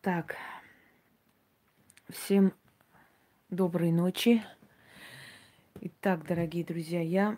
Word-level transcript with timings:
Так, 0.00 0.36
всем 2.08 2.52
доброй 3.50 3.90
ночи. 3.90 4.44
Итак, 5.80 6.24
дорогие 6.24 6.64
друзья, 6.64 7.00
я 7.00 7.36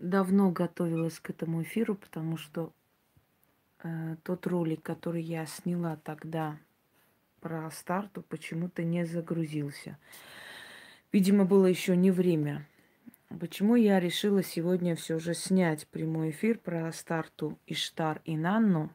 давно 0.00 0.50
готовилась 0.50 1.20
к 1.20 1.30
этому 1.30 1.62
эфиру, 1.62 1.94
потому 1.94 2.36
что 2.36 2.72
э, 3.84 4.16
тот 4.24 4.48
ролик, 4.48 4.82
который 4.82 5.22
я 5.22 5.46
сняла 5.46 5.94
тогда 5.94 6.58
про 7.40 7.70
старту, 7.70 8.22
почему-то 8.22 8.82
не 8.82 9.06
загрузился. 9.06 9.98
Видимо, 11.12 11.44
было 11.44 11.66
еще 11.66 11.96
не 11.96 12.10
время. 12.10 12.66
Почему 13.38 13.76
я 13.76 14.00
решила 14.00 14.42
сегодня 14.42 14.96
все 14.96 15.20
же 15.20 15.34
снять 15.34 15.86
прямой 15.86 16.30
эфир 16.30 16.58
про 16.58 16.90
старту 16.90 17.60
Иштар 17.68 18.20
и 18.24 18.36
Нанну? 18.36 18.90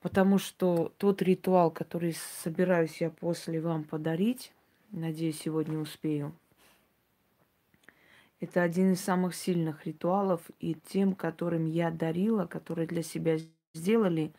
Потому 0.00 0.38
что 0.38 0.92
тот 0.98 1.22
ритуал, 1.22 1.70
который 1.70 2.14
собираюсь 2.42 3.00
я 3.00 3.10
после 3.10 3.60
вам 3.60 3.84
подарить, 3.84 4.52
надеюсь, 4.90 5.40
сегодня 5.40 5.78
успею, 5.78 6.32
это 8.40 8.62
один 8.62 8.92
из 8.92 9.00
самых 9.00 9.34
сильных 9.34 9.86
ритуалов, 9.86 10.42
и 10.60 10.74
тем, 10.74 11.14
которым 11.14 11.64
я 11.64 11.90
дарила, 11.90 12.46
которые 12.46 12.86
для 12.86 13.02
себя 13.02 13.38
сделали, 13.74 14.32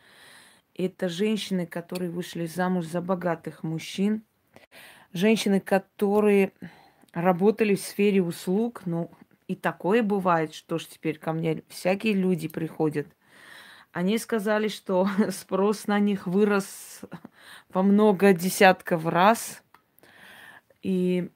это 0.75 1.09
женщины, 1.09 1.65
которые 1.65 2.11
вышли 2.11 2.45
замуж 2.45 2.85
за 2.85 3.01
богатых 3.01 3.63
мужчин, 3.63 4.21
женщины, 5.13 5.59
которые 5.59 6.51
работали 7.13 7.73
в 7.73 7.81
сфере 7.81 8.21
услуг, 8.21 8.83
ну, 8.85 9.09
и 9.47 9.55
такое 9.55 10.03
бывает, 10.03 10.53
что 10.53 10.77
ж 10.77 10.85
теперь 10.85 11.17
ко 11.17 11.33
мне 11.33 11.63
всякие 11.67 12.13
люди 12.13 12.47
приходят. 12.47 13.07
Они 13.97 14.19
сказали, 14.19 14.67
что 14.67 15.09
спрос 15.31 15.87
на 15.87 15.97
них 15.97 16.27
вырос 16.27 17.01
во 17.69 17.81
много 17.81 18.31
десятков 18.31 19.07
раз. 19.07 19.63
И 20.83 21.31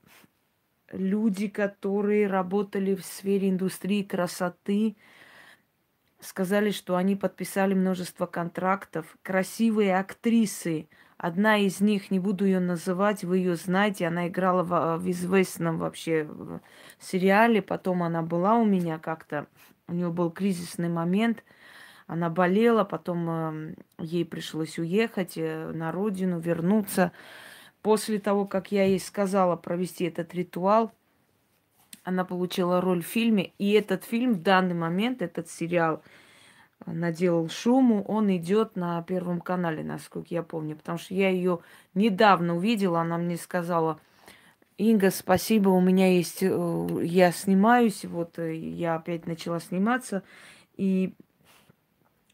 люди, 0.92 1.48
которые 1.48 2.28
работали 2.28 2.94
в 2.94 3.04
сфере 3.04 3.50
индустрии 3.50 4.04
красоты, 4.04 4.96
сказали, 6.20 6.70
что 6.70 6.98
они 6.98 7.16
подписали 7.16 7.74
множество 7.74 8.28
контрактов. 8.28 9.18
Красивые 9.24 9.98
актрисы– 9.98 10.88
Одна 11.22 11.60
из 11.60 11.82
них, 11.82 12.10
не 12.10 12.18
буду 12.18 12.46
ее 12.46 12.60
называть, 12.60 13.24
вы 13.24 13.38
ее 13.38 13.56
знаете, 13.56 14.08
она 14.08 14.28
играла 14.28 14.64
в, 14.64 14.98
в 14.98 15.12
известном 15.12 15.78
вообще 15.78 16.28
сериале, 17.00 17.62
потом 17.62 18.02
она 18.02 18.24
была 18.24 18.56
у 18.56 18.66
меня 18.66 18.98
как-то, 18.98 19.46
у 19.88 19.94
нее 19.94 20.10
был 20.10 20.32
кризисный 20.32 20.90
момент, 20.90 21.44
она 22.12 22.30
болела, 22.30 22.84
потом 22.84 23.30
э, 23.30 23.76
ей 24.00 24.26
пришлось 24.26 24.78
уехать 24.78 25.34
э, 25.38 25.72
на 25.72 25.94
родину, 25.94 26.40
вернуться. 26.40 27.14
После 27.82 28.20
того, 28.20 28.46
как 28.46 28.72
я 28.74 28.84
ей 28.84 29.00
сказала 29.00 29.56
провести 29.56 30.04
этот 30.04 30.36
ритуал, 30.36 30.92
она 32.04 32.26
получила 32.26 32.82
роль 32.82 33.02
в 33.02 33.08
фильме, 33.08 33.54
и 33.60 33.72
этот 33.72 34.04
фильм 34.04 34.34
в 34.34 34.44
данный 34.44 34.76
момент, 34.76 35.22
этот 35.22 35.50
сериал– 35.50 36.04
наделал 36.86 37.50
шуму, 37.50 38.04
он 38.04 38.36
идет 38.36 38.76
на 38.76 39.02
Первом 39.04 39.40
канале, 39.42 39.84
насколько 39.84 40.28
я 40.34 40.44
помню. 40.44 40.76
Потому 40.76 40.98
что 40.98 41.14
я 41.14 41.30
ее 41.30 41.60
недавно 41.94 42.56
увидела, 42.56 43.02
она 43.02 43.18
мне 43.18 43.38
сказала, 43.38 44.00
Инга, 44.78 45.12
спасибо, 45.12 45.70
у 45.70 45.80
меня 45.80 46.12
есть, 46.12 46.42
э, 46.42 46.88
я 47.04 47.32
снимаюсь, 47.32 48.04
вот 48.04 48.38
э, 48.40 48.56
я 48.56 48.96
опять 48.96 49.28
начала 49.28 49.60
сниматься. 49.60 50.24
И 50.76 51.14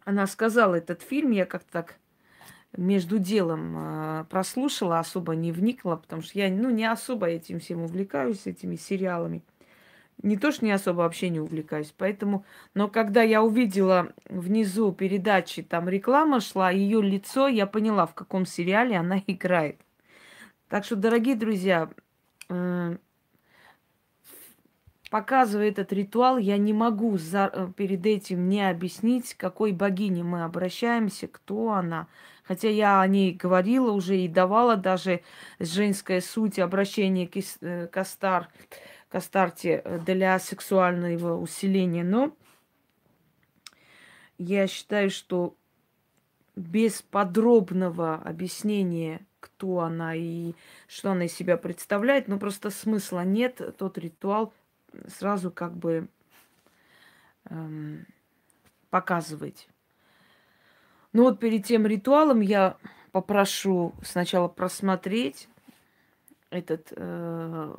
она 0.07 0.25
сказала 0.25 0.75
этот 0.75 1.01
фильм, 1.01 1.31
я 1.31 1.45
как-то 1.45 1.69
так 1.69 1.95
между 2.77 3.19
делом 3.19 3.75
э, 3.77 4.25
прослушала, 4.29 4.99
особо 4.99 5.35
не 5.35 5.51
вникла, 5.51 5.97
потому 5.97 6.21
что 6.21 6.39
я 6.39 6.49
ну, 6.49 6.69
не 6.69 6.89
особо 6.89 7.27
этим 7.27 7.59
всем 7.59 7.81
увлекаюсь, 7.81 8.47
этими 8.47 8.77
сериалами 8.77 9.43
не 10.23 10.37
то, 10.37 10.51
что 10.51 10.65
не 10.65 10.71
особо 10.71 10.99
вообще 10.99 11.29
не 11.29 11.39
увлекаюсь. 11.39 11.93
Поэтому, 11.95 12.45
но 12.73 12.87
когда 12.87 13.21
я 13.21 13.43
увидела 13.43 14.13
внизу 14.29 14.91
передачи, 14.91 15.61
там 15.61 15.87
реклама 15.89 16.39
шла, 16.39 16.71
ее 16.71 17.01
лицо, 17.01 17.47
я 17.47 17.67
поняла, 17.67 18.05
в 18.05 18.15
каком 18.15 18.45
сериале 18.45 18.95
она 18.95 19.21
играет. 19.27 19.79
Так 20.69 20.85
что, 20.85 20.95
дорогие 20.95 21.35
друзья, 21.35 21.89
э, 22.49 22.97
показывая 25.09 25.69
этот 25.69 25.93
ритуал, 25.93 26.37
я 26.37 26.57
не 26.57 26.73
могу 26.73 27.17
за, 27.17 27.49
э, 27.51 27.67
перед 27.75 28.05
этим 28.05 28.49
не 28.49 28.67
объяснить, 28.69 29.33
какой 29.35 29.71
богине 29.71 30.23
мы 30.23 30.43
обращаемся, 30.43 31.27
кто 31.27 31.71
она. 31.71 32.07
Хотя 32.43 32.69
я 32.69 33.01
о 33.01 33.07
ней 33.07 33.33
говорила 33.33 33.91
уже 33.91 34.17
и 34.17 34.27
давала 34.27 34.77
даже 34.77 35.21
женская 35.59 36.21
суть 36.21 36.59
обращения 36.59 37.27
к, 37.27 37.37
э, 37.61 37.87
к 37.87 37.97
Астар. 37.97 38.49
Кастарте 39.09 39.81
э, 39.83 39.99
для 39.99 40.37
сексуального 40.39 41.39
усиления. 41.39 42.03
Но 42.03 42.35
я 44.37 44.67
считаю, 44.67 45.09
что 45.09 45.55
без 46.55 47.01
подробного 47.01 48.15
объяснения, 48.15 49.25
кто 49.39 49.79
она 49.79 50.15
и 50.15 50.53
что 50.87 51.11
она 51.11 51.25
из 51.25 51.33
себя 51.33 51.55
представляет, 51.55 52.27
ну 52.27 52.37
просто 52.39 52.69
смысла 52.69 53.23
нет. 53.23 53.61
Тот 53.77 53.97
ритуал 53.97 54.53
сразу 55.07 55.51
как 55.51 55.75
бы 55.75 56.07
эм, 57.49 58.05
показывать. 58.89 59.69
Ну 61.13 61.23
вот 61.23 61.39
перед 61.39 61.65
тем 61.65 61.85
ритуалом 61.85 62.41
я 62.41 62.77
попрошу 63.11 63.93
сначала 64.03 64.47
просмотреть 64.47 65.49
этот 66.49 66.93
э, 66.95 67.75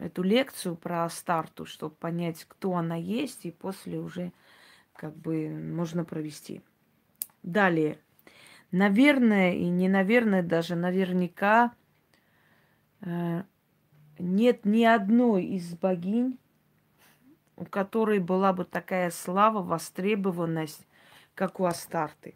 эту 0.00 0.22
лекцию 0.22 0.76
про 0.76 1.08
старту, 1.10 1.66
чтобы 1.66 1.94
понять, 1.94 2.44
кто 2.46 2.74
она 2.74 2.96
есть, 2.96 3.44
и 3.44 3.50
после 3.50 3.98
уже 3.98 4.32
как 4.94 5.16
бы 5.16 5.48
можно 5.48 6.04
провести. 6.04 6.62
Далее. 7.42 7.98
Наверное, 8.70 9.54
и 9.54 9.68
не 9.68 9.88
наверное, 9.88 10.42
даже 10.42 10.74
наверняка 10.74 11.72
э, 13.00 13.42
нет 14.18 14.64
ни 14.64 14.84
одной 14.84 15.44
из 15.44 15.74
богинь, 15.74 16.38
у 17.56 17.64
которой 17.64 18.18
была 18.18 18.52
бы 18.52 18.64
такая 18.64 19.10
слава, 19.10 19.62
востребованность, 19.62 20.86
как 21.34 21.60
у 21.60 21.64
Астарты. 21.64 22.34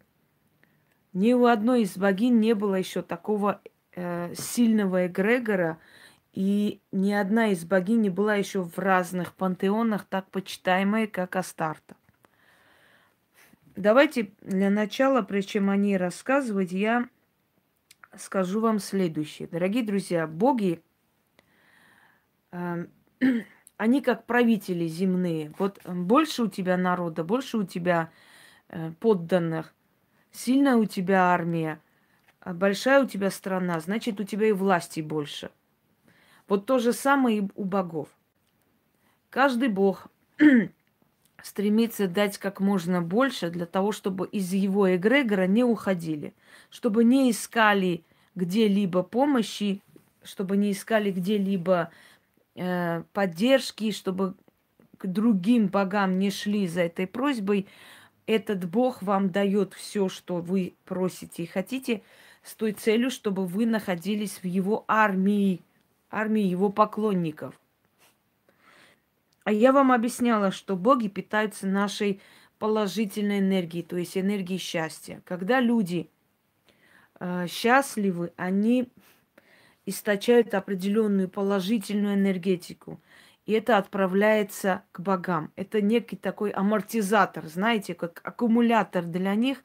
Ни 1.13 1.33
у 1.33 1.45
одной 1.45 1.83
из 1.83 1.97
богинь 1.97 2.39
не 2.39 2.55
было 2.55 2.75
еще 2.75 3.01
такого 3.01 3.61
э, 3.95 4.33
сильного 4.35 5.07
эгрегора, 5.07 5.77
и 6.33 6.81
ни 6.91 7.11
одна 7.11 7.49
из 7.49 7.63
богинь 7.63 8.01
не 8.01 8.09
была 8.09 8.35
еще 8.35 8.63
в 8.63 8.77
разных 8.79 9.33
пантеонах 9.33 10.05
так 10.05 10.29
почитаемая, 10.31 11.07
как 11.07 11.35
Астарта. 11.35 11.95
Давайте 13.75 14.31
для 14.41 14.69
начала, 14.69 15.21
прежде 15.21 15.53
чем 15.53 15.69
о 15.69 15.77
ней 15.77 15.97
рассказывать, 15.97 16.71
я 16.71 17.07
скажу 18.17 18.59
вам 18.59 18.79
следующее. 18.79 19.47
Дорогие 19.47 19.83
друзья, 19.83 20.27
боги, 20.27 20.81
они 23.77 24.01
как 24.01 24.25
правители 24.25 24.87
земные. 24.87 25.53
Вот 25.57 25.81
больше 25.85 26.43
у 26.43 26.47
тебя 26.47 26.77
народа, 26.77 27.23
больше 27.23 27.57
у 27.57 27.63
тебя 27.63 28.11
э, 28.69 28.91
подданных, 28.99 29.73
сильная 30.31 30.75
у 30.75 30.85
тебя 30.85 31.25
армия, 31.25 31.79
большая 32.45 33.03
у 33.03 33.07
тебя 33.07 33.31
страна, 33.31 33.79
значит, 33.79 34.19
у 34.19 34.23
тебя 34.23 34.47
и 34.47 34.51
власти 34.51 35.01
больше– 35.01 35.49
вот 36.47 36.65
то 36.65 36.79
же 36.79 36.93
самое 36.93 37.39
и 37.39 37.47
у 37.55 37.63
богов. 37.63 38.09
Каждый 39.29 39.69
бог 39.69 40.07
стремится 41.41 42.07
дать 42.07 42.37
как 42.37 42.59
можно 42.59 43.01
больше 43.01 43.49
для 43.49 43.65
того, 43.65 43.91
чтобы 43.91 44.27
из 44.27 44.53
его 44.53 44.93
эгрегора 44.95 45.47
не 45.47 45.63
уходили, 45.63 46.33
чтобы 46.69 47.03
не 47.03 47.31
искали 47.31 48.03
где-либо 48.35 49.03
помощи, 49.03 49.81
чтобы 50.23 50.57
не 50.57 50.71
искали 50.71 51.11
где-либо 51.11 51.89
э, 51.89 51.93
поддержки, 52.55 53.91
чтобы 53.91 54.35
к 54.97 55.07
другим 55.07 55.67
богам 55.67 56.17
не 56.19 56.31
шли 56.31 56.67
за 56.67 56.81
этой 56.81 57.07
просьбой. 57.07 57.67
Этот 58.25 58.69
Бог 58.69 59.01
вам 59.01 59.31
дает 59.31 59.73
все, 59.73 60.07
что 60.07 60.37
вы 60.37 60.75
просите 60.85 61.43
и 61.43 61.47
хотите, 61.47 62.03
с 62.41 62.55
той 62.55 62.73
целью, 62.73 63.09
чтобы 63.11 63.45
вы 63.45 63.65
находились 63.65 64.39
в 64.41 64.45
его 64.45 64.85
армии, 64.87 65.61
армии 66.09 66.43
его 66.43 66.69
поклонников. 66.69 67.59
А 69.43 69.51
я 69.51 69.73
вам 69.73 69.91
объясняла, 69.91 70.51
что 70.51 70.77
боги 70.77 71.09
питаются 71.09 71.67
нашей 71.67 72.21
положительной 72.59 73.39
энергией, 73.39 73.83
то 73.83 73.97
есть 73.97 74.17
энергией 74.17 74.59
счастья. 74.59 75.21
Когда 75.25 75.59
люди 75.59 76.09
э, 77.19 77.47
счастливы, 77.47 78.31
они 78.37 78.87
источают 79.85 80.53
определенную 80.53 81.29
положительную 81.29 82.15
энергетику. 82.15 83.01
И 83.45 83.51
это 83.51 83.77
отправляется 83.77 84.83
к 84.93 85.01
богам. 85.01 85.51
Это 85.55 85.81
некий 85.81 86.15
такой 86.15 86.51
амортизатор, 86.51 87.45
знаете, 87.47 87.93
как 87.93 88.21
аккумулятор 88.23 89.03
для 89.03 89.35
них. 89.35 89.63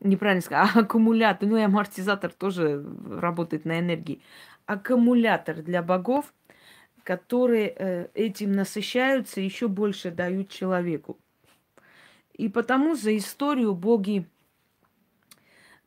неправильно 0.00 0.42
сказать, 0.42 0.70
а 0.74 0.80
аккумулятор, 0.80 1.48
ну 1.48 1.56
и 1.56 1.62
амортизатор 1.62 2.32
тоже 2.32 2.84
работает 3.08 3.64
на 3.64 3.78
энергии. 3.78 4.22
Аккумулятор 4.66 5.62
для 5.62 5.82
богов, 5.82 6.34
которые 7.04 7.74
э, 7.76 8.08
этим 8.14 8.52
насыщаются, 8.52 9.40
еще 9.40 9.68
больше 9.68 10.10
дают 10.10 10.48
человеку. 10.48 11.18
И 12.32 12.48
потому 12.48 12.96
за 12.96 13.16
историю 13.16 13.74
боги 13.74 14.26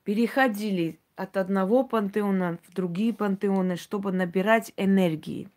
переходили 0.04 1.00
от 1.16 1.38
одного 1.38 1.84
пантеона 1.84 2.58
в 2.68 2.74
другие 2.74 3.14
пантеоны, 3.14 3.76
чтобы 3.78 4.12
набирать 4.12 4.74
энергии. 4.78 5.50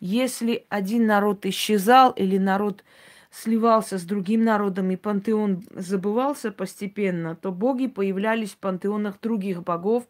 Если 0.00 0.66
один 0.68 1.06
народ 1.06 1.46
исчезал 1.46 2.10
или 2.10 2.38
народ 2.38 2.84
сливался 3.30 3.98
с 3.98 4.02
другим 4.02 4.44
народом 4.44 4.90
и 4.90 4.96
пантеон 4.96 5.62
забывался 5.70 6.52
постепенно, 6.52 7.34
то 7.34 7.50
боги 7.50 7.86
появлялись 7.86 8.50
в 8.50 8.58
пантеонах 8.58 9.20
других 9.20 9.62
богов, 9.62 10.06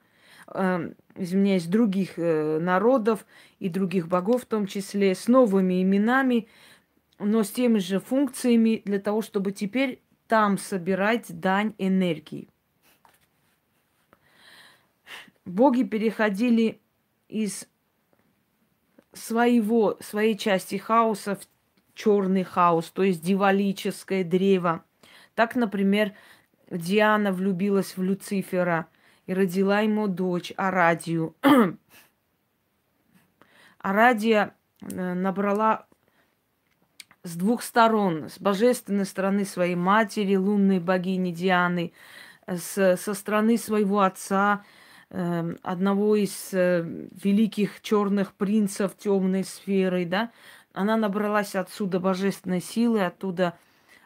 э, 0.49 0.93
извиняюсь, 1.15 1.67
других 1.67 2.19
э, 2.19 2.59
народов 2.59 3.27
и 3.61 3.69
других 3.69 4.09
богов, 4.09 4.43
в 4.43 4.47
том 4.47 4.67
числе 4.67 5.15
с 5.15 5.29
новыми 5.29 5.83
именами, 5.83 6.49
но 7.19 7.45
с 7.45 7.51
теми 7.51 7.79
же 7.79 8.01
функциями 8.01 8.83
для 8.85 8.99
того, 8.99 9.23
чтобы 9.23 9.53
теперь 9.53 10.03
там 10.27 10.59
собирать 10.59 11.27
дань 11.29 11.75
энергии. 11.79 12.49
Боги 15.45 15.83
переходили 15.83 16.81
из 17.29 17.67
своего, 19.13 19.97
своей 20.01 20.37
части 20.37 20.77
хаоса 20.77 21.37
в 21.37 21.47
черный 21.95 22.45
хаос, 22.45 22.91
то 22.91 23.03
есть 23.03 23.23
дивалическое 23.23 24.25
древо. 24.25 24.85
Так, 25.35 25.57
например, 25.57 26.13
Диана 26.71 27.33
влюбилась 27.33 27.97
в 27.97 28.03
Люцифера 28.03 28.87
и 29.27 29.35
родила 29.35 29.81
ему 29.81 30.09
дочь 30.09 30.53
Арадию. 30.57 31.35
Арадия 33.79 34.55
э, 34.81 35.15
набрала 35.15 35.87
с 37.25 37.37
двух 37.37 37.63
сторон, 37.63 38.29
с 38.29 38.39
божественной 38.39 39.07
стороны 39.07 39.45
своей 39.45 39.75
матери, 39.75 40.37
лунной 40.37 40.79
богини 40.81 41.33
Дианы, 41.33 41.93
с, 42.47 42.97
со 42.97 43.15
стороны 43.15 43.59
своего 43.59 44.01
отца, 44.01 44.65
э, 44.65 44.82
одного 45.13 46.17
из 46.17 46.55
э, 46.55 46.83
великих 47.23 47.83
черных 47.83 48.33
принцев 48.33 48.97
темной 48.97 49.45
сферы, 49.45 50.07
да, 50.07 50.31
она 50.73 50.97
набралась 50.97 51.55
отсюда 51.55 52.01
божественной 52.01 52.63
силы, 52.63 53.05
оттуда 53.05 53.59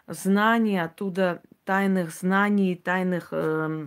знаний, 0.08 0.78
оттуда 0.78 1.42
тайных 1.64 2.12
знаний, 2.12 2.74
тайных 2.74 3.28
э, 3.30 3.86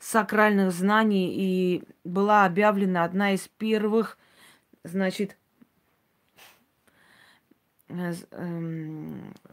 сакральных 0.00 0.72
знаний, 0.72 1.32
и 1.34 1.82
была 2.04 2.44
объявлена 2.44 3.04
одна 3.04 3.32
из 3.32 3.48
первых, 3.48 4.18
значит, 4.84 5.38
э, 7.88 8.12
э, 8.32 9.08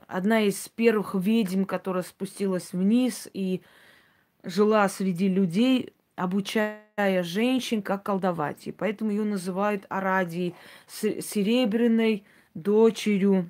одна 0.08 0.42
из 0.42 0.68
первых 0.68 1.16
ведьм, 1.16 1.64
которая 1.64 2.04
спустилась 2.04 2.74
вниз 2.74 3.30
и 3.34 3.62
жила 4.44 4.90
среди 4.90 5.30
людей, 5.30 5.94
обучая 6.20 7.24
женщин, 7.24 7.82
как 7.82 8.04
колдовать. 8.04 8.68
И 8.68 8.72
поэтому 8.72 9.12
ее 9.12 9.24
называют 9.24 9.86
Арадией, 9.90 10.54
серебряной 10.88 12.26
дочерью 12.54 13.48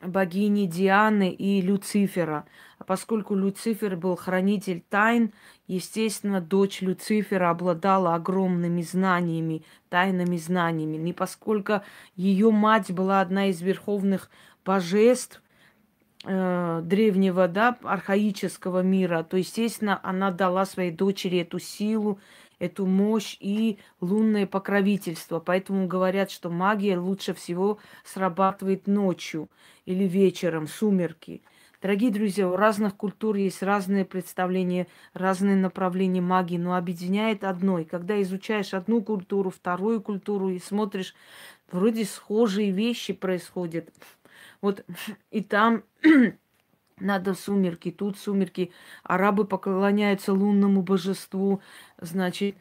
богини 0.00 0.66
Дианы 0.66 1.30
и 1.30 1.60
Люцифера. 1.60 2.46
А 2.78 2.84
поскольку 2.84 3.34
Люцифер 3.34 3.96
был 3.96 4.16
хранитель 4.16 4.82
тайн, 4.88 5.32
естественно, 5.66 6.40
дочь 6.40 6.80
Люцифера 6.80 7.50
обладала 7.50 8.14
огромными 8.14 8.80
знаниями, 8.80 9.62
тайными 9.90 10.38
знаниями. 10.38 10.96
Не 10.96 11.12
поскольку 11.12 11.82
ее 12.16 12.50
мать 12.50 12.90
была 12.90 13.20
одна 13.20 13.48
из 13.48 13.60
верховных 13.60 14.30
божеств, 14.64 15.42
э, 16.24 16.80
древнего, 16.84 17.48
да, 17.48 17.76
архаического 17.82 18.82
мира, 18.82 19.22
то, 19.22 19.36
естественно, 19.36 20.00
она 20.02 20.30
дала 20.30 20.64
своей 20.66 20.90
дочери 20.90 21.38
эту 21.38 21.58
силу, 21.58 22.18
эту 22.58 22.86
мощь 22.86 23.36
и 23.40 23.78
лунное 24.00 24.46
покровительство. 24.46 25.40
Поэтому 25.40 25.86
говорят, 25.86 26.30
что 26.30 26.50
магия 26.50 26.98
лучше 26.98 27.34
всего 27.34 27.78
срабатывает 28.04 28.86
ночью 28.86 29.48
или 29.86 30.04
вечером, 30.04 30.68
сумерки. 30.68 31.42
Дорогие 31.82 32.10
друзья, 32.10 32.46
у 32.46 32.56
разных 32.56 32.94
культур 32.94 33.36
есть 33.36 33.62
разные 33.62 34.04
представления, 34.04 34.86
разные 35.14 35.56
направления 35.56 36.20
магии, 36.20 36.58
но 36.58 36.76
объединяет 36.76 37.42
одно. 37.42 37.78
И 37.78 37.84
когда 37.84 38.20
изучаешь 38.20 38.74
одну 38.74 39.02
культуру, 39.02 39.48
вторую 39.48 40.02
культуру 40.02 40.50
и 40.50 40.58
смотришь, 40.58 41.14
вроде 41.72 42.04
схожие 42.04 42.70
вещи 42.70 43.14
происходят. 43.14 43.88
Вот 44.60 44.84
и 45.30 45.42
там 45.42 45.82
надо 47.00 47.34
сумерки, 47.34 47.90
тут 47.90 48.18
сумерки. 48.18 48.72
Арабы 49.02 49.44
поклоняются 49.44 50.32
лунному 50.32 50.82
божеству, 50.82 51.60
значит, 51.98 52.56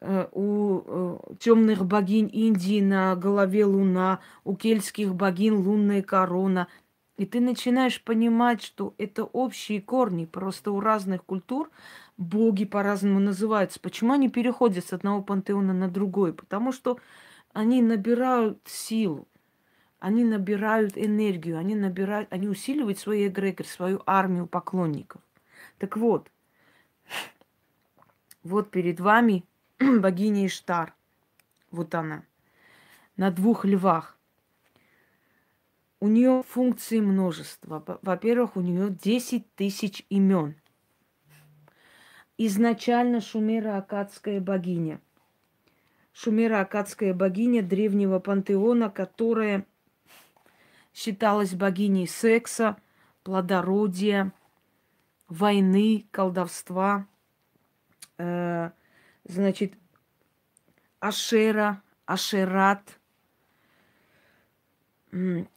э, 0.00 0.28
у 0.32 0.82
э, 0.84 1.18
темных 1.38 1.84
богинь 1.84 2.30
Индии 2.32 2.80
на 2.80 3.16
голове 3.16 3.64
луна, 3.64 4.20
у 4.44 4.54
кельтских 4.54 5.14
богинь 5.14 5.54
лунная 5.54 6.02
корона. 6.02 6.68
И 7.16 7.26
ты 7.26 7.40
начинаешь 7.40 8.02
понимать, 8.02 8.62
что 8.62 8.94
это 8.96 9.24
общие 9.24 9.82
корни, 9.82 10.24
просто 10.24 10.72
у 10.72 10.80
разных 10.80 11.22
культур 11.22 11.70
боги 12.16 12.64
по-разному 12.64 13.20
называются. 13.20 13.78
Почему 13.78 14.14
они 14.14 14.30
переходят 14.30 14.86
с 14.86 14.94
одного 14.94 15.22
пантеона 15.22 15.74
на 15.74 15.88
другой? 15.90 16.32
Потому 16.32 16.72
что 16.72 16.98
они 17.52 17.82
набирают 17.82 18.60
силу 18.66 19.28
они 20.00 20.24
набирают 20.24 20.96
энергию, 20.96 21.58
они 21.58 21.74
набирают, 21.74 22.32
они 22.32 22.48
усиливают 22.48 22.98
свой 22.98 23.28
эгрегор, 23.28 23.66
свою 23.66 24.02
армию 24.06 24.46
поклонников. 24.46 25.20
Так 25.78 25.96
вот, 25.98 26.30
вот 28.42 28.70
перед 28.70 28.98
вами 28.98 29.44
богиня 29.78 30.46
Иштар. 30.46 30.94
Вот 31.70 31.94
она. 31.94 32.24
На 33.16 33.30
двух 33.30 33.66
львах. 33.66 34.16
У 36.00 36.08
нее 36.08 36.42
функции 36.48 37.00
множество. 37.00 37.84
Во-первых, 38.00 38.56
у 38.56 38.62
нее 38.62 38.88
10 38.90 39.54
тысяч 39.54 40.06
имен. 40.08 40.54
Изначально 42.38 43.20
Шумера-Акадская 43.20 44.40
богиня. 44.40 44.98
Шумера-Акадская 46.14 47.12
богиня 47.12 47.62
древнего 47.62 48.18
пантеона, 48.18 48.88
которая 48.88 49.66
считалась 50.92 51.54
богиней 51.54 52.06
секса, 52.06 52.76
плодородия, 53.22 54.32
войны, 55.28 56.06
колдовства. 56.10 57.06
Э, 58.18 58.70
значит, 59.24 59.74
Ашера, 61.00 61.82
Ашерат, 62.06 63.00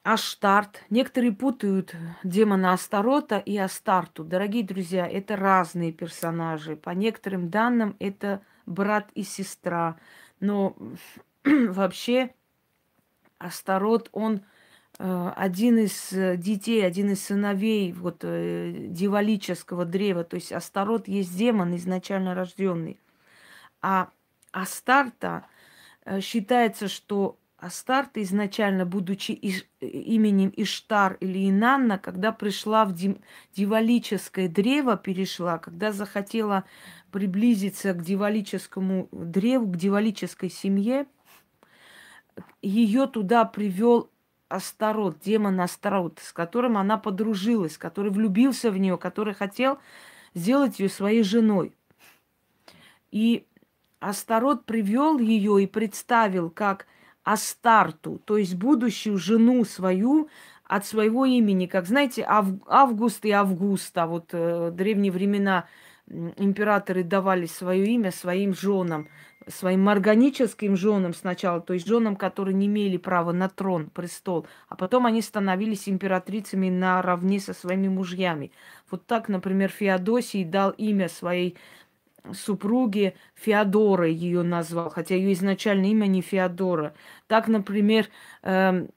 Аштарт. 0.03 0.83
Некоторые 0.89 1.31
путают 1.31 1.95
демона 2.23 2.73
Астарота 2.73 3.37
и 3.37 3.55
Астарту. 3.57 4.23
Дорогие 4.23 4.63
друзья, 4.63 5.07
это 5.07 5.35
разные 5.35 5.91
персонажи. 5.91 6.75
По 6.75 6.89
некоторым 6.91 7.49
данным, 7.49 7.95
это 7.99 8.41
брат 8.65 9.11
и 9.13 9.23
сестра. 9.23 9.97
Но 10.39 10.75
вообще 11.43 12.33
Астарот, 13.37 14.09
он 14.11 14.41
один 15.35 15.79
из 15.79 16.13
э, 16.13 16.37
детей, 16.37 16.85
один 16.85 17.11
из 17.11 17.23
сыновей 17.23 17.91
вот 17.93 18.19
э, 18.23 18.87
дивалического 18.89 19.85
древа, 19.85 20.23
то 20.23 20.35
есть 20.35 20.51
Астарот 20.51 21.07
есть 21.07 21.35
демон 21.35 21.75
изначально 21.75 22.35
рожденный. 22.35 22.99
А 23.81 24.09
Астарта 24.51 25.45
считается, 26.21 26.87
что 26.87 27.37
Астарта 27.63 28.21
изначально, 28.21 28.85
будучи 28.85 29.31
иш, 29.41 29.65
именем 29.79 30.51
Иштар 30.57 31.13
или 31.21 31.49
Инанна, 31.49 31.97
когда 31.97 32.33
пришла 32.33 32.83
в 32.83 32.93
дивалическое 33.55 34.49
древо, 34.49 34.97
перешла, 34.97 35.57
когда 35.59 35.93
захотела 35.93 36.65
приблизиться 37.09 37.93
к 37.93 38.03
дивалическому 38.03 39.07
древу, 39.13 39.67
к 39.67 39.77
дивалической 39.77 40.49
семье, 40.49 41.05
ее 42.61 43.07
туда 43.07 43.45
привел 43.45 44.09
Астарот, 44.53 45.19
демон 45.19 45.59
Астарот, 45.59 46.19
с 46.21 46.31
которым 46.31 46.77
она 46.77 46.97
подружилась, 46.97 47.77
который 47.77 48.11
влюбился 48.11 48.69
в 48.69 48.77
нее, 48.77 48.97
который 48.97 49.33
хотел 49.33 49.79
сделать 50.35 50.79
ее 50.79 50.89
своей 50.89 51.23
женой. 51.23 51.73
И 53.11 53.45
Астарот 53.99 54.65
привел 54.65 55.17
ее 55.17 55.63
и 55.63 55.67
представил 55.67 56.49
как 56.49 56.85
Астарту, 57.23 58.21
то 58.25 58.37
есть 58.37 58.55
будущую 58.55 59.17
жену 59.17 59.65
свою, 59.65 60.29
от 60.65 60.85
своего 60.85 61.25
имени, 61.25 61.65
как, 61.65 61.85
знаете, 61.85 62.23
Ав, 62.23 62.47
Август 62.67 63.25
и 63.25 63.31
Августа. 63.31 64.07
Вот 64.07 64.29
э, 64.31 64.71
древние 64.71 65.11
времена 65.11 65.65
императоры 66.07 67.03
давали 67.03 67.45
свое 67.45 67.85
имя 67.85 68.11
своим 68.11 68.53
женам, 68.53 69.07
своим 69.47 69.89
органическим 69.89 70.75
женам 70.75 71.13
сначала, 71.13 71.61
то 71.61 71.73
есть 71.73 71.87
женам, 71.87 72.15
которые 72.15 72.53
не 72.53 72.67
имели 72.67 72.97
права 72.97 73.31
на 73.31 73.49
трон, 73.49 73.89
престол, 73.89 74.47
а 74.69 74.75
потом 74.75 75.05
они 75.05 75.21
становились 75.21 75.89
императрицами 75.89 76.69
наравне 76.69 77.39
со 77.39 77.53
своими 77.53 77.87
мужьями. 77.87 78.51
Вот 78.89 79.05
так, 79.05 79.29
например, 79.29 79.69
Феодосий 79.69 80.43
дал 80.43 80.71
имя 80.71 81.09
своей 81.09 81.57
супруге 82.31 83.15
Феодора 83.35 84.07
ее 84.07 84.43
назвал, 84.43 84.89
хотя 84.89 85.15
ее 85.15 85.33
изначальное 85.33 85.89
имя 85.89 86.05
не 86.07 86.21
Феодора. 86.21 86.93
Так, 87.27 87.47
например, 87.47 88.07
э, 88.43 88.87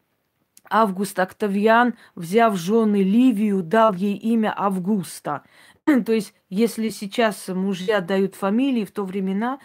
Август 0.68 1.18
Октавиан, 1.18 1.94
взяв 2.14 2.56
жены 2.56 3.02
Ливию, 3.02 3.62
дал 3.62 3.94
ей 3.94 4.16
имя 4.16 4.54
Августа. 4.56 5.42
то 5.84 6.12
есть, 6.12 6.34
если 6.48 6.88
сейчас 6.88 7.48
мужья 7.48 8.00
дают 8.00 8.34
фамилии, 8.34 8.84
в 8.84 8.92
то 8.92 9.04
времена, 9.04 9.58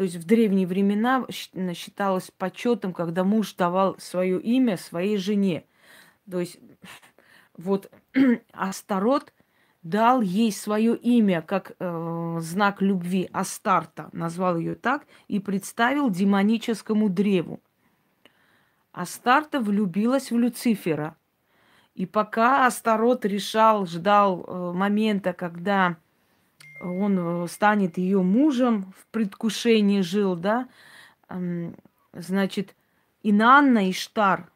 то 0.00 0.04
есть 0.04 0.16
в 0.16 0.24
древние 0.24 0.66
времена 0.66 1.26
считалось 1.28 2.30
почетом, 2.38 2.94
когда 2.94 3.22
муж 3.22 3.52
давал 3.52 3.98
свое 3.98 4.40
имя 4.40 4.78
своей 4.78 5.18
жене. 5.18 5.66
То 6.30 6.40
есть 6.40 6.58
вот 7.58 7.92
Астарот 8.52 9.34
дал 9.82 10.22
ей 10.22 10.52
свое 10.52 10.96
имя 10.96 11.42
как 11.42 11.72
э, 11.78 12.38
знак 12.40 12.80
любви 12.80 13.28
Астарта, 13.30 14.08
назвал 14.12 14.56
ее 14.56 14.74
так, 14.74 15.06
и 15.28 15.38
представил 15.38 16.08
демоническому 16.08 17.10
древу. 17.10 17.60
Астарта 18.92 19.60
влюбилась 19.60 20.30
в 20.30 20.38
Люцифера. 20.38 21.14
И 21.94 22.06
пока 22.06 22.64
Астарот 22.64 23.26
решал, 23.26 23.84
ждал 23.84 24.46
э, 24.46 24.72
момента, 24.72 25.34
когда 25.34 25.98
он 26.80 27.44
э, 27.44 27.48
станет 27.48 27.98
ее 27.98 28.22
мужем, 28.22 28.92
в 28.98 29.06
предвкушении 29.12 30.00
жил, 30.00 30.34
да, 30.36 30.68
значит, 32.12 32.74
Инанна 33.22 33.90
Иштар 33.90 34.50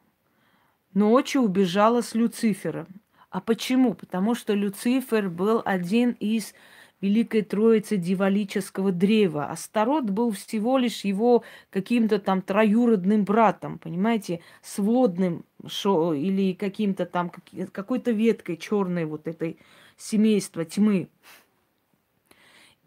ночью 0.92 1.42
убежала 1.42 2.00
с 2.00 2.14
Люцифером. 2.14 2.86
А 3.30 3.40
почему? 3.40 3.94
Потому 3.94 4.34
что 4.34 4.54
Люцифер 4.54 5.28
был 5.28 5.62
один 5.64 6.12
из 6.18 6.54
Великой 7.00 7.42
Троицы 7.42 7.96
Дивалического 7.96 8.90
древа. 8.90 9.46
Астарот 9.46 10.04
был 10.04 10.30
всего 10.30 10.78
лишь 10.78 11.04
его 11.04 11.44
каким-то 11.70 12.18
там 12.18 12.40
троюродным 12.40 13.24
братом, 13.24 13.78
понимаете, 13.78 14.40
сводным 14.62 15.44
шо, 15.66 16.14
или 16.14 16.54
каким-то 16.54 17.04
там, 17.04 17.30
какой-то 17.72 18.10
веткой 18.12 18.56
черной 18.56 19.04
вот 19.04 19.26
этой 19.28 19.58
семейства 19.98 20.64
тьмы. 20.64 21.08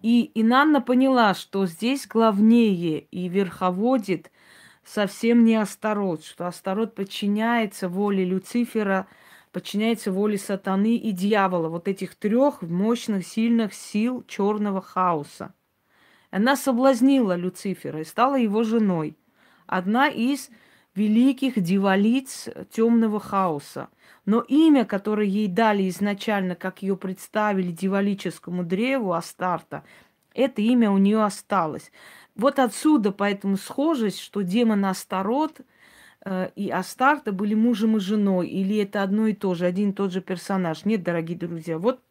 И 0.01 0.31
Инанна 0.35 0.81
поняла, 0.81 1.33
что 1.33 1.65
здесь 1.65 2.07
главнее 2.07 2.99
и 2.99 3.27
верховодит 3.27 4.31
совсем 4.83 5.43
не 5.43 5.55
Астарот, 5.55 6.23
что 6.23 6.47
Астарот 6.47 6.95
подчиняется 6.95 7.89
воле 7.89 8.23
Люцифера– 8.23 9.07
подчиняется 9.57 10.11
воле 10.11 10.37
сатаны 10.37 10.97
и 10.97 11.11
дьявола, 11.11 11.69
вот 11.69 11.87
этих 11.87 12.13
трех 12.13 12.61
мощных, 12.61 13.25
сильных 13.25 13.73
сил 13.73 14.23
черного 14.27 14.81
хаоса. 14.81 15.51
Она 16.29 16.55
соблазнила 16.55 17.35
Люцифера 17.35 18.01
и 18.01 18.03
стала 18.03 18.35
его 18.35 18.61
женой. 18.61 19.17
Одна 19.65 20.09
из 20.09 20.51
великих 20.97 21.61
дивалиц 21.61 22.49
темного 22.71 23.19
хаоса. 23.19 23.89
Но 24.25 24.41
имя, 24.41 24.83
которое 24.83 25.27
ей 25.27 25.47
дали 25.47 25.87
изначально, 25.89 26.55
как 26.55 26.81
ее 26.81 26.97
представили 26.97 27.71
дивалическому 27.71 28.63
древу 28.63 29.13
Астарта, 29.13 29.83
это 30.33 30.61
имя 30.61 30.91
у 30.91 30.97
нее 30.97 31.23
осталось. 31.23 31.91
Вот 32.35 32.59
отсюда 32.59 33.11
поэтому 33.11 33.57
схожесть, 33.57 34.19
что 34.19 34.41
демон 34.41 34.85
Астарот– 34.85 35.61
Э, 36.27 36.49
и 36.57 36.69
Астарта 36.69 37.31
были 37.31 37.53
мужем 37.53 37.95
и 37.95 37.99
женой, 38.01 38.49
или 38.49 38.77
это 38.77 39.01
одно 39.01 39.27
и 39.27 39.33
то 39.33 39.53
же, 39.55 39.65
один 39.65 39.91
и 39.91 39.93
тот 39.93 40.11
же 40.11 40.19
персонаж. 40.19 40.83
Нет, 40.83 41.01
дорогие 41.03 41.37
друзья, 41.37 41.77
вот 41.77 42.01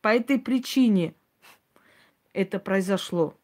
по 0.00 0.08
этой 0.08 0.38
причине 0.38 1.14
это 2.32 2.58
произошло. 2.58 3.34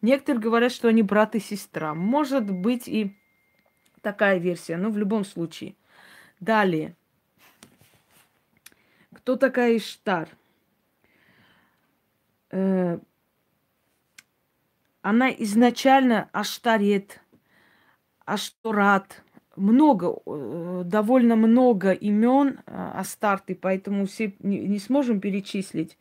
Некоторые 0.00 0.40
говорят, 0.40 0.70
что 0.70 0.86
они 0.86 1.02
брат 1.02 1.34
и 1.34 1.40
сестра. 1.40 1.92
Может 1.92 2.48
быть 2.48 2.86
и 2.86 3.16
такая 4.12 4.38
версия, 4.38 4.78
но 4.78 4.88
в 4.90 4.96
любом 4.96 5.22
случае. 5.24 5.74
Далее. 6.40 6.96
Кто 9.12 9.36
такая 9.36 9.76
Иштар? 9.76 10.28
Э, 12.50 12.98
она 15.02 15.30
изначально 15.30 16.30
Аштарет, 16.32 17.20
Ашторат, 18.24 19.22
много, 19.56 20.16
э, 20.24 20.82
довольно 20.86 21.36
много 21.36 21.92
имен 21.92 22.60
э, 22.66 22.90
Астарты, 22.94 23.54
поэтому 23.54 24.06
все 24.06 24.34
не, 24.38 24.60
не 24.60 24.78
сможем 24.78 25.20
перечислить. 25.20 25.98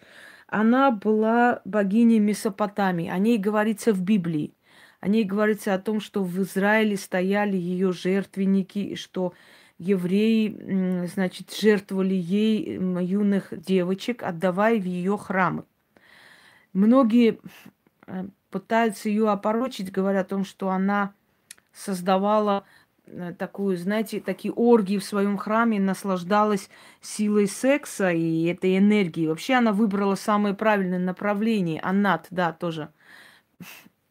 Она 0.48 0.92
была 0.92 1.62
богиней 1.66 2.20
Месопотамии. 2.20 3.10
О 3.10 3.18
ней 3.18 3.38
говорится 3.38 3.92
в 3.92 4.02
Библии. 4.02 4.54
О 5.00 5.08
ней 5.08 5.24
говорится 5.24 5.74
о 5.74 5.80
том, 5.80 6.00
что 6.00 6.24
в 6.24 6.42
Израиле 6.42 6.98
стояли 6.98 7.56
ее 7.56 7.92
жертвенники, 7.92 8.80
и 8.80 8.96
что 8.96 9.34
евреи, 9.78 11.06
значит, 11.08 11.54
жертвовали 11.54 12.16
ей 12.16 12.78
юных 12.78 13.54
девочек, 13.60 14.24
отдавая 14.24 14.80
в 14.80 14.86
ее 14.86 15.18
храмы. 15.18 15.64
Многие 16.74 17.40
э, 18.08 18.26
пытаются 18.50 19.10
ее 19.10 19.30
опорочить, 19.30 19.92
говоря 19.92 20.22
о 20.22 20.26
том, 20.26 20.46
что 20.46 20.70
она 20.70 21.14
создавала 21.74 22.66
Э, 23.08 23.34
такую, 23.38 23.78
знаете, 23.78 24.20
такие 24.20 24.54
оргии 24.54 24.98
в 24.98 25.04
своем 25.04 25.38
храме, 25.38 25.80
наслаждалась 25.80 26.70
силой 27.02 27.48
секса 27.48 28.12
и 28.12 28.46
этой 28.46 28.78
энергией. 28.78 29.28
Вообще 29.28 29.56
она 29.56 29.72
выбрала 29.72 30.16
самое 30.16 30.54
правильное 30.56 31.00
направление. 31.00 31.80
Анат, 31.82 32.28
да, 32.30 32.52
тоже. 32.52 32.90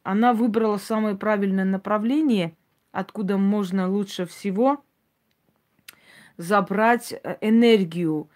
Она 0.06 0.34
выбрала 0.34 0.76
самое 0.76 1.16
правильное 1.16 1.64
направление, 1.64 2.56
откуда 2.92 3.38
можно 3.38 3.88
лучше 3.90 4.25
всего 4.25 4.84
забрать 6.36 7.12
э, 7.12 7.38
энергию. 7.40 8.30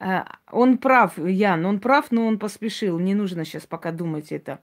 Э, 0.00 0.22
он 0.50 0.78
прав, 0.78 1.18
Ян, 1.18 1.66
он 1.66 1.80
прав, 1.80 2.12
но 2.12 2.26
он 2.26 2.38
поспешил. 2.38 2.98
Не 2.98 3.14
нужно 3.14 3.44
сейчас 3.44 3.66
пока 3.66 3.92
думать 3.92 4.32
это. 4.32 4.62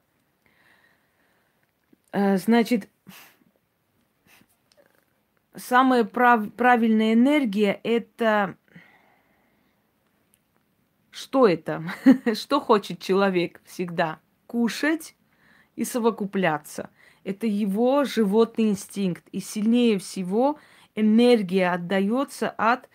Значит, 2.11 2.89
самая 5.55 6.03
прав, 6.03 6.51
правильная 6.53 7.13
энергия 7.13 7.79
это 7.83 8.57
что 11.11 11.47
это? 11.47 11.83
что 12.33 12.59
хочет 12.59 12.99
человек 12.99 13.61
всегда? 13.65 14.19
Кушать 14.47 15.15
и 15.79 15.85
совокупляться. 15.85 16.89
Это 17.23 17.47
его 17.47 18.03
животный 18.03 18.69
инстинкт. 18.69 19.23
И 19.31 19.39
сильнее 19.39 19.97
всего 19.97 20.59
энергия 20.93 21.71
отдается 21.71 22.49
от 22.49 22.89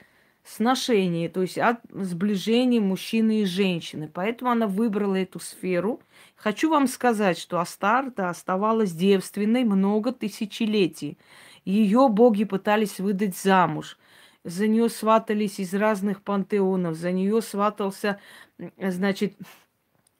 сношения, 0.44 1.30
то 1.30 1.40
есть 1.40 1.56
от 1.56 1.78
сближения 1.90 2.82
мужчины 2.82 3.40
и 3.40 3.46
женщины. 3.46 4.10
Поэтому 4.12 4.50
она 4.50 4.66
выбрала 4.66 5.14
эту 5.14 5.40
сферу. 5.40 6.02
Хочу 6.36 6.68
вам 6.68 6.86
сказать, 6.86 7.38
что 7.38 7.58
Астарта 7.58 8.28
оставалась 8.28 8.92
девственной 8.92 9.64
много 9.64 10.12
тысячелетий. 10.12 11.16
Ее 11.64 12.10
боги 12.10 12.44
пытались 12.44 13.00
выдать 13.00 13.34
замуж. 13.34 13.96
За 14.44 14.66
нее 14.66 14.90
сватались 14.90 15.58
из 15.58 15.72
разных 15.72 16.20
пантеонов. 16.20 16.96
За 16.96 17.12
нее 17.12 17.40
сватался, 17.40 18.20
значит, 18.76 19.38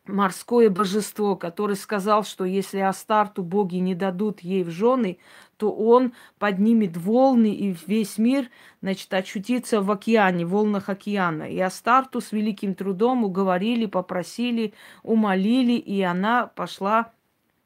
морское 0.06 0.70
божество, 0.70 1.36
который 1.36 1.76
сказал, 1.76 2.24
что 2.24 2.44
если 2.44 2.78
Астарту 2.78 3.42
боги 3.42 3.76
не 3.76 3.94
дадут 3.94 4.40
ей 4.40 4.62
в 4.62 4.70
жены, 4.70 5.18
то 5.56 5.72
он 5.72 6.12
поднимет 6.38 6.96
волны 6.96 7.52
и 7.54 7.76
весь 7.86 8.18
мир, 8.18 8.50
значит, 8.82 9.12
очутится 9.14 9.80
в 9.80 9.90
океане, 9.90 10.44
в 10.44 10.50
волнах 10.50 10.88
океана. 10.88 11.44
И 11.44 11.58
Астарту 11.58 12.20
с 12.20 12.32
великим 12.32 12.74
трудом 12.74 13.24
уговорили, 13.24 13.86
попросили, 13.86 14.74
умолили, 15.02 15.72
и 15.72 16.02
она 16.02 16.48
пошла 16.48 17.12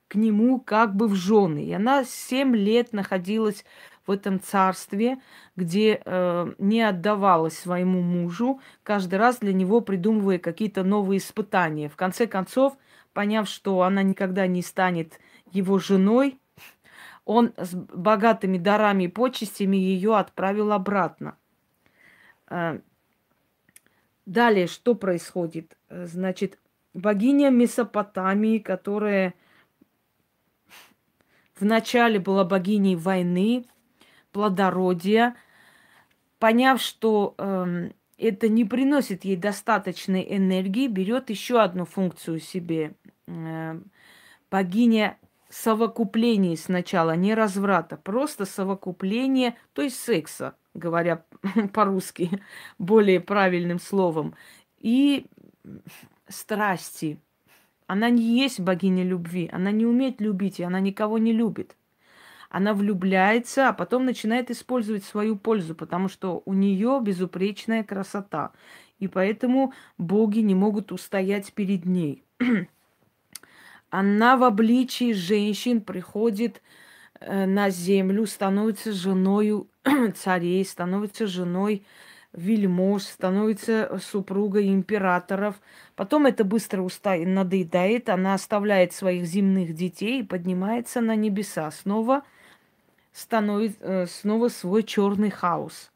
к 0.09 0.15
нему 0.15 0.61
как 0.61 0.95
бы 0.97 1.07
в 1.07 1.15
жены. 1.15 1.65
И 1.65 1.73
она 1.73 2.05
семь 2.05 2.57
лет 2.57 2.93
находилась 2.93 3.65
в 4.07 4.11
этом 4.11 4.41
царстве, 4.41 5.19
где 5.55 6.01
э, 6.05 6.53
не 6.59 6.81
отдавалась 6.83 7.59
своему 7.59 8.01
мужу, 8.01 8.61
каждый 8.83 9.19
раз 9.19 9.39
для 9.39 9.53
него 9.53 9.81
придумывая 9.81 10.39
какие-то 10.39 10.83
новые 10.83 11.19
испытания. 11.19 11.89
В 11.89 11.97
конце 11.97 12.27
концов, 12.27 12.77
поняв, 13.13 13.49
что 13.49 13.83
она 13.83 14.03
никогда 14.03 14.47
не 14.47 14.63
станет 14.63 15.21
его 15.53 15.79
женой, 15.79 16.41
он 17.27 17.53
с 17.59 17.75
богатыми 17.75 18.57
дарами 18.57 19.05
и 19.05 19.09
почестями 19.09 19.77
ее 19.77 20.17
отправил 20.17 20.73
обратно. 20.73 21.37
Э, 22.49 22.81
Далее, 24.29 24.67
что 24.67 24.95
происходит? 24.95 25.79
Значит, 25.89 26.59
богиня 26.93 27.49
Месопотамии, 27.49 28.59
которая 28.59 29.33
вначале 31.61 32.19
была 32.19 32.45
богиней 32.45 32.97
войны, 32.97 33.67
плодородия, 34.33 35.37
поняв, 36.39 36.81
что 36.81 37.35
э, 37.39 37.91
это 38.19 38.49
не 38.49 38.65
приносит 38.65 39.25
ей 39.25 39.37
достаточной 39.37 40.27
энергии, 40.29 40.87
берет 40.89 41.31
еще 41.31 41.61
одну 41.61 41.85
функцию 41.85 42.41
себе. 42.41 42.95
Э, 43.27 43.81
богиня 44.51 45.19
совокуплений 45.49 46.57
сначала, 46.57 47.17
не 47.17 47.35
разврата, 47.35 47.97
просто 47.97 48.45
совокупление, 48.45 49.57
то 49.73 49.83
есть 49.83 49.99
секса, 49.99 50.57
говоря 50.75 51.25
по-русски 51.73 52.43
более 52.79 53.21
правильным 53.21 53.79
словом, 53.79 54.35
и 54.79 55.27
страсти. 56.29 57.19
Она 57.89 58.11
не 58.11 58.39
есть 58.39 58.61
богиня 58.61 59.03
любви, 59.03 59.49
она 59.51 59.71
не 59.71 59.87
умеет 59.87 60.21
любить, 60.21 60.61
и 60.61 60.63
она 60.63 60.79
никого 60.79 61.17
не 61.17 61.33
любит. 61.33 61.75
Она 62.51 62.75
влюбляется, 62.75 63.71
а 63.71 63.73
потом 63.73 64.05
начинает 64.05 64.51
использовать 64.51 65.05
свою 65.05 65.37
пользу, 65.37 65.75
потому 65.75 66.09
что 66.09 66.43
у 66.45 66.53
нее 66.53 67.01
безупречная 67.03 67.83
красота. 67.83 68.53
И 68.99 69.09
поэтому 69.09 69.73
боги 69.97 70.41
не 70.41 70.55
могут 70.55 70.93
устоять 70.93 71.55
перед 71.55 71.87
ней. 71.87 72.25
Она 73.91 74.37
в 74.37 74.45
обличии 74.45 75.15
женщин 75.15 75.81
приходит 75.81 76.61
э, 77.21 77.47
на 77.47 77.71
землю, 77.71 78.27
становится 78.27 78.93
женой 78.93 79.67
царей, 80.15 80.63
становится 80.63 81.27
женой 81.27 81.87
вельмож, 82.39 83.03
становится 83.03 83.99
супругой 84.03 84.69
императоров. 84.69 85.61
Потом 85.97 86.27
это 86.27 86.45
быстро 86.45 86.83
уста... 86.83 87.17
надоедает, 87.17 88.09
она 88.09 88.35
оставляет 88.35 88.93
своих 88.93 89.27
земных 89.27 89.75
детей 89.75 90.21
и 90.21 90.27
поднимается 90.27 91.01
на 91.01 91.17
небеса. 91.17 91.71
Снова 91.71 92.23
становится 93.13 93.85
э, 93.85 94.07
снова 94.07 94.49
свой 94.49 94.83
черный 94.83 95.31
хаос. 95.31 95.91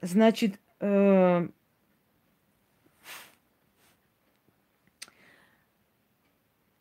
Значит, 0.00 0.58
э, 0.80 1.48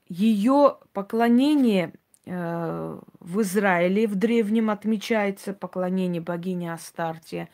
ее 0.07 0.77
поклонение 0.93 1.93
э, 2.25 2.99
в 3.19 3.41
Израиле 3.41 4.07
в 4.07 4.15
древнем 4.15 4.69
отмечается 4.69 5.53
поклонение 5.53 6.21
богине 6.21 6.73
Астартия. 6.73 7.49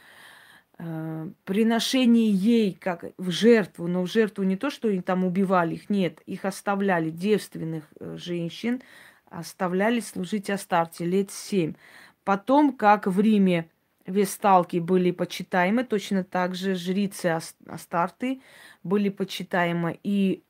Э, 0.79 1.29
приношение 1.45 2.31
ей 2.31 2.73
как 2.73 3.05
в 3.17 3.29
жертву, 3.29 3.87
но 3.87 4.01
в 4.01 4.11
жертву 4.11 4.43
не 4.43 4.55
то, 4.55 4.71
что 4.71 4.87
они 4.87 5.01
там 5.01 5.23
убивали 5.23 5.75
их, 5.75 5.89
нет, 5.89 6.21
их 6.25 6.45
оставляли 6.45 7.11
девственных 7.11 7.83
э, 7.99 8.17
женщин, 8.17 8.81
оставляли 9.29 9.99
служить 9.99 10.49
Астарте 10.49 11.05
лет 11.05 11.29
семь. 11.31 11.75
Потом, 12.23 12.73
как 12.73 13.05
в 13.05 13.19
Риме 13.19 13.69
весталки 14.07 14.77
были 14.77 15.11
почитаемы, 15.11 15.83
точно 15.83 16.23
так 16.23 16.55
же 16.55 16.73
жрицы 16.73 17.39
Астарты 17.67 18.41
были 18.83 19.09
почитаемы. 19.09 19.99
И 20.03 20.43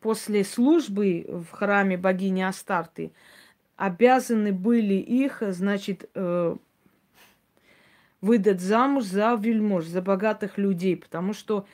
после 0.00 0.44
службы 0.44 1.26
в 1.28 1.50
храме 1.50 1.98
богини 1.98 2.40
Астарты 2.40 3.12
обязаны 3.76 4.52
были 4.52 4.94
их, 4.94 5.42
значит, 5.48 6.08
э, 6.14 6.56
выдать 8.20 8.60
замуж 8.60 9.04
за 9.04 9.34
вельмож, 9.40 9.84
за 9.84 10.02
богатых 10.02 10.58
людей, 10.58 10.96
потому 10.96 11.32
что 11.32 11.66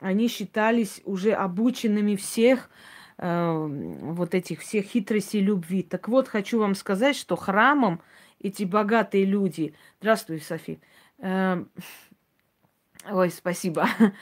они 0.00 0.28
считались 0.28 1.00
уже 1.04 1.32
обученными 1.32 2.14
всех 2.16 2.70
э, 3.18 3.66
вот 4.02 4.34
этих 4.34 4.60
всех 4.60 4.86
хитростей 4.86 5.40
любви. 5.40 5.82
Так 5.82 6.08
вот, 6.08 6.28
хочу 6.28 6.60
вам 6.60 6.74
сказать, 6.74 7.16
что 7.16 7.36
храмом 7.36 8.00
эти 8.40 8.64
богатые 8.64 9.24
люди... 9.24 9.74
Здравствуй, 10.00 10.40
Софи. 10.40 10.80
Э, 11.18 11.64
ой, 13.10 13.30
спасибо. 13.30 13.88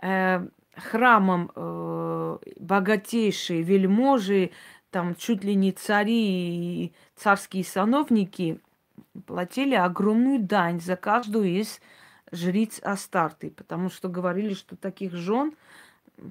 Э, 0.00 0.46
храмом 0.76 1.50
э, 1.56 2.38
богатейшие 2.60 3.62
вельможи, 3.62 4.52
там 4.92 5.16
чуть 5.16 5.42
ли 5.42 5.56
не 5.56 5.72
цари 5.72 6.84
и 6.84 6.92
царские 7.16 7.64
сановники 7.64 8.60
платили 9.26 9.74
огромную 9.74 10.40
дань 10.40 10.80
за 10.80 10.96
каждую 10.96 11.46
из 11.46 11.80
жриц 12.32 12.80
Астарты, 12.82 13.50
потому 13.50 13.90
что 13.90 14.08
говорили, 14.08 14.54
что 14.54 14.76
таких 14.76 15.14
жен 15.14 15.54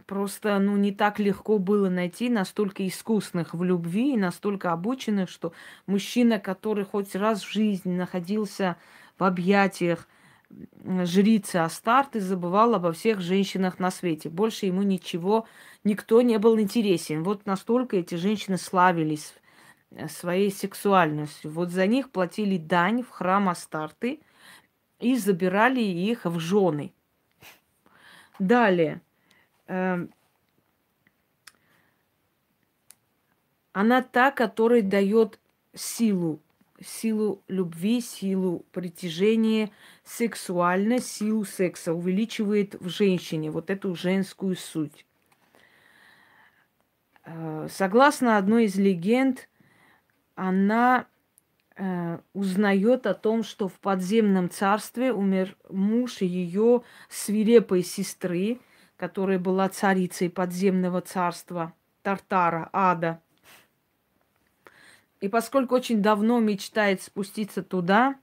просто 0.05 0.59
ну, 0.59 0.75
не 0.77 0.91
так 0.91 1.19
легко 1.19 1.59
было 1.59 1.89
найти, 1.89 2.29
настолько 2.29 2.85
искусных 2.87 3.53
в 3.53 3.63
любви 3.63 4.13
и 4.13 4.17
настолько 4.17 4.71
обученных, 4.71 5.29
что 5.29 5.53
мужчина, 5.85 6.39
который 6.39 6.85
хоть 6.85 7.15
раз 7.15 7.43
в 7.43 7.51
жизни 7.51 7.95
находился 7.95 8.75
в 9.17 9.23
объятиях 9.23 10.07
жрицы 11.03 11.57
Астарты 11.57 12.21
забывал 12.21 12.75
обо 12.75 12.91
всех 12.91 13.19
женщинах 13.21 13.79
на 13.79 13.91
свете. 13.91 14.29
Больше 14.29 14.65
ему 14.65 14.81
ничего, 14.81 15.45
никто 15.83 16.21
не 16.21 16.37
был 16.37 16.59
интересен. 16.59 17.23
Вот 17.23 17.45
настолько 17.45 17.97
эти 17.97 18.15
женщины 18.15 18.57
славились 18.57 19.33
своей 20.09 20.51
сексуальностью. 20.51 21.51
Вот 21.51 21.69
за 21.71 21.87
них 21.87 22.11
платили 22.11 22.57
дань 22.57 23.03
в 23.03 23.09
храм 23.09 23.49
Астарты 23.49 24.19
и 24.99 25.15
забирали 25.15 25.81
их 25.81 26.25
в 26.25 26.39
жены. 26.39 26.93
Далее. 28.39 29.01
Эм, 29.67 30.11
она 33.73 34.01
та, 34.01 34.31
которая 34.31 34.81
дает 34.81 35.39
силу 35.73 36.39
силу 36.81 37.41
любви, 37.47 38.01
силу 38.01 38.65
притяжения, 38.71 39.71
сексуальность, 40.03 41.11
силу 41.11 41.45
секса, 41.45 41.93
увеличивает 41.93 42.75
в 42.75 42.89
женщине 42.89 43.51
вот 43.51 43.69
эту 43.69 43.95
женскую 43.95 44.55
суть. 44.55 45.05
Э, 47.25 47.67
согласно 47.69 48.37
одной 48.37 48.65
из 48.65 48.75
легенд, 48.75 49.49
она 50.37 51.07
э, 51.75 52.19
узнает 52.31 53.05
о 53.05 53.13
том, 53.13 53.43
что 53.43 53.67
в 53.67 53.73
подземном 53.73 54.49
царстве 54.49 55.11
умер 55.11 55.57
муж 55.69 56.21
ее 56.21 56.83
свирепой 57.09 57.83
сестры, 57.83 58.59
которая 58.95 59.39
была 59.39 59.67
царицей 59.67 60.29
подземного 60.29 61.01
царства 61.01 61.73
Тартара, 62.01 62.69
Ада– 62.71 63.21
и 65.19 65.29
поскольку 65.29 65.75
очень 65.75 66.01
давно 66.01 66.39
мечтает 66.39 67.01
спуститься 67.01 67.63
туда, 67.63 68.15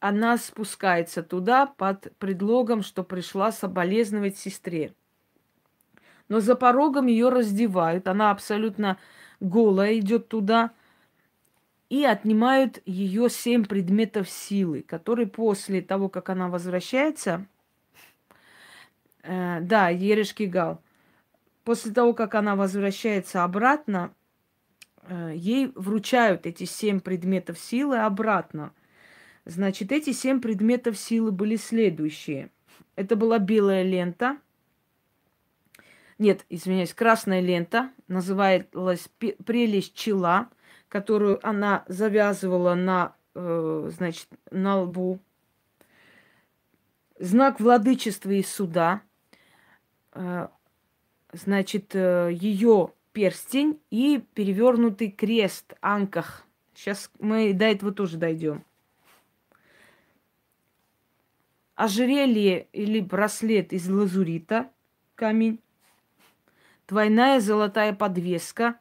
она 0.00 0.36
спускается 0.36 1.22
туда 1.22 1.66
под 1.66 2.12
предлогом, 2.18 2.82
что 2.82 3.04
пришла 3.04 3.52
соболезновать 3.52 4.36
сестре. 4.36 4.94
Но 6.28 6.40
за 6.40 6.56
порогом 6.56 7.06
ее 7.06 7.28
раздевают, 7.28 8.08
она 8.08 8.32
абсолютно 8.32 8.98
голая 9.42 9.98
идет 9.98 10.28
туда 10.28 10.70
и 11.88 12.04
отнимают 12.04 12.80
ее 12.86 13.28
семь 13.28 13.64
предметов 13.64 14.28
силы, 14.30 14.82
которые 14.82 15.26
после 15.26 15.82
того, 15.82 16.08
как 16.08 16.30
она 16.30 16.48
возвращается, 16.48 17.46
э, 19.22 19.60
да, 19.60 19.90
Ерешкигал, 19.90 20.80
после 21.64 21.92
того, 21.92 22.14
как 22.14 22.34
она 22.34 22.56
возвращается 22.56 23.44
обратно, 23.44 24.14
Э, 25.02 25.32
ей 25.34 25.72
вручают 25.74 26.46
эти 26.46 26.64
семь 26.64 27.00
предметов 27.00 27.58
силы 27.58 27.98
обратно. 27.98 28.72
Значит, 29.44 29.90
эти 29.90 30.12
семь 30.12 30.40
предметов 30.40 30.96
силы 30.96 31.32
были 31.32 31.56
следующие. 31.56 32.50
Это 32.94 33.16
была 33.16 33.38
белая 33.38 33.82
лента. 33.82 34.38
Нет, 36.22 36.46
извиняюсь, 36.50 36.94
красная 36.94 37.40
лента. 37.40 37.90
Называлась 38.06 39.08
прелесть 39.18 39.92
чела, 39.92 40.50
которую 40.88 41.44
она 41.44 41.84
завязывала 41.88 42.76
на, 42.76 43.16
э, 43.34 43.90
значит, 43.92 44.28
на 44.52 44.82
лбу. 44.82 45.18
Знак 47.18 47.58
владычества 47.58 48.30
и 48.30 48.44
суда. 48.44 49.02
Э, 50.12 50.46
значит, 51.32 51.92
ее 51.96 52.92
перстень 53.12 53.80
и 53.90 54.24
перевернутый 54.34 55.10
крест, 55.10 55.74
анках. 55.80 56.46
Сейчас 56.72 57.10
мы 57.18 57.52
до 57.52 57.64
этого 57.64 57.90
тоже 57.90 58.16
дойдем. 58.16 58.64
Ожерелье 61.74 62.68
или 62.72 63.00
браслет 63.00 63.72
из 63.72 63.88
лазурита, 63.88 64.70
камень. 65.16 65.58
Двойная 66.88 67.40
золотая 67.40 67.92
подвеска, 67.92 68.78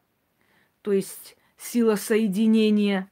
то 0.81 0.91
есть 0.91 1.37
сила 1.57 1.95
соединения. 1.95 3.09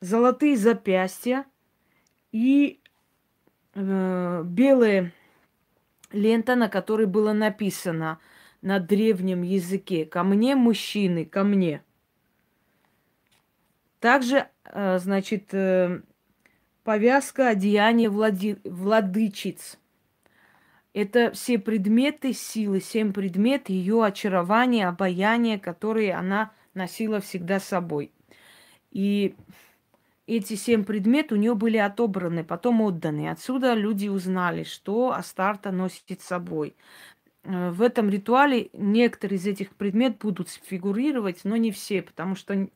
Золотые 0.00 0.56
запястья 0.56 1.44
и 2.32 2.80
э, 3.74 4.42
белая 4.44 5.12
лента, 6.12 6.54
на 6.54 6.68
которой 6.68 7.06
было 7.06 7.32
написано 7.32 8.18
на 8.62 8.78
древнем 8.78 9.42
языке 9.42 10.04
«Ко 10.06 10.22
мне, 10.22 10.54
мужчины, 10.54 11.24
ко 11.24 11.44
мне». 11.44 11.82
Также, 13.98 14.48
э, 14.64 14.98
значит, 14.98 15.52
э, 15.52 16.00
повязка 16.84 17.48
одеяния 17.48 18.08
влади... 18.08 18.58
владычиц. 18.64 19.78
Это 20.92 21.30
все 21.32 21.58
предметы 21.58 22.32
силы, 22.32 22.80
семь 22.80 23.12
предмет 23.12 23.68
ее 23.68 24.04
очарования, 24.04 24.88
обаяния, 24.88 25.58
которые 25.58 26.14
она 26.14 26.50
носила 26.74 27.20
всегда 27.20 27.60
с 27.60 27.64
собой. 27.64 28.10
И 28.90 29.36
эти 30.26 30.54
семь 30.54 30.84
предметов 30.84 31.38
у 31.38 31.40
нее 31.40 31.54
были 31.54 31.76
отобраны, 31.76 32.44
потом 32.44 32.80
отданы. 32.80 33.30
Отсюда 33.30 33.74
люди 33.74 34.08
узнали, 34.08 34.64
что 34.64 35.12
Астарта 35.12 35.70
носит 35.70 36.20
с 36.20 36.26
собой. 36.26 36.74
Э, 37.44 37.70
в 37.70 37.82
этом 37.82 38.10
ритуале 38.10 38.70
некоторые 38.72 39.38
из 39.38 39.46
этих 39.46 39.70
предметов 39.70 40.18
будут 40.20 40.48
фигурировать, 40.48 41.40
но 41.44 41.56
не 41.56 41.70
все, 41.70 42.02
потому 42.02 42.34
что 42.34 42.68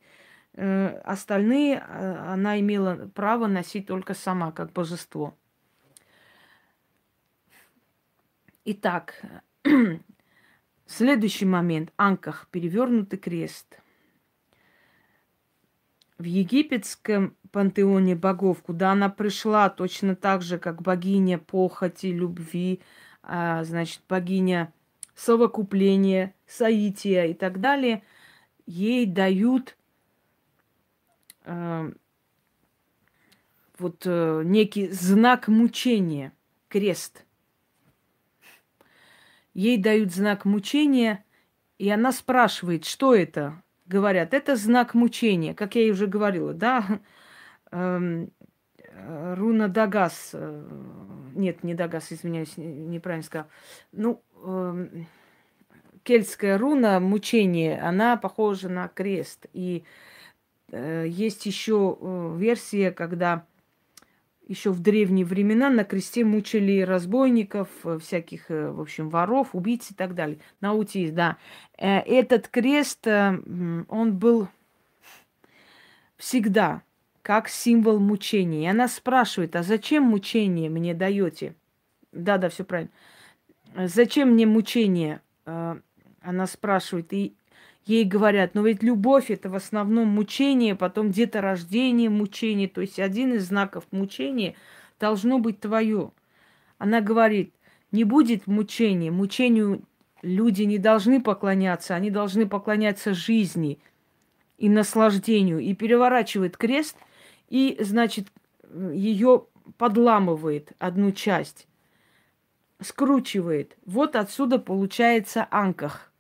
э, 0.54 0.86
остальные 1.04 1.76
э, 1.76 2.16
она 2.28 2.58
имела 2.60 3.10
право 3.14 3.46
носить 3.46 3.86
только 3.86 4.14
сама, 4.14 4.52
как 4.52 4.72
божество. 4.72 5.34
Итак, 8.66 9.20
следующий 10.86 11.44
момент. 11.44 11.92
Анках, 11.98 12.48
перевернутый 12.50 13.18
крест. 13.18 13.78
В 16.16 16.24
египетском 16.24 17.36
пантеоне 17.52 18.16
богов, 18.16 18.62
куда 18.62 18.92
она 18.92 19.10
пришла 19.10 19.68
точно 19.68 20.16
так 20.16 20.40
же, 20.40 20.58
как 20.58 20.80
богиня 20.80 21.36
похоти, 21.36 22.06
любви, 22.06 22.80
а, 23.22 23.64
значит, 23.64 24.00
богиня 24.08 24.72
совокупления, 25.14 26.34
соития 26.46 27.26
и 27.26 27.34
так 27.34 27.60
далее, 27.60 28.02
ей 28.64 29.04
дают 29.04 29.76
э, 31.44 31.92
вот 33.78 34.02
э, 34.06 34.42
некий 34.46 34.88
знак 34.88 35.48
мучения, 35.48 36.32
крест. 36.68 37.26
Ей 39.54 39.78
дают 39.78 40.12
знак 40.12 40.44
мучения, 40.44 41.24
и 41.78 41.88
она 41.88 42.12
спрашивает, 42.12 42.84
что 42.84 43.14
это? 43.14 43.62
Говорят, 43.86 44.34
это 44.34 44.56
знак 44.56 44.94
мучения, 44.94 45.54
как 45.54 45.74
я 45.74 45.82
ей 45.82 45.90
уже 45.92 46.06
говорила, 46.06 46.52
да? 46.52 47.00
Эм, 47.70 48.30
Э, 48.94 49.34
руна 49.36 49.68
Дагас. 49.68 50.30
Э, 50.32 50.62
нет, 51.34 51.64
не 51.64 51.74
Дагас, 51.74 52.12
извиняюсь, 52.12 52.56
неправильно 52.56 53.24
сказал. 53.24 53.46
Ну, 53.92 54.22
э, 54.44 54.86
кельтская 56.02 56.58
руна 56.58 57.00
мучение, 57.00 57.80
она 57.80 58.16
похожа 58.16 58.68
на 58.68 58.88
крест. 58.88 59.46
И 59.52 59.84
э, 60.70 61.06
есть 61.08 61.46
еще 61.46 61.98
версия, 62.38 62.92
когда 62.92 63.46
еще 64.46 64.70
в 64.70 64.80
древние 64.80 65.24
времена 65.24 65.70
на 65.70 65.84
кресте 65.84 66.24
мучили 66.24 66.80
разбойников, 66.82 67.68
всяких, 68.00 68.48
в 68.48 68.80
общем, 68.80 69.08
воров, 69.08 69.54
убийц 69.54 69.90
и 69.90 69.94
так 69.94 70.14
далее. 70.14 70.38
Наутис, 70.60 71.10
да. 71.12 71.38
Этот 71.76 72.48
крест, 72.48 73.06
он 73.06 74.16
был 74.16 74.48
всегда 76.16 76.82
как 77.22 77.48
символ 77.48 77.98
мучения. 77.98 78.64
И 78.64 78.66
она 78.66 78.86
спрашивает, 78.86 79.56
а 79.56 79.62
зачем 79.62 80.02
мучение 80.02 80.68
мне 80.68 80.92
даете? 80.92 81.54
Да, 82.12 82.36
да, 82.36 82.50
все 82.50 82.64
правильно. 82.64 82.92
Зачем 83.74 84.32
мне 84.32 84.46
мучение? 84.46 85.20
Она 85.46 86.46
спрашивает, 86.46 87.12
и 87.12 87.34
ей 87.86 88.04
говорят, 88.04 88.54
но 88.54 88.62
ведь 88.62 88.82
любовь 88.82 89.30
это 89.30 89.48
в 89.48 89.54
основном 89.54 90.08
мучение, 90.08 90.74
потом 90.74 91.10
где-то 91.10 91.40
рождение 91.40 92.10
мучение. 92.10 92.68
То 92.68 92.80
есть 92.80 92.98
один 92.98 93.34
из 93.34 93.46
знаков 93.46 93.84
мучения 93.90 94.54
должно 94.98 95.38
быть 95.38 95.60
твое. 95.60 96.10
Она 96.78 97.00
говорит, 97.00 97.52
не 97.92 98.04
будет 98.04 98.46
мучения. 98.46 99.10
Мучению 99.10 99.82
люди 100.22 100.62
не 100.62 100.78
должны 100.78 101.20
поклоняться, 101.20 101.94
они 101.94 102.10
должны 102.10 102.46
поклоняться 102.46 103.14
жизни 103.14 103.78
и 104.58 104.68
наслаждению. 104.68 105.60
И 105.60 105.74
переворачивает 105.74 106.56
крест– 106.56 106.96
и, 107.48 107.76
значит, 107.80 108.32
ее 108.92 109.46
подламывает 109.78 110.72
одну 110.78 111.12
часть, 111.12 111.68
скручивает. 112.80 113.76
Вот 113.86 114.16
отсюда 114.16 114.58
получается 114.58 115.46
анках. 115.50 116.10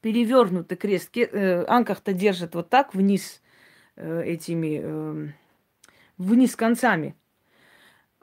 Перевернутый 0.00 0.76
крест. 0.76 1.10
Э, 1.16 1.64
анках-то 1.66 2.12
держит 2.12 2.54
вот 2.54 2.70
так 2.70 2.94
вниз 2.94 3.42
э, 3.96 4.22
этими, 4.24 4.80
э, 4.82 5.28
вниз 6.18 6.56
концами. 6.56 7.14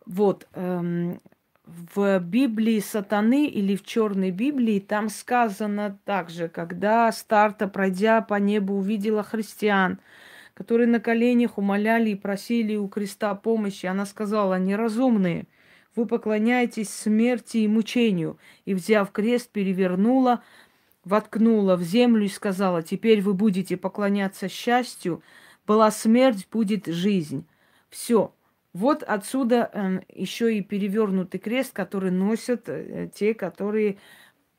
Вот. 0.05 0.47
Эм, 0.53 1.19
в 1.65 2.19
Библии 2.19 2.79
сатаны 2.79 3.47
или 3.47 3.75
в 3.75 3.83
черной 3.83 4.31
Библии 4.31 4.79
там 4.79 5.09
сказано 5.09 5.99
также, 6.05 6.47
когда 6.47 7.11
старта, 7.11 7.67
пройдя 7.67 8.21
по 8.21 8.35
небу, 8.35 8.75
увидела 8.75 9.23
христиан– 9.23 9.99
которые 10.57 10.87
на 10.87 10.99
коленях 10.99 11.59
умоляли 11.59 12.09
и 12.09 12.15
просили 12.15 12.75
у 12.75 12.87
креста 12.87 13.35
помощи. 13.35 13.85
Она 13.85 14.07
сказала, 14.07 14.57
неразумные, 14.57 15.45
вы 15.95 16.07
поклоняетесь 16.07 16.89
смерти 16.89 17.57
и 17.57 17.67
мучению. 17.67 18.39
И, 18.65 18.73
взяв 18.73 19.11
крест, 19.11 19.51
перевернула, 19.51 20.43
воткнула 21.07 21.75
в 21.75 21.83
землю 21.83 22.25
и 22.25 22.29
сказала, 22.29 22.83
теперь 22.83 23.21
вы 23.21 23.33
будете 23.33 23.77
поклоняться 23.77 24.49
счастью, 24.49 25.23
была 25.65 25.89
смерть, 25.91 26.47
будет 26.51 26.87
жизнь. 26.87 27.45
Все. 27.89 28.33
Вот 28.73 29.03
отсюда 29.03 29.69
э, 29.73 29.79
эм, 29.79 30.01
еще 30.13 30.55
и 30.55 30.61
перевернутый 30.61 31.39
крест, 31.39 31.73
который 31.73 32.11
носят 32.11 32.67
э, 32.67 33.09
те, 33.13 33.33
которые 33.33 33.97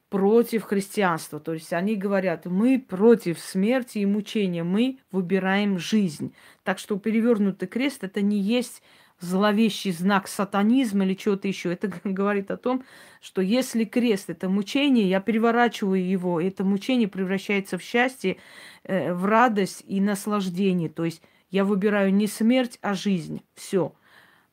против 0.09 0.65
христианства. 0.65 1.39
То 1.39 1.53
есть 1.53 1.73
они 1.73 1.95
говорят, 1.95 2.47
мы 2.47 2.81
против 2.81 3.39
смерти 3.39 3.99
и 3.99 4.07
мучения, 4.07 4.65
мы 4.65 4.99
выбираем 5.13 5.79
жизнь. 5.79 6.35
Так 6.65 6.79
что 6.79 6.99
перевернутый 6.99 7.69
крест 7.69 8.05
это 8.05 8.23
не 8.23 8.39
есть 8.39 8.83
зловещий 9.21 9.93
знак 9.93 10.29
сатанизма 10.29 11.05
или 11.05 11.15
чего-то 11.15 11.49
еще. 11.49 11.73
Это 11.73 11.91
говорит 12.05 12.51
о 12.51 12.57
том, 12.57 12.85
что 13.21 13.43
если 13.43 13.85
крест 13.85 14.31
это 14.31 14.49
мучение, 14.49 15.09
я 15.09 15.21
переворачиваю 15.21 16.07
его, 16.07 16.41
это 16.41 16.65
мучение 16.65 17.09
превращается 17.09 17.79
в 17.79 17.83
счастье, 17.83 18.37
э, 18.85 19.13
в 19.13 19.25
радость 19.25 19.85
и 19.87 20.01
наслаждение. 20.01 20.89
То 20.89 21.05
есть 21.05 21.23
я 21.51 21.65
выбираю 21.65 22.13
не 22.15 22.27
смерть, 22.27 22.79
а 22.83 22.95
жизнь. 22.95 23.43
Все. 23.55 23.93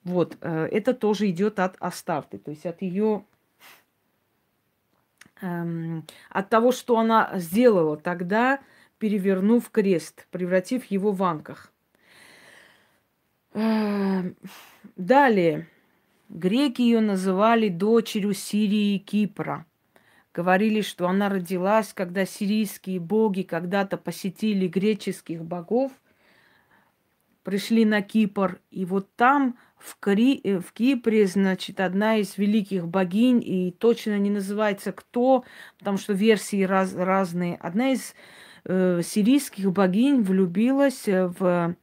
Вот, 0.03 0.37
э, 0.41 0.67
это 0.71 0.93
тоже 0.93 1.29
идет 1.29 1.59
от 1.59 1.75
Астарты, 1.79 2.37
то 2.37 2.51
есть 2.51 2.65
от 2.65 2.81
ее 2.81 3.25
эм, 5.41 6.05
от 6.29 6.49
того, 6.49 6.71
что 6.71 6.99
она 6.99 7.31
сделала 7.35 7.97
тогда, 7.97 8.59
перевернув 8.99 9.69
крест, 9.69 10.27
превратив 10.31 10.85
его 10.85 11.11
в 11.11 11.23
анках. 11.23 11.71
Эм, 13.55 14.35
далее. 14.97 15.69
Греки 16.27 16.81
ее 16.81 16.99
называли 16.99 17.69
дочерью 17.69 18.33
Сирии 18.33 18.95
и 18.95 18.99
Кипра. 18.99 19.65
Говорили, 20.33 20.81
что 20.81 21.07
она 21.07 21.29
родилась, 21.29 21.93
когда 21.93 22.25
сирийские 22.25 22.99
боги 22.99 23.43
когда-то 23.43 23.95
посетили 23.95 24.67
греческих 24.67 25.45
богов, 25.45 25.93
пришли 27.43 27.85
на 27.85 28.01
Кипр, 28.01 28.59
и 28.71 28.83
вот 28.83 29.15
там 29.15 29.57
в, 29.77 29.97
Кри... 29.99 30.41
Э, 30.43 30.59
в 30.59 30.73
Кипре, 30.73 31.25
значит, 31.25 31.79
одна 31.79 32.17
из 32.17 32.37
великих 32.37 32.85
богинь, 32.89 33.41
и 33.41 33.71
точно 33.71 34.17
не 34.19 34.31
называется 34.31 34.91
кто, 34.91 35.45
потому 35.79 35.97
что 35.97 36.11
версии 36.11 36.63
раз... 36.63 36.93
разные. 36.93 37.55
Одна 37.55 37.93
из 37.93 38.15
э, 38.65 39.01
сирийских 39.01 39.71
богинь 39.71 40.23
влюбилась 40.23 41.03
в 41.05 41.77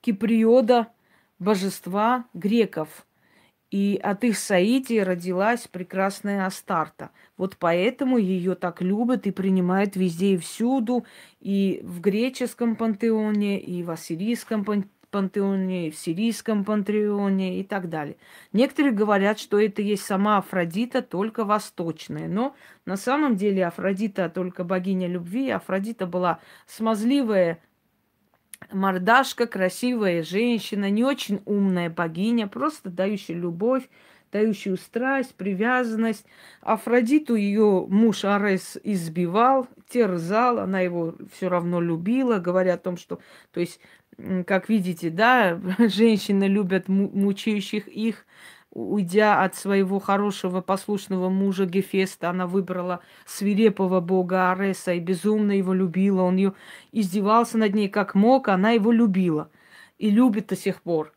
киприода 0.00 0.88
божества 1.38 2.26
греков. 2.34 3.06
И 3.70 4.00
от 4.02 4.24
их 4.24 4.36
соития 4.36 5.04
родилась 5.04 5.68
прекрасная 5.68 6.44
Астарта. 6.44 7.10
Вот 7.36 7.56
поэтому 7.56 8.18
ее 8.18 8.56
так 8.56 8.82
любят 8.82 9.28
и 9.28 9.30
принимают 9.30 9.94
везде 9.94 10.34
и 10.34 10.38
всюду, 10.38 11.04
и 11.38 11.80
в 11.84 12.00
греческом 12.00 12.74
пантеоне, 12.74 13.60
и 13.60 13.84
в 13.84 13.90
ассирийском 13.90 14.64
пантеоне 14.64 14.90
пантеоне, 15.10 15.90
в 15.90 15.96
сирийском 15.96 16.64
пантеоне 16.64 17.60
и 17.60 17.64
так 17.64 17.88
далее. 17.88 18.16
Некоторые 18.52 18.92
говорят, 18.92 19.38
что 19.38 19.60
это 19.60 19.82
есть 19.82 20.04
сама 20.04 20.38
Афродита, 20.38 21.02
только 21.02 21.44
восточная. 21.44 22.28
Но 22.28 22.54
на 22.86 22.96
самом 22.96 23.36
деле 23.36 23.66
Афродита 23.66 24.28
только 24.28 24.64
богиня 24.64 25.08
любви. 25.08 25.50
Афродита 25.50 26.06
была 26.06 26.40
смазливая 26.66 27.58
мордашка, 28.72 29.46
красивая 29.46 30.22
женщина, 30.22 30.90
не 30.90 31.04
очень 31.04 31.42
умная 31.44 31.90
богиня, 31.90 32.46
просто 32.46 32.90
дающая 32.90 33.34
любовь, 33.34 33.88
дающую 34.32 34.76
страсть, 34.76 35.34
привязанность. 35.34 36.24
Афродиту 36.60 37.34
ее 37.34 37.86
муж 37.88 38.24
Арес 38.24 38.78
избивал, 38.82 39.66
терзал, 39.88 40.58
она 40.58 40.80
его 40.80 41.14
все 41.32 41.48
равно 41.48 41.80
любила, 41.80 42.38
говоря 42.38 42.74
о 42.74 42.78
том, 42.78 42.96
что, 42.96 43.18
то 43.52 43.60
есть, 43.60 43.80
как 44.46 44.68
видите, 44.68 45.10
да, 45.10 45.60
женщины 45.78 46.44
любят 46.44 46.88
мучающих 46.88 47.88
их, 47.88 48.26
уйдя 48.70 49.42
от 49.42 49.54
своего 49.54 49.98
хорошего 49.98 50.60
послушного 50.60 51.28
мужа 51.28 51.66
Гефеста, 51.66 52.30
она 52.30 52.46
выбрала 52.46 53.00
свирепого 53.26 54.00
бога 54.00 54.52
Ареса 54.52 54.92
и 54.92 55.00
безумно 55.00 55.52
его 55.52 55.72
любила. 55.72 56.22
Он 56.22 56.36
ее 56.36 56.54
издевался 56.92 57.58
над 57.58 57.74
ней 57.74 57.88
как 57.88 58.14
мог, 58.14 58.48
она 58.48 58.70
его 58.70 58.92
любила 58.92 59.50
и 59.98 60.10
любит 60.10 60.48
до 60.48 60.56
сих 60.56 60.82
пор 60.82 61.12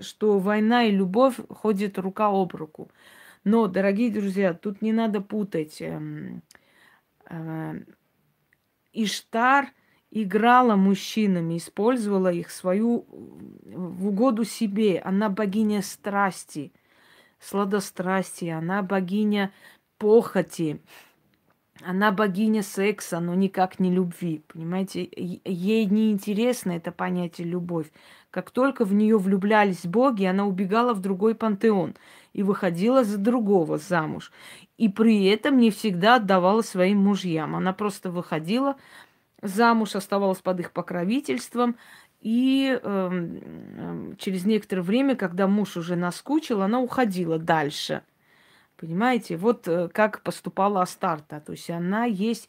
что 0.00 0.38
война 0.38 0.84
и 0.84 0.90
любовь 0.90 1.36
ходят 1.48 1.98
рука 1.98 2.28
об 2.28 2.54
руку. 2.54 2.90
Но, 3.44 3.66
дорогие 3.66 4.10
друзья, 4.10 4.54
тут 4.54 4.82
не 4.82 4.92
надо 4.92 5.20
путать. 5.20 5.80
Эм, 5.80 6.42
э, 7.30 7.80
Иштар 8.92 9.72
играла 10.10 10.76
мужчинами, 10.76 11.58
использовала 11.58 12.32
их 12.32 12.50
свою 12.50 13.06
в 13.64 14.08
угоду 14.08 14.44
себе. 14.44 15.00
Она 15.04 15.28
богиня 15.28 15.82
страсти, 15.82 16.72
сладострастия, 17.40 18.58
она 18.58 18.82
богиня 18.82 19.52
похоти, 19.98 20.80
она 21.82 22.10
богиня 22.10 22.62
секса, 22.62 23.20
но 23.20 23.34
никак 23.34 23.78
не 23.78 23.92
любви. 23.92 24.42
Понимаете, 24.48 25.08
ей 25.14 25.86
не 25.86 26.10
интересно 26.10 26.72
это 26.72 26.90
понятие 26.90 27.46
любовь. 27.46 27.86
Как 28.30 28.50
только 28.50 28.84
в 28.84 28.92
нее 28.92 29.16
влюблялись 29.16 29.86
боги, 29.86 30.24
она 30.24 30.46
убегала 30.46 30.92
в 30.92 31.00
другой 31.00 31.34
пантеон 31.34 31.94
и 32.32 32.42
выходила 32.42 33.04
за 33.04 33.16
другого 33.16 33.78
замуж. 33.78 34.32
И 34.76 34.88
при 34.88 35.26
этом 35.26 35.58
не 35.58 35.70
всегда 35.70 36.16
отдавала 36.16 36.62
своим 36.62 36.98
мужьям. 36.98 37.54
Она 37.54 37.72
просто 37.72 38.10
выходила 38.10 38.76
замуж, 39.42 39.94
оставалась 39.94 40.40
под 40.40 40.60
их 40.60 40.72
покровительством. 40.72 41.76
И 42.20 42.78
э, 42.82 44.12
через 44.18 44.44
некоторое 44.44 44.82
время, 44.82 45.14
когда 45.14 45.46
муж 45.46 45.76
уже 45.76 45.94
наскучил, 45.94 46.62
она 46.62 46.80
уходила 46.80 47.38
дальше. 47.38 48.02
Понимаете, 48.76 49.36
вот 49.36 49.66
э, 49.68 49.88
как 49.88 50.22
поступала 50.22 50.82
Астарта. 50.82 51.40
То 51.40 51.52
есть 51.52 51.70
она 51.70 52.04
есть 52.04 52.48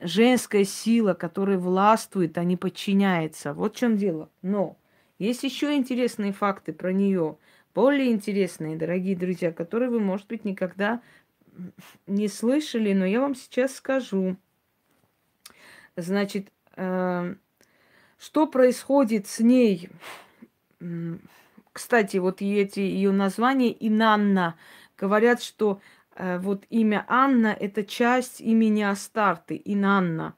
женская 0.00 0.64
сила, 0.64 1.14
которая 1.14 1.58
властвует, 1.58 2.38
а 2.38 2.44
не 2.44 2.56
подчиняется. 2.56 3.54
Вот 3.54 3.76
в 3.76 3.78
чем 3.78 3.96
дело. 3.96 4.30
Но 4.42 4.76
есть 5.18 5.42
еще 5.42 5.74
интересные 5.74 6.32
факты 6.32 6.72
про 6.72 6.92
нее, 6.92 7.38
более 7.74 8.12
интересные, 8.12 8.76
дорогие 8.76 9.16
друзья, 9.16 9.52
которые 9.52 9.90
вы, 9.90 10.00
может 10.00 10.26
быть, 10.26 10.44
никогда 10.44 11.00
не 12.06 12.28
слышали, 12.28 12.92
но 12.92 13.04
я 13.04 13.20
вам 13.20 13.34
сейчас 13.34 13.74
скажу. 13.74 14.36
Значит, 16.00 16.52
э, 16.76 17.34
что 18.18 18.46
происходит 18.46 19.26
с 19.26 19.40
ней? 19.40 19.90
Кстати, 21.72 22.18
вот 22.18 22.40
эти 22.40 22.78
ее 22.78 23.10
названия 23.10 23.74
Инанна 23.80 24.54
говорят, 24.96 25.42
что 25.42 25.80
э, 26.14 26.38
вот 26.38 26.64
имя 26.70 27.04
Анна 27.08 27.48
это 27.48 27.82
часть 27.82 28.40
имени 28.40 28.82
Астарты, 28.82 29.60
Инанна. 29.64 30.34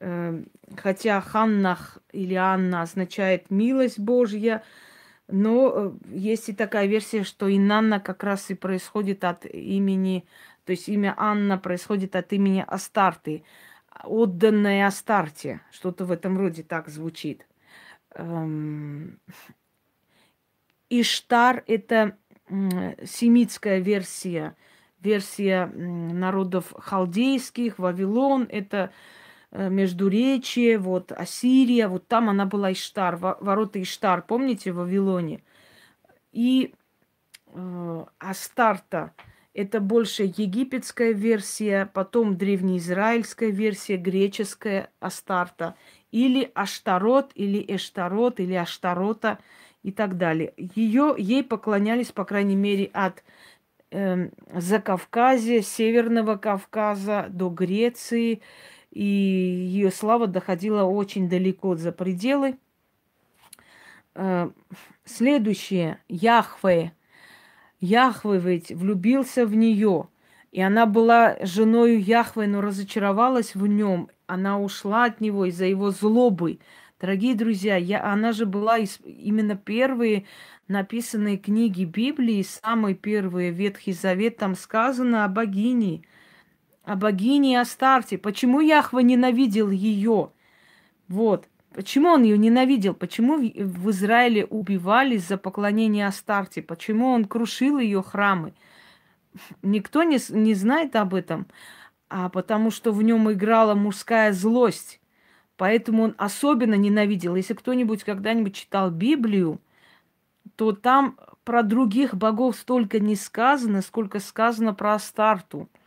Эм, 0.00 0.46
хотя 0.78 1.20
Ханнах 1.20 1.98
или 2.12 2.34
Анна 2.34 2.80
означает 2.80 3.50
милость 3.50 3.98
Божья, 3.98 4.62
но 5.28 5.72
э, 5.74 6.16
есть 6.16 6.48
и 6.48 6.54
такая 6.54 6.86
версия, 6.86 7.22
что 7.22 7.48
и 7.48 7.58
Нанна 7.58 8.00
как 8.00 8.24
раз 8.24 8.48
и 8.50 8.54
происходит 8.54 9.24
от 9.24 9.44
имени, 9.44 10.26
то 10.64 10.72
есть 10.72 10.88
имя 10.88 11.14
Анна 11.18 11.58
происходит 11.58 12.16
от 12.16 12.32
имени 12.32 12.64
Астарты, 12.66 13.44
отданная 14.04 14.86
Астарте, 14.86 15.60
что-то 15.70 16.04
в 16.04 16.12
этом 16.12 16.38
роде 16.38 16.62
так 16.62 16.88
звучит. 16.88 17.46
Эм, 18.14 19.18
Иштар– 20.88 21.64
это 21.66 22.16
семитская 22.48 23.80
версия, 23.80 24.56
версия 25.00 25.66
народов 25.66 26.72
халдейских, 26.78 27.78
Вавилон– 27.78 28.46
это 28.50 28.92
Э, 29.52 29.70
Междуречие, 29.70 30.78
вот 30.78 31.12
Ассирия, 31.12 31.88
вот 31.88 32.06
там 32.08 32.28
она 32.28 32.44
была 32.44 32.72
Иштар, 32.72 33.16
ворота 33.16 33.80
Иштар, 33.82 34.22
помните, 34.22 34.72
в 34.72 34.76
Вавилоне. 34.76 35.42
И 36.32 36.74
э, 37.46 38.04
Астарта– 38.18 39.12
это 39.56 39.80
больше 39.80 40.24
египетская 40.24 41.12
версия, 41.12 41.90
потом 41.92 42.36
древнеизраильская 42.36 43.50
версия, 43.50 43.96
греческая 43.96 44.90
Астарта, 45.00 45.74
или 46.12 46.50
Аштарот, 46.54 47.32
или 47.34 47.64
Эштарот, 47.66 48.38
или 48.38 48.54
Аштарота 48.54 49.38
и 49.82 49.92
так 49.92 50.16
далее. 50.16 50.54
Ее, 50.56 51.14
ей 51.18 51.42
поклонялись, 51.42 52.12
по 52.12 52.24
крайней 52.24 52.56
мере, 52.56 52.90
от 52.92 53.24
э, 53.90 54.28
Закавказья, 54.54 55.62
Северного 55.62 56.36
Кавказа 56.36 57.26
до 57.28 57.48
Греции– 57.50 58.42
и 58.96 59.04
ее 59.04 59.90
слава 59.90 60.26
доходила 60.26 60.84
очень 60.84 61.28
далеко 61.28 61.76
за 61.76 61.92
пределы. 61.92 62.56
Э, 64.14 64.48
следующее, 65.04 65.98
Яхве. 66.08 66.94
Яхве 67.80 68.38
ведь 68.38 68.70
влюбился 68.70 69.46
в 69.46 69.54
нее, 69.54 70.08
и 70.52 70.60
она 70.60 70.86
была 70.86 71.36
женой 71.42 72.00
Яхве, 72.00 72.46
но 72.46 72.60
разочаровалась 72.60 73.54
в 73.54 73.66
нем. 73.66 74.08
Она 74.26 74.58
ушла 74.58 75.04
от 75.04 75.20
него 75.20 75.44
из-за 75.46 75.66
его 75.66 75.90
злобы. 75.90 76.58
Дорогие 77.00 77.34
друзья, 77.34 77.76
я, 77.76 78.02
она 78.04 78.32
же 78.32 78.46
была 78.46 78.78
из, 78.78 78.98
именно 79.04 79.56
первые 79.56 80.24
написанные 80.68 81.36
книги 81.36 81.84
Библии, 81.84 82.42
самые 82.42 82.96
первые, 82.96 83.52
Ветхий 83.52 83.92
Завет, 83.92 84.38
там 84.38 84.54
сказано 84.54 85.24
о 85.24 85.28
богине– 85.28 86.02
о 86.86 86.94
богине 86.94 87.60
Астарте. 87.60 88.16
Почему 88.16 88.60
Яхва 88.60 89.00
ненавидел 89.00 89.70
ее? 89.70 90.30
Вот. 91.08 91.48
Почему 91.76 92.08
он 92.08 92.22
ее 92.22 92.38
ненавидел? 92.38 92.94
Почему 92.94 93.36
в 93.36 93.90
Израиле 93.90 94.46
убивали 94.46 95.18
за 95.18 95.36
поклонение 95.36 96.06
Астарте? 96.06 96.62
Почему 96.62 97.08
он 97.08 97.26
крушил 97.26 97.78
ее 97.78 98.02
храмы? 98.02 98.54
Никто 99.60 100.02
не, 100.02 100.18
не 100.30 100.54
знает 100.54 100.96
об 100.96 101.14
этом, 101.14 101.46
а 102.08 102.30
потому 102.30 102.70
что 102.70 102.92
в 102.92 103.02
нем 103.02 103.30
играла 103.30 103.74
мужская 103.74 104.32
злость. 104.32 105.02
Поэтому 105.58 106.04
он 106.04 106.14
особенно 106.16 106.76
ненавидел. 106.76 107.36
Если 107.36 107.52
кто-нибудь 107.52 108.04
когда-нибудь 108.04 108.54
читал 108.56 108.90
Библию, 108.90 109.60
то 110.56 110.72
там 110.72 111.18
про 111.44 111.62
других 111.62 112.14
богов 112.14 112.56
столько 112.56 113.00
не 113.00 113.16
сказано, 113.16 113.82
сколько 113.82 114.18
сказано 114.18 114.72
про 114.72 114.94
Астарту– 114.94 115.68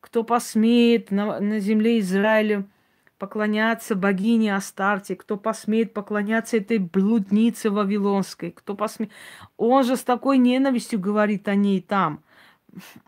кто 0.00 0.24
посмеет 0.24 1.10
на, 1.10 1.40
на 1.40 1.58
земле 1.58 1.98
Израиля 2.00 2.64
поклоняться 3.18 3.94
богине 3.94 4.54
Астарте, 4.54 5.16
кто 5.16 5.36
посмеет 5.36 5.92
поклоняться 5.92 6.56
этой 6.56 6.78
блуднице 6.78 7.70
Вавилонской, 7.70 8.52
кто 8.52 8.74
посмеет... 8.74 9.12
Он 9.56 9.84
же 9.84 9.96
с 9.96 10.02
такой 10.02 10.38
ненавистью 10.38 11.00
говорит 11.00 11.48
о 11.48 11.54
ней 11.54 11.80
там. 11.80 12.22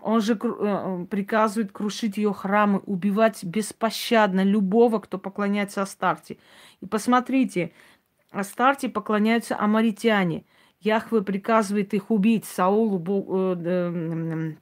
Он 0.00 0.20
же 0.20 0.38
э, 0.42 1.06
приказывает 1.10 1.72
крушить 1.72 2.16
ее 2.16 2.32
храмы, 2.32 2.80
убивать 2.86 3.44
беспощадно 3.44 4.42
любого, 4.42 4.98
кто 4.98 5.18
поклоняется 5.18 5.82
Астарте. 5.82 6.38
И 6.80 6.86
посмотрите, 6.86 7.72
Астарте 8.30 8.88
поклоняются 8.88 9.58
амаритяне. 9.58 10.44
Яхве 10.80 11.20
приказывает 11.22 11.92
их 11.92 12.10
убить, 12.10 12.46
Саулу, 12.46 13.02
э, 13.06 13.56
э, 13.64 14.54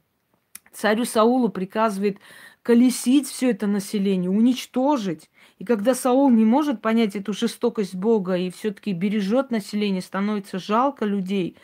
Царю 0.73 1.05
Саулу 1.05 1.49
приказывает 1.49 2.19
колесить 2.61 3.27
все 3.27 3.51
это 3.51 3.67
население, 3.67 4.29
уничтожить. 4.29 5.29
И 5.59 5.65
когда 5.65 5.93
Саул 5.93 6.29
не 6.29 6.45
может 6.45 6.81
понять 6.81 7.15
эту 7.15 7.33
жестокость 7.33 7.95
Бога 7.95 8.35
и 8.35 8.49
все-таки 8.49 8.93
бережет 8.93 9.51
население, 9.51 10.01
становится 10.01 10.57
жалко 10.57 11.05
людей, 11.05 11.57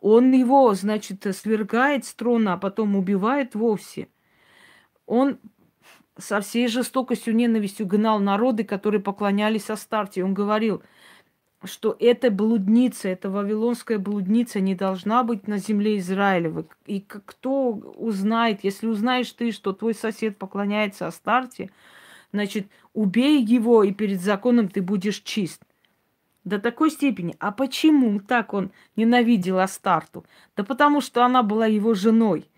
он 0.00 0.32
его, 0.32 0.74
значит, 0.74 1.26
свергает 1.34 2.04
с 2.04 2.12
трона, 2.14 2.54
а 2.54 2.58
потом 2.58 2.96
убивает 2.96 3.54
вовсе. 3.54 4.08
Он 5.06 5.38
со 6.18 6.40
всей 6.40 6.68
жестокостью, 6.68 7.34
ненавистью 7.34 7.86
гнал 7.86 8.18
народы, 8.18 8.64
которые 8.64 9.00
поклонялись 9.00 9.70
Астарте. 9.70 10.24
Он 10.24 10.34
говорил– 10.34 10.82
что 11.66 11.96
эта 11.98 12.30
блудница, 12.30 13.08
эта 13.08 13.30
вавилонская 13.30 13.98
блудница 13.98 14.60
не 14.60 14.74
должна 14.74 15.22
быть 15.22 15.48
на 15.48 15.58
земле 15.58 15.98
Израилевой. 15.98 16.66
И 16.86 17.00
кто 17.00 17.70
узнает, 17.70 18.60
если 18.62 18.86
узнаешь 18.86 19.30
ты, 19.32 19.52
что 19.52 19.72
твой 19.72 19.94
сосед 19.94 20.38
поклоняется 20.38 21.06
Астарте, 21.06 21.70
значит, 22.36 22.68
убей 22.92 23.42
его, 23.42 23.82
и 23.82 23.92
перед 23.92 24.20
законом 24.20 24.68
ты 24.68 24.82
будешь 24.82 25.20
чист. 25.20 25.62
До 26.44 26.60
такой 26.60 26.90
степени. 26.90 27.34
А 27.40 27.50
почему 27.50 28.20
так 28.20 28.54
он 28.54 28.70
ненавидел 28.94 29.58
Астарту? 29.58 30.24
Да 30.56 30.62
потому 30.62 31.00
что 31.00 31.24
она 31.24 31.42
была 31.42 31.66
его 31.66 31.94
женой. 31.94 32.48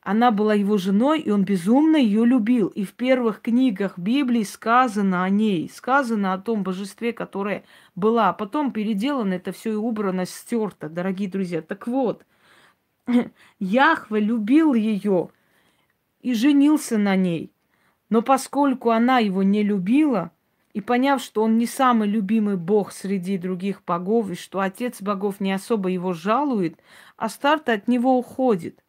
Она 0.00 0.30
была 0.30 0.54
его 0.54 0.76
женой, 0.76 1.20
и 1.20 1.30
он 1.30 1.44
безумно 1.44 1.96
ее 1.96 2.24
любил. 2.24 2.68
И 2.68 2.84
в 2.84 2.92
первых 2.92 3.40
книгах 3.40 3.98
Библии 3.98 4.44
сказано 4.44 5.24
о 5.24 5.28
ней, 5.30 5.70
сказано 5.74 6.32
о 6.32 6.38
том 6.38 6.62
божестве, 6.62 7.12
которое 7.12 7.64
была. 7.94 8.28
А 8.28 8.32
потом 8.34 8.70
переделано 8.70 9.34
это 9.34 9.52
все 9.52 9.72
и 9.72 9.76
убрано, 9.76 10.26
стерто, 10.26 10.88
дорогие 10.88 11.28
друзья. 11.28 11.60
Так 11.60 11.86
вот, 11.86 12.24
Яхве 13.58 14.20
любил 14.20 14.74
ее 14.74 15.30
и 16.20 16.34
женился 16.34 16.98
на 16.98 17.16
ней. 17.16 17.53
Но 18.14 18.22
поскольку 18.22 18.90
она 18.90 19.18
его 19.18 19.42
не 19.42 19.64
любила, 19.64 20.30
и 20.72 20.80
поняв, 20.80 21.20
что 21.20 21.42
он 21.42 21.58
не 21.58 21.66
самый 21.66 22.08
любимый 22.08 22.56
бог 22.56 22.92
среди 22.92 23.38
других 23.38 23.82
богов, 23.84 24.30
и 24.30 24.36
что 24.36 24.60
отец 24.60 25.02
богов 25.02 25.40
не 25.40 25.50
особо 25.50 25.88
его 25.88 26.12
жалует, 26.12 26.78
Астарта 27.16 27.72
от 27.72 27.88
него 27.88 28.16
уходит. 28.16 28.84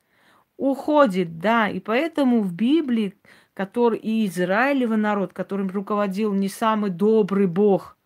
Уходит, 0.58 1.40
да, 1.40 1.68
и 1.68 1.80
поэтому 1.80 2.44
в 2.44 2.54
Библии, 2.54 3.16
который 3.56 3.98
и 3.98 4.28
Израилевый 4.28 4.98
народ, 5.00 5.34
которым 5.34 5.70
руководил 5.70 6.32
не 6.32 6.48
самый 6.48 6.92
добрый 6.92 7.48
бог, 7.48 7.98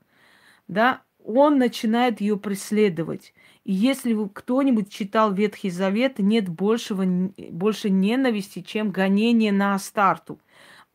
да, 0.70 1.02
он 1.22 1.58
начинает 1.58 2.22
ее 2.22 2.38
преследовать. 2.38 3.34
И 3.66 3.74
если 3.74 4.16
кто-нибудь 4.34 4.90
читал 4.90 5.34
Ветхий 5.34 5.70
Завет, 5.70 6.20
нет 6.20 6.48
большего, 6.48 7.04
больше 7.52 7.90
ненависти, 7.90 8.62
чем 8.62 8.92
гонение 8.92 9.52
на 9.52 9.74
Астарту– 9.74 10.40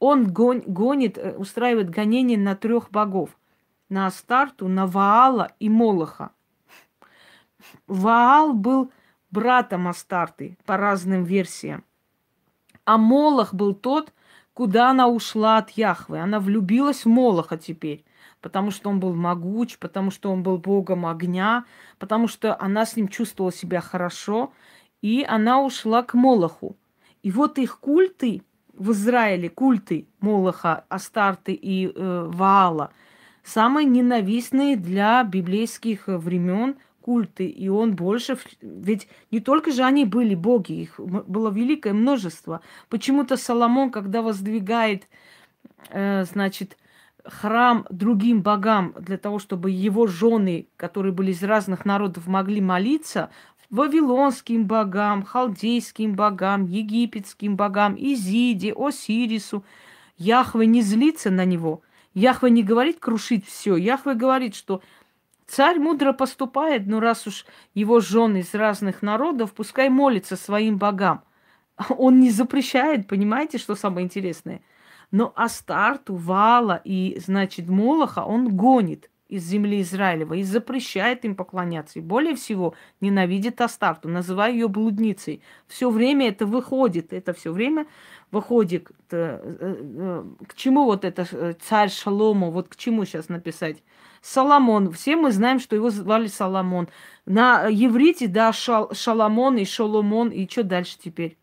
он 0.05 0.31
гон, 0.31 0.61
гонит, 0.67 1.17
э, 1.17 1.35
устраивает 1.35 1.89
гонение 1.89 2.37
на 2.37 2.55
трех 2.55 2.91
богов. 2.91 3.31
На 3.89 4.07
Астарту, 4.07 4.69
на 4.69 4.87
Ваала 4.87 5.53
и 5.59 5.71
Молоха. 5.71 6.31
Ваал 7.87 8.53
был 8.53 8.93
братом 9.31 9.89
Астарты 9.89 10.59
по 10.67 10.77
разным 10.77 11.25
версиям. 11.25 11.85
А 12.85 12.99
Молох 12.99 13.55
был 13.55 13.73
тот, 13.75 14.13
куда 14.53 14.91
она 14.91 15.09
ушла 15.09 15.57
от 15.57 15.71
Яхвы. 15.71 16.21
Она 16.21 16.39
влюбилась 16.39 17.07
в 17.07 17.09
Молоха 17.09 17.57
теперь, 17.57 18.05
потому 18.43 18.73
что 18.73 18.91
он 18.91 19.01
был 19.01 19.15
могуч, 19.15 19.79
потому 19.79 20.11
что 20.11 20.31
он 20.31 20.43
был 20.43 20.59
богом 20.59 21.07
огня, 21.07 21.65
потому 21.99 22.29
что 22.29 22.61
она 22.61 22.85
с 22.85 22.95
ним 22.95 23.09
чувствовала 23.09 23.53
себя 23.53 23.81
хорошо, 23.81 24.53
и 25.01 25.25
она 25.27 25.63
ушла 25.63 26.03
к 26.03 26.13
Молоху. 26.13 26.77
И 27.23 27.31
вот 27.31 27.59
их 27.59 27.79
культы 27.81 28.43
в 28.77 28.93
Израиле 28.93 29.49
культы 29.49 30.07
Молоха, 30.21 30.85
Астарты 30.89 31.53
и 31.53 31.87
э, 31.87 32.31
Ваала 32.31 32.91
самые 33.43 33.87
ненавистные 33.87 34.77
для 34.77 35.23
библейских 35.23 36.05
времен 36.07 36.77
культы. 37.01 37.47
И 37.47 37.69
он 37.69 37.95
больше... 37.95 38.39
Ведь 38.63 39.09
не 39.31 39.41
только 39.41 39.71
же 39.71 39.83
они 39.83 40.05
были 40.05 40.35
боги, 40.35 40.73
их 40.73 40.99
было 40.99 41.51
великое 41.51 41.93
множество. 41.93 42.63
Почему-то 42.89 43.37
Соломон, 43.37 43.91
когда 43.91 44.23
воздвигает, 44.23 45.07
э, 45.91 46.25
значит, 46.25 46.79
храм 47.25 47.87
другим 47.91 48.43
богам 48.43 48.95
для 48.99 49.19
того, 49.19 49.39
чтобы 49.39 49.71
его 49.71 50.07
жены, 50.07 50.69
которые 50.77 51.13
были 51.13 51.33
из 51.33 51.43
разных 51.43 51.85
народов, 51.85 52.27
могли 52.27 52.61
молиться, 52.61 53.31
вавилонским 53.71 54.67
богам, 54.67 55.23
халдейским 55.23 56.15
богам, 56.15 56.67
египетским 56.67 57.57
богам, 57.57 57.97
Изиде, 57.99 58.73
Осирису. 58.77 59.65
Яхве 60.17 60.67
не 60.67 60.83
злится 60.83 61.31
на 61.31 61.45
него. 61.45 61.83
Яхве 62.15 62.51
не 62.51 62.63
говорит 62.63 63.01
крушить 63.01 63.47
все. 63.47 63.77
Яхве 63.77 64.15
говорит, 64.15 64.55
что 64.55 64.83
царь 65.47 65.79
мудро 65.79 66.13
поступает, 66.13 66.87
но 66.87 67.01
раз 67.01 67.27
уж 67.27 67.47
его 67.75 68.01
жены 68.01 68.39
из 68.39 68.55
разных 68.55 69.03
народов, 69.03 69.53
пускай 69.53 69.89
молится 69.89 70.37
своим 70.37 70.79
богам. 70.79 71.23
Он 71.99 72.21
не 72.21 72.31
запрещает, 72.31 73.09
понимаете, 73.09 73.59
что 73.59 73.75
самое 73.75 74.05
интересное? 74.05 74.63
Но 75.11 75.33
Астарту, 75.37 76.15
Вала 76.17 76.81
и, 76.85 77.21
значит, 77.25 77.69
Молоха 77.69 78.25
он 78.25 78.57
гонит 78.57 79.11
из 79.29 79.45
земли 79.45 79.81
Израилева 79.81 80.35
и 80.35 80.43
запрещает 80.43 81.25
им 81.25 81.35
поклоняться. 81.35 81.99
И 81.99 82.03
более 82.03 82.37
всего 82.37 82.75
ненавидит 83.01 83.61
Астарту, 83.61 84.09
называя 84.09 84.53
ее 84.53 84.69
блудницей. 84.69 85.43
Все 85.67 85.91
время 85.91 86.29
это 86.29 86.47
выходит, 86.47 87.13
это 87.13 87.33
все 87.33 87.53
время 87.53 87.87
выходит. 88.31 88.91
Э, 89.11 89.41
э, 89.43 90.25
к 90.47 90.55
чему 90.55 90.85
вот 90.85 91.05
это 91.05 91.27
э, 91.31 91.55
царь 91.61 91.91
Шалому, 91.91 92.51
вот 92.51 92.69
к 92.69 92.77
чему 92.77 93.05
сейчас 93.05 93.29
написать? 93.29 93.83
Соломон. 94.21 94.91
Все 94.93 95.17
мы 95.17 95.33
знаем, 95.33 95.59
что 95.59 95.77
его 95.77 95.91
звали 95.91 96.29
Соломон. 96.29 96.89
На 97.27 97.67
еврите, 97.67 98.27
да, 98.27 98.53
шал, 98.53 98.95
Шаламон 98.95 99.59
и 99.59 99.65
Шоломон. 99.65 100.31
И 100.31 100.49
что 100.49 100.63
дальше 100.63 100.97
теперь? 100.99 101.37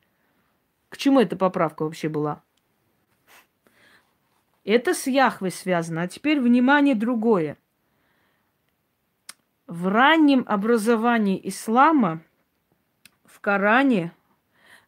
К 0.90 0.98
чему 0.98 1.20
эта 1.20 1.36
поправка 1.36 1.84
вообще 1.84 2.10
была? 2.10 2.42
Это 4.64 4.94
с 4.94 5.08
Яхвой 5.08 5.52
связано. 5.52 6.04
А 6.04 6.08
теперь, 6.08 6.40
внимание, 6.40 6.96
другое 6.96 7.58
в 9.72 9.88
раннем 9.88 10.44
образовании 10.50 11.40
ислама, 11.46 12.20
в 13.24 13.40
Коране, 13.40 14.12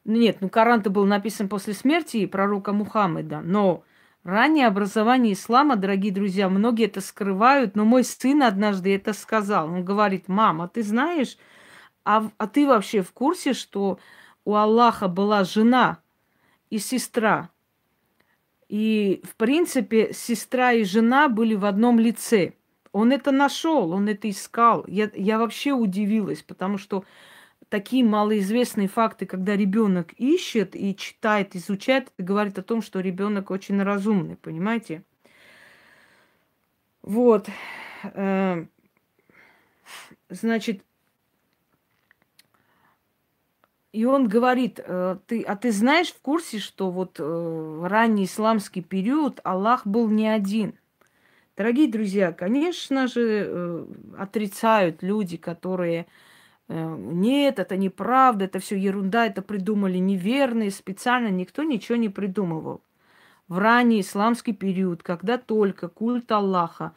нет, 0.03 0.41
ну 0.41 0.49
Коран-то 0.49 0.89
был 0.89 1.05
написан 1.05 1.47
после 1.47 1.73
смерти 1.73 2.25
пророка 2.25 2.73
Мухаммеда, 2.73 3.39
но 3.39 3.85
раннее 4.25 4.67
образование 4.67 5.33
ислама, 5.33 5.77
дорогие 5.77 6.11
друзья, 6.11 6.49
многие 6.49 6.87
это 6.87 6.99
скрывают, 6.99 7.77
но 7.77 7.85
мой 7.85 8.03
сын 8.03 8.43
однажды 8.43 8.93
это 8.93 9.13
сказал. 9.13 9.69
Он 9.69 9.85
говорит, 9.85 10.27
мама, 10.27 10.67
ты 10.67 10.83
знаешь, 10.83 11.37
а, 12.03 12.29
а 12.37 12.47
ты 12.47 12.67
вообще 12.67 13.03
в 13.03 13.13
курсе, 13.13 13.53
что 13.53 13.99
у 14.43 14.53
Аллаха 14.53 15.07
была 15.07 15.45
жена 15.45 15.99
и 16.69 16.77
сестра? 16.77 17.51
И, 18.67 19.21
в 19.23 19.37
принципе, 19.37 20.11
сестра 20.11 20.73
и 20.73 20.83
жена 20.83 21.29
были 21.29 21.55
в 21.55 21.63
одном 21.63 22.01
лице– 22.01 22.55
он 22.93 23.11
это 23.11 23.31
нашел, 23.31 23.91
он 23.91 24.07
это 24.07 24.29
искал. 24.29 24.85
Я, 24.87 25.09
я 25.15 25.39
вообще 25.39 25.73
удивилась, 25.73 26.43
потому 26.43 26.77
что 26.77 27.03
такие 27.67 28.05
малоизвестные 28.05 28.87
факты, 28.87 29.25
когда 29.25 29.57
ребенок 29.57 30.13
ищет 30.13 30.75
и 30.75 30.95
читает, 30.95 31.55
изучает, 31.55 32.13
говорит 32.19 32.59
о 32.59 32.63
том, 32.63 32.83
что 32.83 32.99
ребенок 32.99 33.49
очень 33.49 33.81
разумный, 33.81 34.35
понимаете? 34.35 35.03
Вот. 37.01 37.49
Э, 38.03 38.65
значит, 40.29 40.83
и 43.91 44.05
он 44.05 44.27
говорит, 44.27 44.79
э, 44.85 45.17
ты, 45.25 45.41
а 45.41 45.55
ты 45.55 45.71
знаешь 45.71 46.13
в 46.13 46.21
курсе, 46.21 46.59
что 46.59 46.91
вот 46.91 47.19
э, 47.19 47.23
в 47.23 47.89
ранний 47.89 48.25
исламский 48.25 48.83
период 48.83 49.39
Аллах 49.43 49.87
был 49.87 50.07
не 50.09 50.27
один– 50.27 50.77
Дорогие 51.55 51.87
друзья, 51.87 52.31
конечно 52.31 53.07
же, 53.07 53.45
э, 53.47 53.85
отрицают 54.17 55.03
люди, 55.03 55.37
которые 55.37 56.07
э, 56.67 56.95
нет, 56.97 57.59
это 57.59 57.77
неправда, 57.77 58.45
это 58.45 58.57
все 58.57 58.75
ерунда, 58.75 59.27
это 59.27 59.43
придумали 59.43 59.99
неверные, 59.99 60.71
специально 60.71 61.27
никто 61.27 61.61
ничего 61.63 61.95
не 61.95 62.09
придумывал. 62.09 62.81
В 63.47 63.59
ранний 63.59 64.01
исламский 64.01 64.53
период, 64.53 65.03
когда 65.03 65.37
только 65.37 65.89
культ 65.89 66.31
Аллаха 66.31 66.93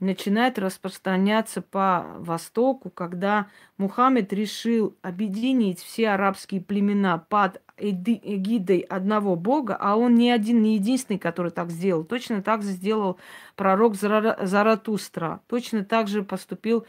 начинает 0.00 0.58
распространяться 0.58 1.60
по 1.60 2.06
Востоку, 2.18 2.90
когда 2.90 3.48
Мухаммед 3.76 4.32
решил 4.32 4.96
объединить 5.02 5.78
все 5.80 6.10
арабские 6.10 6.62
племена 6.62 7.18
под 7.18 7.60
эгидой 7.76 8.80
одного 8.80 9.36
бога, 9.36 9.76
а 9.78 9.96
он 9.96 10.14
не 10.14 10.30
один, 10.30 10.62
не 10.62 10.74
единственный, 10.74 11.18
который 11.18 11.50
так 11.50 11.70
сделал. 11.70 12.04
Точно 12.04 12.42
так 12.42 12.62
же 12.62 12.70
сделал 12.70 13.18
пророк 13.56 13.94
Заратустра. 13.94 15.40
Точно 15.46 15.84
так 15.84 16.08
же 16.08 16.22
поступил, 16.22 16.86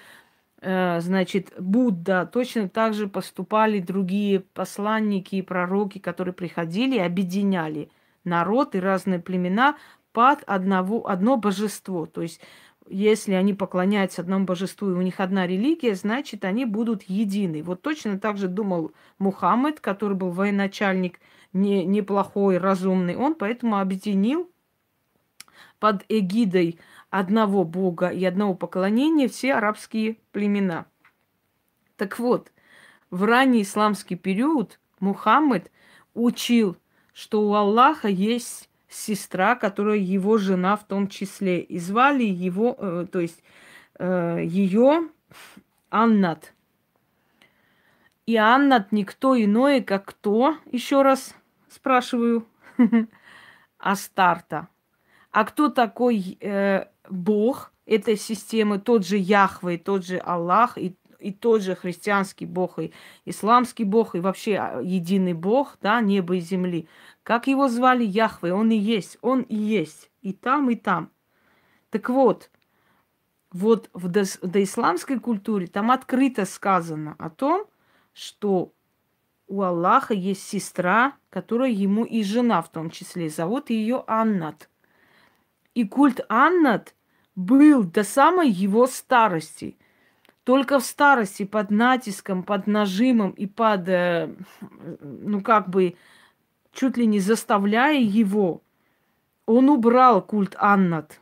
э, 0.62 0.99
значит, 1.01 1.53
Будда. 1.59 2.30
Точно 2.32 2.70
так 2.70 2.93
же 2.93 3.07
поступали 3.07 3.80
другие 3.80 4.39
посланники 4.39 5.36
и 5.36 5.41
пророки, 5.41 5.99
которые 5.99 6.34
приходили 6.34 6.95
и 6.95 6.99
объединяли 6.99 7.89
народ 8.24 8.76
и 8.76 8.80
разные 8.80 9.20
племена 9.20 9.78
под 10.14 10.43
одного, 10.45 11.07
одно 11.07 11.38
божество. 11.38 12.05
То 12.05 12.22
есть 12.22 12.41
если 12.88 13.34
они 13.34 13.53
поклоняются 13.53 14.21
одному 14.21 14.45
божеству, 14.45 14.89
и 14.89 14.93
у 14.93 15.01
них 15.01 15.19
одна 15.19 15.47
религия, 15.47 15.95
значит, 15.95 16.45
они 16.45 16.65
будут 16.65 17.03
едины. 17.03 17.63
Вот 17.63 17.82
точно 17.82 18.19
так 18.19 18.38
же 18.38 18.47
думал 18.47 18.91
Мухаммед, 19.19 19.79
который 19.79 20.17
был 20.17 20.32
военачальник, 20.32 21.19
не, 21.53 21.86
неплохой, 21.86 22.57
разумный. 22.57 23.15
Он 23.15 23.36
поэтому 23.36 23.79
объединил 23.79 24.49
под 25.79 26.03
эгидой 26.09 26.79
одного 27.09 27.63
бога 27.63 28.07
и 28.07 28.23
одного 28.25 28.55
поклонения 28.55 29.27
все 29.27 29.53
арабские 29.53 30.17
племена. 30.32 30.86
Так 31.97 32.19
вот, 32.19 32.51
в 33.09 33.23
ранний 33.25 33.61
исламский 33.61 34.15
период 34.15 34.79
Мухаммед 34.99 35.71
учил, 36.13 36.77
что 37.13 37.47
у 37.47 37.53
Аллаха 37.53 38.07
есть 38.07 38.69
сестра, 38.92 39.56
которая 39.56 39.98
его 39.98 40.38
жена 40.38 40.76
в 40.76 40.84
том 40.86 41.08
числе. 41.08 41.62
И 41.62 41.80
звали 41.80 42.24
его, 42.24 42.76
э, 42.78 43.06
то 43.12 43.20
есть 43.20 43.42
э, 43.98 44.42
ее 44.44 45.10
Аннат. 45.89 46.54
И 48.26 48.36
Аннат 48.36 48.92
никто 48.92 49.42
иное, 49.42 49.82
как 49.82 50.06
кто, 50.06 50.58
еще 50.72 51.02
раз 51.02 51.34
спрашиваю, 51.70 52.46
Астарта. 53.78 54.68
А 55.32 55.46
кто 55.46 55.70
такой 55.70 56.38
э, 56.42 56.86
Бог 57.10 57.72
этой 57.86 58.18
системы? 58.18 58.80
Тот 58.80 59.06
же 59.06 59.18
Яхве, 59.18 59.78
тот 59.78 60.06
же 60.06 60.18
Аллах, 60.18 60.78
и, 60.78 60.96
и 61.22 61.32
тот 61.32 61.61
же 61.61 61.76
христианский 61.76 62.45
Бог, 62.45 62.80
и 62.80 62.91
исламский 63.26 63.84
Бог, 63.84 64.15
и 64.15 64.19
вообще 64.19 64.57
а, 64.57 64.82
единый 64.82 65.34
Бог, 65.34 65.78
да, 65.82 66.01
неба 66.01 66.36
и 66.36 66.39
земли. 66.39 66.88
Как 67.24 67.47
его 67.47 67.67
звали 67.67 68.03
Яхве? 68.03 68.53
Он 68.53 68.72
и 68.72 68.78
есть, 68.78 69.17
он 69.22 69.41
и 69.41 69.55
есть. 69.55 70.09
И 70.22 70.34
там, 70.34 70.69
и 70.69 70.76
там. 70.76 71.11
Так 71.89 72.09
вот, 72.09 72.49
вот 73.51 73.89
в, 73.93 74.07
до, 74.07 74.24
в 74.24 74.47
доисламской 74.47 75.19
культуре 75.19 75.67
там 75.67 75.91
открыто 75.91 76.45
сказано 76.45 77.15
о 77.19 77.30
том, 77.30 77.65
что 78.13 78.74
у 79.47 79.61
Аллаха 79.61 80.13
есть 80.13 80.47
сестра, 80.47 81.13
которая 81.30 81.69
ему 81.69 82.05
и 82.05 82.24
жена 82.24 82.61
в 82.61 82.72
том 82.72 82.89
числе. 82.89 83.30
Зовут 83.30 83.69
ее 83.69 84.03
Аннат. 84.07 84.69
И 85.74 85.86
культ 85.86 86.22
Аннат 86.30 86.95
был 87.36 87.84
до 87.84 88.03
самой 88.03 88.49
его 88.49 88.88
старости. 88.88 89.78
Только 90.44 90.80
в 90.80 90.86
старости 90.86 91.44
под 91.44 91.70
натиском, 91.70 92.44
под 92.44 92.66
нажимом 92.66 93.32
и 93.32 93.46
под, 93.46 93.88
э, 93.88 94.34
ну 95.00 95.42
как 95.42 95.70
бы, 95.70 95.96
чуть 96.74 96.98
ли 96.98 97.06
не 97.06 97.20
заставляя 97.20 98.00
его, 98.00 98.62
он 99.46 99.70
убрал 99.70 100.22
культ 100.22 100.56
Аннат. 100.58 101.20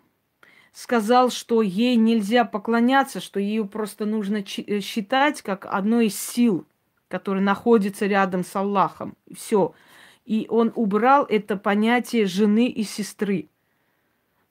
Сказал, 0.71 1.31
что 1.31 1.61
ей 1.61 1.97
нельзя 1.97 2.45
поклоняться, 2.45 3.19
что 3.19 3.39
ее 3.39 3.65
просто 3.65 4.05
нужно 4.05 4.37
э, 4.37 4.79
считать 4.79 5.41
как 5.41 5.65
одной 5.65 6.07
из 6.07 6.17
сил, 6.17 6.65
которая 7.09 7.43
находится 7.43 8.05
рядом 8.05 8.45
с 8.45 8.55
Аллахом. 8.55 9.17
Все. 9.35 9.73
И 10.23 10.45
он 10.49 10.71
убрал 10.75 11.25
это 11.25 11.57
понятие 11.57 12.25
жены 12.25 12.67
и 12.67 12.83
сестры. 12.83 13.49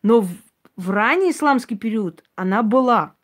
Но 0.03 0.21
в, 0.21 0.31
в 0.77 0.91
ранний 0.91 1.31
исламский 1.31 1.77
период 1.77 2.23
она 2.35 2.63
была. 2.63 3.15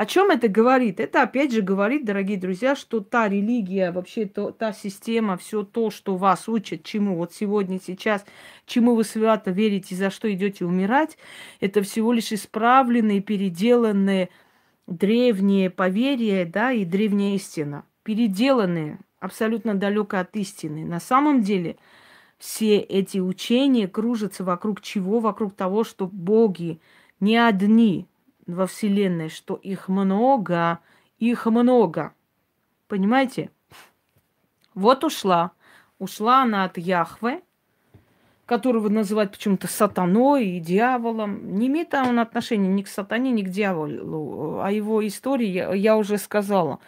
О 0.00 0.06
чем 0.06 0.30
это 0.30 0.48
говорит? 0.48 0.98
Это 0.98 1.24
опять 1.24 1.52
же 1.52 1.60
говорит, 1.60 2.06
дорогие 2.06 2.38
друзья, 2.38 2.74
что 2.74 3.00
та 3.00 3.28
религия, 3.28 3.92
вообще 3.92 4.24
то, 4.24 4.50
та 4.50 4.72
система, 4.72 5.36
все 5.36 5.62
то, 5.62 5.90
что 5.90 6.16
вас 6.16 6.48
учат, 6.48 6.84
чему 6.84 7.16
вот 7.16 7.34
сегодня, 7.34 7.78
сейчас, 7.78 8.24
чему 8.64 8.94
вы 8.94 9.04
свято 9.04 9.50
верите, 9.50 9.94
за 9.94 10.08
что 10.08 10.32
идете 10.32 10.64
умирать, 10.64 11.18
это 11.60 11.82
всего 11.82 12.14
лишь 12.14 12.32
исправленные, 12.32 13.20
переделанные 13.20 14.30
древние 14.86 15.68
поверья, 15.68 16.46
да, 16.46 16.72
и 16.72 16.86
древняя 16.86 17.34
истина. 17.34 17.84
Переделанные, 18.02 19.00
абсолютно 19.18 19.74
далеко 19.74 20.16
от 20.16 20.34
истины. 20.34 20.86
На 20.86 21.00
самом 21.00 21.42
деле 21.42 21.76
все 22.38 22.78
эти 22.78 23.18
учения 23.18 23.86
кружатся 23.86 24.44
вокруг 24.44 24.80
чего? 24.80 25.20
Вокруг 25.20 25.54
того, 25.54 25.84
что 25.84 26.06
боги 26.06 26.80
не 27.20 27.36
одни, 27.36 28.08
во 28.46 28.66
Вселенной, 28.66 29.28
что 29.28 29.54
их 29.54 29.88
много, 29.88 30.80
их 31.18 31.46
много. 31.46 32.14
Понимаете? 32.88 33.50
Вот 34.74 35.04
ушла. 35.04 35.52
Ушла 35.98 36.42
она 36.42 36.64
от 36.64 36.78
Яхве, 36.78 37.42
которого 38.46 38.88
называют 38.88 39.32
почему-то 39.32 39.68
сатаной 39.68 40.46
и 40.46 40.60
дьяволом. 40.60 41.54
Не 41.56 41.68
имеет 41.68 41.94
он 41.94 42.18
отношения 42.18 42.68
ни 42.68 42.82
к 42.82 42.88
сатане, 42.88 43.30
ни 43.30 43.42
к 43.42 43.48
дьяволу. 43.48 44.60
А 44.60 44.72
его 44.72 45.06
истории 45.06 45.46
я, 45.46 45.74
я 45.74 45.96
уже 45.96 46.18
сказала. 46.18 46.80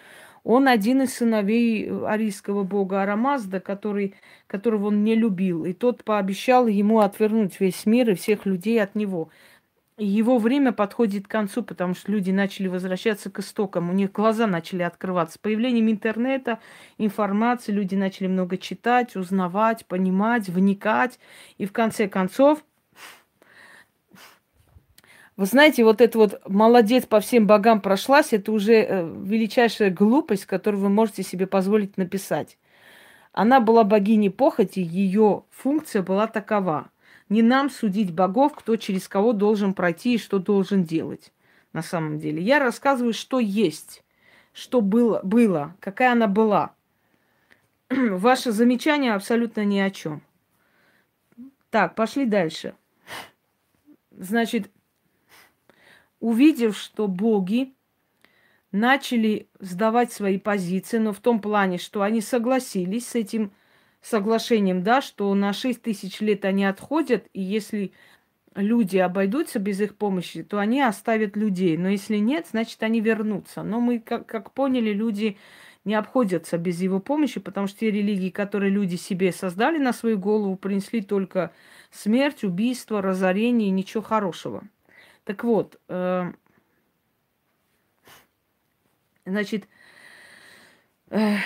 Он 0.45 0.67
один 0.67 1.03
из 1.03 1.15
сыновей 1.15 1.89
арийского 2.05 2.65
бога 2.65 3.03
Арамазда, 3.03 3.61
который, 3.61 4.15
которого 4.49 4.89
он 4.89 5.05
не 5.05 5.15
любил. 5.15 5.65
И 5.65 5.73
тот 5.73 6.03
пообещал 6.03 6.67
ему 6.67 6.99
отвернуть 6.99 7.61
весь 7.61 7.87
мир 7.87 8.11
и 8.11 8.15
всех 8.15 8.45
людей 8.45 8.83
от 8.83 8.97
него 8.97 9.29
его 10.05 10.39
время 10.39 10.73
подходит 10.73 11.27
к 11.27 11.31
концу, 11.31 11.63
потому 11.63 11.95
что 11.95 12.11
люди 12.11 12.31
начали 12.31 12.69
возвращаться 12.69 13.31
к 13.31 13.39
истокам, 13.39 13.91
у 13.91 13.93
них 13.93 14.13
глаза 14.13 14.47
начали 14.47 14.83
открываться. 14.83 15.35
С 15.35 15.39
появлением 15.39 15.91
интернета, 15.91 16.59
информации, 16.99 17.73
люди 17.73 17.95
начали 17.95 18.27
много 18.27 18.59
читать, 18.59 19.17
узнавать, 19.17 19.87
понимать, 19.87 20.49
вникать. 20.49 21.19
И 21.59 21.67
в 21.67 21.73
конце 21.73 22.09
концов, 22.09 22.65
вы 25.37 25.47
знаете, 25.47 25.85
вот 25.85 26.01
это 26.01 26.19
вот 26.19 26.43
молодец 26.49 27.07
по 27.07 27.21
всем 27.21 27.47
богам 27.47 27.81
прошлась, 27.81 28.33
это 28.33 28.53
уже 28.53 28.75
э, 28.75 29.09
величайшая 29.25 29.91
глупость, 29.91 30.47
которую 30.47 30.83
вы 30.83 30.89
можете 30.89 31.23
себе 31.23 31.47
позволить 31.47 31.97
написать. 31.97 32.59
Она 33.33 33.61
была 33.61 33.85
богиней 33.85 34.31
похоти, 34.31 34.81
ее 34.81 35.45
функция 35.51 36.03
была 36.03 36.27
такова– 36.27 36.91
не 37.33 37.43
нам 37.43 37.71
судить 37.71 38.13
богов, 38.13 38.55
кто 38.55 38.77
через 38.77 39.09
кого 39.09 39.33
должен 39.33 39.73
пройти 39.73 40.15
и 40.15 40.19
что 40.19 40.39
должен 40.39 40.85
делать 40.85 41.33
на 41.73 41.83
самом 41.83 42.19
деле. 42.19 42.43
Я 42.43 42.59
рассказываю, 42.59 43.15
что 43.15 43.41
есть, 43.41 44.05
что 44.53 44.83
было, 44.83 45.21
было 45.25 45.75
какая 45.81 46.13
она 46.13 46.27
была. 46.27 46.75
Ваше 47.89 48.53
замечание 48.53 49.15
абсолютно 49.15 49.65
ни 49.65 49.79
о 49.79 49.91
чем. 49.91 50.23
Так, 51.71 51.95
пошли 51.95 52.27
дальше. 52.27 52.75
Значит, 54.11 54.71
увидев, 56.21 56.77
что 56.77 57.09
боги 57.09 57.73
начали 58.73 59.49
сдавать 59.59 60.13
свои 60.13 60.39
позиции, 60.39 60.99
но 60.99 61.15
в 61.15 61.21
том 61.21 61.41
плане, 61.41 61.79
что 61.79 62.03
они 62.03 62.21
согласились 62.21 63.09
с 63.09 63.15
этим 63.15 63.53
соглашением, 64.03 64.83
да, 64.83 65.01
что 65.01 65.33
на 65.35 65.53
6 65.53 65.81
тысяч 65.81 66.21
лет 66.21 66.45
они 66.45 66.65
отходят, 66.65 67.27
и 67.33 67.41
если 67.41 67.93
люди 68.55 68.99
обойдутся 68.99 69.59
без 69.59 69.81
их 69.81 69.97
помощи, 69.97 70.43
то 70.43 70.59
они 70.59 70.83
оставят 70.83 71.37
людей. 71.37 71.77
Но 71.77 71.89
если 71.89 72.17
нет, 72.17 72.49
значит, 72.51 72.83
они 72.83 73.01
вернутся. 73.01 73.63
Но 73.63 73.81
мы, 73.81 74.01
как, 74.01 74.27
как 74.27 74.53
поняли, 74.53 74.93
люди 74.93 75.39
не 75.85 75.95
обходятся 75.95 76.59
без 76.59 76.81
его 76.81 77.01
помощи, 77.01 77.41
потому 77.41 77.67
что 77.67 77.81
те 77.81 77.91
религии, 77.91 78.31
которые 78.31 78.71
люди 78.71 78.97
себе 78.97 79.33
создали 79.33 79.79
на 79.79 79.93
свою 79.93 80.19
голову, 80.19 80.57
принесли 80.57 81.03
только 81.03 81.53
смерть, 81.91 82.45
убийство, 82.45 83.03
разорение 83.03 83.69
и 83.69 83.73
ничего 83.73 84.03
хорошего. 84.03 84.65
Так 85.25 85.45
вот, 85.45 85.81
э, 85.89 86.33
значит, 89.25 89.69
э, 91.11 91.37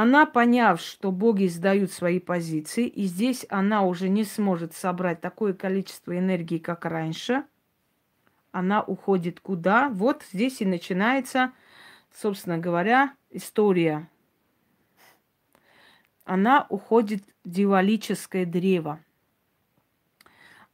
она, 0.00 0.26
поняв, 0.26 0.80
что 0.80 1.10
боги 1.10 1.46
сдают 1.46 1.90
свои 1.90 2.20
позиции, 2.20 2.86
и 2.86 3.06
здесь 3.06 3.44
она 3.48 3.82
уже 3.82 4.08
не 4.08 4.22
сможет 4.22 4.72
собрать 4.72 5.20
такое 5.20 5.54
количество 5.54 6.16
энергии, 6.16 6.58
как 6.58 6.84
раньше, 6.84 7.44
она 8.52 8.80
уходит 8.80 9.40
куда? 9.40 9.88
Вот 9.88 10.22
здесь 10.32 10.60
и 10.60 10.64
начинается, 10.64 11.52
собственно 12.14 12.58
говоря, 12.58 13.12
история. 13.30 14.08
Она 16.24 16.64
уходит 16.68 17.24
в 17.42 17.50
дьяволическое 17.50 18.46
древо. 18.46 19.00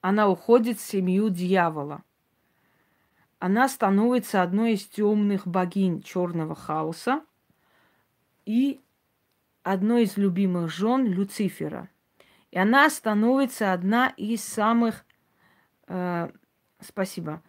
Она 0.02 0.28
уходит 0.28 0.78
в 0.78 0.86
семью 0.86 1.30
дьявола. 1.30 2.02
Она 3.38 3.70
становится 3.70 4.42
одной 4.42 4.74
из 4.74 4.84
темных 4.84 5.46
богинь 5.46 6.02
черного 6.02 6.54
хаоса 6.54 7.24
и 8.44 8.82
одной 9.64 10.04
из 10.04 10.16
любимых 10.16 10.70
жен 10.70 11.06
Люцифера. 11.06 11.88
И 12.52 12.58
она 12.58 12.88
становится 12.88 13.72
одна 13.72 14.12
из 14.16 14.44
самых, 14.44 15.04
э, 15.88 16.30
спасибо, 16.80 17.42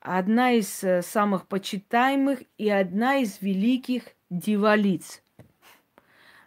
одна 0.00 0.52
из 0.52 0.82
э, 0.82 1.02
самых 1.02 1.46
почитаемых 1.46 2.42
и 2.56 2.70
одна 2.70 3.16
из 3.16 3.42
великих 3.42 4.04
дивалиц. 4.30 5.22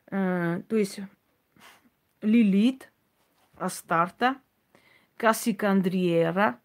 Э, 0.10 0.64
то 0.68 0.76
есть 0.76 1.02
Лилит, 2.22 2.92
Астарта, 3.58 4.38
Кассикандриера. 5.18 6.60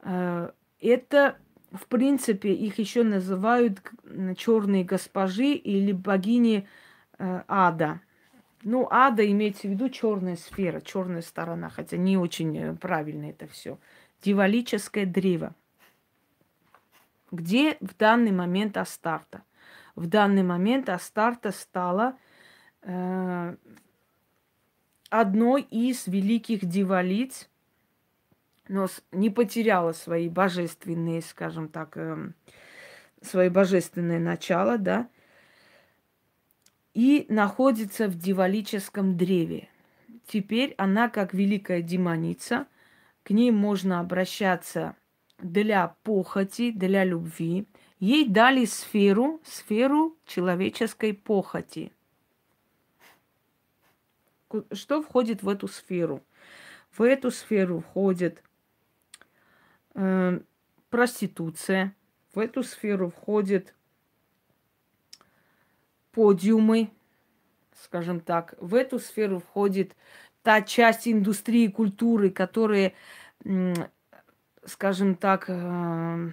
Э, 0.00 0.50
это 0.80 1.38
в 1.70 1.86
принципе, 1.88 2.52
их 2.52 2.78
еще 2.78 3.02
называют 3.02 3.82
черные 4.36 4.84
госпожи 4.84 5.54
или 5.54 5.90
богини 5.90 6.58
э, 6.58 6.83
ада. 7.48 8.00
Ну, 8.62 8.88
ада 8.90 9.30
имеется 9.30 9.68
в 9.68 9.70
виду 9.70 9.88
черная 9.88 10.36
сфера, 10.36 10.80
черная 10.80 11.22
сторона, 11.22 11.68
хотя 11.68 11.96
не 11.96 12.16
очень 12.16 12.56
э, 12.56 12.74
правильно 12.74 13.30
это 13.30 13.46
все. 13.46 13.78
Дивалическое 14.22 15.04
древо. 15.04 15.54
Где 17.30 17.76
в 17.80 17.96
данный 17.96 18.32
момент 18.32 18.76
Астарта? 18.76 19.42
В 19.94 20.06
данный 20.06 20.42
момент 20.42 20.88
Астарта 20.88 21.50
стала 21.50 22.16
э, 22.82 23.56
одной 25.10 25.62
из 25.62 26.06
великих 26.06 26.64
дивалиц 26.64 27.48
но 28.68 28.88
не 29.12 29.30
потеряла 29.30 29.92
свои 29.92 30.28
божественные, 30.28 31.22
скажем 31.22 31.68
так, 31.68 31.96
эм, 31.96 32.34
свое 33.20 33.50
божественное 33.50 34.18
начало, 34.18 34.78
да, 34.78 35.08
и 36.94 37.26
находится 37.28 38.08
в 38.08 38.16
дивалическом 38.16 39.16
древе. 39.16 39.68
Теперь 40.26 40.74
она, 40.78 41.10
как 41.10 41.34
великая 41.34 41.82
демоница, 41.82 42.66
к 43.24 43.30
ней 43.30 43.50
можно 43.50 44.00
обращаться 44.00 44.96
для 45.38 45.96
похоти, 46.04 46.70
для 46.70 47.04
любви. 47.04 47.66
Ей 47.98 48.28
дали 48.28 48.64
сферу, 48.64 49.40
сферу 49.44 50.16
человеческой 50.24 51.12
похоти. 51.14 51.92
Что 54.72 55.02
входит 55.02 55.42
в 55.42 55.48
эту 55.48 55.66
сферу? 55.66 56.22
В 56.92 57.02
эту 57.02 57.32
сферу 57.32 57.80
входит 57.80 58.42
э, 59.94 60.38
проституция, 60.90 61.94
в 62.34 62.38
эту 62.38 62.62
сферу 62.62 63.10
входит 63.10 63.74
подиумы, 66.14 66.90
скажем 67.82 68.20
так, 68.20 68.54
в 68.60 68.74
эту 68.74 68.98
сферу 68.98 69.40
входит 69.40 69.96
та 70.42 70.62
часть 70.62 71.08
индустрии 71.08 71.66
культуры, 71.68 72.30
которая, 72.30 72.92
скажем 74.64 75.16
так, 75.16 75.46
э, 75.48 76.30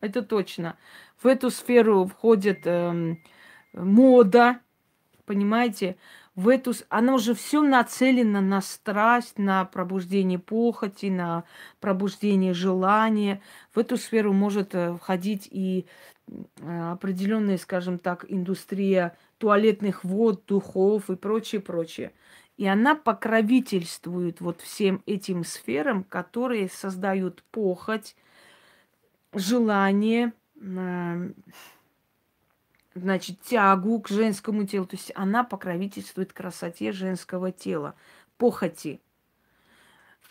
это 0.00 0.22
точно. 0.22 0.76
В 1.22 1.26
эту 1.26 1.50
сферу 1.50 2.06
входит 2.06 2.60
э, 2.64 3.16
мода, 3.72 4.60
понимаете? 5.24 5.96
В 6.38 6.50
эту, 6.50 6.72
оно 6.88 7.16
уже 7.16 7.34
все 7.34 7.62
нацелено 7.62 8.40
на 8.40 8.60
страсть, 8.60 9.40
на 9.40 9.64
пробуждение 9.64 10.38
похоти, 10.38 11.06
на 11.06 11.42
пробуждение 11.80 12.54
желания. 12.54 13.42
В 13.74 13.78
эту 13.80 13.96
сферу 13.96 14.32
может 14.32 14.72
э, 14.72 14.94
входить 14.94 15.48
и 15.50 15.86
э, 16.28 16.90
определенная, 16.92 17.56
скажем 17.56 17.98
так, 17.98 18.24
индустрия 18.28 19.16
туалетных 19.38 20.04
вод, 20.04 20.44
духов 20.46 21.10
и 21.10 21.16
прочее, 21.16 21.60
прочее. 21.60 22.12
И 22.56 22.68
она 22.68 22.94
покровительствует 22.94 24.40
вот 24.40 24.60
всем 24.60 25.02
этим 25.06 25.42
сферам, 25.42 26.04
которые 26.04 26.68
создают 26.68 27.42
похоть, 27.50 28.14
желание, 29.34 30.32
значит, 33.00 33.40
тягу 33.42 34.00
к 34.00 34.08
женскому 34.08 34.66
телу. 34.66 34.86
То 34.86 34.96
есть 34.96 35.12
она 35.14 35.44
покровительствует 35.44 36.32
красоте 36.32 36.92
женского 36.92 37.52
тела, 37.52 37.94
похоти. 38.36 39.00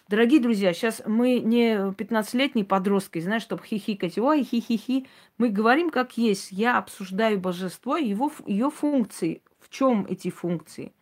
Дорогие 0.07 0.39
друзья, 0.39 0.73
сейчас 0.73 1.01
мы 1.05 1.39
не 1.39 1.73
15-летние 1.75 2.63
подростки, 2.63 3.19
знаешь, 3.19 3.41
чтобы 3.41 3.65
хихикать, 3.65 4.17
ой, 4.17 4.43
хи-хи-хи. 4.43 5.05
Мы 5.37 5.49
говорим 5.49 5.89
как 5.89 6.17
есть. 6.17 6.51
Я 6.51 6.77
обсуждаю 6.77 7.39
божество 7.39 7.97
его, 7.97 8.31
ее 8.45 8.69
функции. 8.69 9.41
В 9.59 9.69
чем 9.69 10.05
эти 10.09 10.29
функции? 10.29 10.93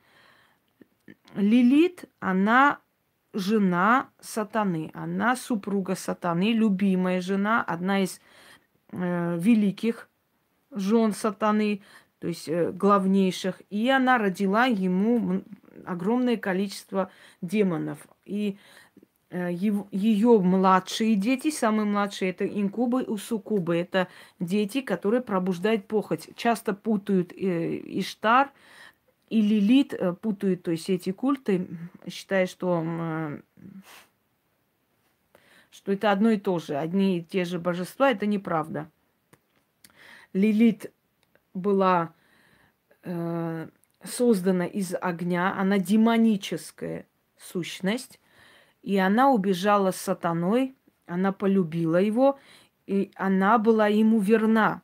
Лилит, 1.36 2.06
она 2.20 2.80
жена 3.36 4.10
сатаны, 4.20 4.90
она 4.96 5.36
супруга 5.36 5.96
сатаны, 5.96 6.54
любимая 6.54 7.22
жена, 7.22 7.62
одна 7.62 8.04
из 8.04 8.20
э, 8.92 9.38
великих 9.38 10.10
жен 10.76 11.14
сатаны, 11.14 11.82
то 12.20 12.28
есть 12.28 12.48
э, 12.48 12.72
главнейших. 12.72 13.62
И 13.70 13.90
она 13.90 14.18
родила 14.18 14.66
ему 14.66 15.42
огромное 15.86 16.38
количество 16.38 17.10
демонов. 17.42 18.08
И 18.26 18.58
Э, 19.36 19.52
ее 19.52 20.40
младшие 20.40 21.16
дети, 21.16 21.52
самые 21.52 21.86
младшие, 21.86 22.32
это 22.32 22.48
инкубы 22.48 23.04
и 23.04 23.18
суккубы. 23.18 23.76
Это 23.76 24.08
дети, 24.40 24.82
которые 24.82 25.22
пробуждают 25.22 25.88
похоть. 25.88 26.30
Часто 26.38 26.74
путают 26.74 27.34
э, 27.34 27.82
Иштар 28.00 28.52
и 29.30 29.42
Лилит, 29.42 29.94
путают, 30.22 30.64
то 30.64 30.72
есть 30.72 30.90
эти 30.90 31.12
культы, 31.12 31.68
считая, 32.08 32.46
что, 32.46 32.86
что 35.72 35.92
это 35.92 36.12
одно 36.12 36.30
и 36.30 36.38
то 36.38 36.60
же, 36.60 36.78
одни 36.78 37.18
и 37.18 37.24
те 37.24 37.44
же 37.44 37.60
божества, 37.60 38.12
это 38.12 38.28
неправда. 38.28 38.90
Лилит 40.36 40.92
была 41.54 42.14
э, 43.04 43.70
создана 44.04 44.66
из 44.66 44.94
огня, 45.00 45.56
она 45.58 45.78
демоническая 45.80 47.08
сущность, 47.38 48.20
и 48.84 48.98
она 48.98 49.30
убежала 49.30 49.92
с 49.92 49.96
сатаной, 49.96 50.76
она 51.06 51.32
полюбила 51.32 52.02
его, 52.02 52.38
и 52.86 53.12
она 53.16 53.58
была 53.58 53.88
ему 53.88 54.20
верна. 54.20 54.82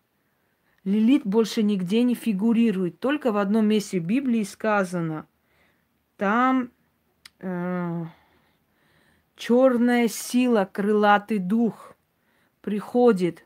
Лилит 0.85 1.23
больше 1.25 1.63
нигде 1.63 2.03
не 2.03 2.15
фигурирует. 2.15 3.01
Только 3.01 3.33
в 3.33 3.37
одном 3.37 3.67
месте 3.67 3.99
Библии 3.99 4.43
сказано, 4.43 5.27
там 6.15 6.71
э, 7.39 8.05
черная 9.35 10.07
сила, 10.07 10.63
крылатый 10.71 11.39
дух 11.39 11.93
приходит 12.61 13.45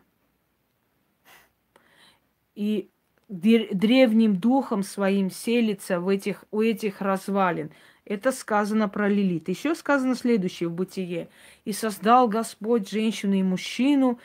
и 2.56 2.90
древним 3.28 4.38
духом 4.38 4.84
своим 4.84 5.30
селится 5.30 6.00
в 6.00 6.08
этих, 6.10 6.46
у 6.52 6.62
этих 6.62 7.02
развалин. 7.02 7.72
Это 8.06 8.32
сказано 8.32 8.88
про 8.88 9.10
Лилит. 9.10 9.50
Еще 9.50 9.74
сказано 9.74 10.16
следующее 10.16 10.70
в 10.70 10.74
Бытие. 10.74 11.30
«И 11.64 11.74
создал 11.74 12.28
Господь 12.28 12.90
женщину 12.90 13.34
и 13.34 13.42
мужчину, 13.42 14.20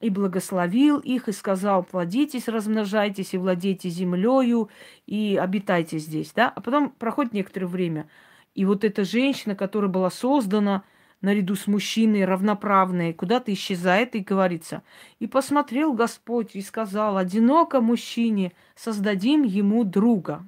и 0.00 0.08
благословил 0.08 0.98
их, 0.98 1.28
и 1.28 1.32
сказал, 1.32 1.84
плодитесь, 1.84 2.48
размножайтесь, 2.48 3.34
и 3.34 3.38
владейте 3.38 3.90
землею, 3.90 4.70
и 5.06 5.38
обитайте 5.40 5.98
здесь». 5.98 6.32
Да? 6.34 6.48
А 6.48 6.60
потом 6.62 6.90
проходит 6.90 7.34
некоторое 7.34 7.66
время, 7.66 8.08
и 8.54 8.64
вот 8.64 8.82
эта 8.82 9.04
женщина, 9.04 9.54
которая 9.54 9.90
была 9.90 10.10
создана 10.10 10.82
наряду 11.22 11.54
с 11.54 11.66
мужчиной, 11.66 12.24
равноправная, 12.24 13.12
куда-то 13.12 13.52
исчезает 13.52 14.14
и 14.14 14.20
говорится. 14.20 14.82
«И 15.20 15.26
посмотрел 15.26 15.94
Господь 15.94 16.54
и 16.54 16.60
сказал, 16.60 17.16
одиноко 17.16 17.80
мужчине 17.80 18.52
создадим 18.74 19.44
ему 19.44 19.84
друга». 19.84 20.46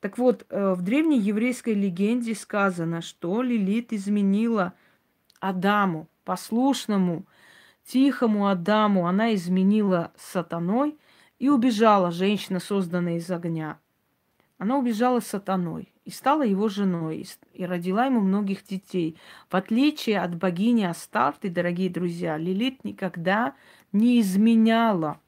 Так 0.00 0.18
вот, 0.18 0.44
э, 0.48 0.74
в 0.74 0.82
древней 0.82 1.20
еврейской 1.20 1.74
легенде 1.74 2.34
сказано, 2.34 3.02
что 3.02 3.40
Лилит 3.40 3.92
изменила 3.92 4.72
Адаму, 5.38 6.08
послушному, 6.24 7.24
тихому 7.84 8.48
Адаму. 8.48 9.06
Она 9.06 9.32
изменила 9.34 10.12
сатаной 10.16 10.98
и 11.38 11.48
убежала, 11.48 12.10
женщина, 12.10 12.58
созданная 12.58 13.18
из 13.18 13.30
огня. 13.30 13.78
Она 14.58 14.76
убежала 14.76 15.20
с 15.20 15.26
сатаной 15.28 15.91
и 16.04 16.10
стала 16.10 16.42
его 16.42 16.68
женой, 16.68 17.26
и 17.54 17.64
родила 17.64 18.06
ему 18.06 18.20
многих 18.20 18.64
детей. 18.64 19.16
В 19.48 19.56
отличие 19.56 20.20
от 20.20 20.36
богини 20.36 20.84
Астарты, 20.84 21.48
дорогие 21.48 21.90
друзья, 21.90 22.36
Лилит 22.36 22.84
никогда 22.84 23.54
не 23.92 24.20
изменяла 24.20 25.20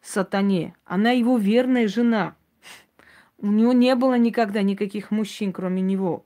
сатане. 0.00 0.74
Она 0.84 1.10
его 1.10 1.36
верная 1.36 1.88
жена– 1.88 2.36
у 3.42 3.48
него 3.48 3.72
не 3.72 3.96
было 3.96 4.16
никогда 4.16 4.62
никаких 4.62 5.10
мужчин, 5.10 5.52
кроме 5.52 5.82
него. 5.82 6.24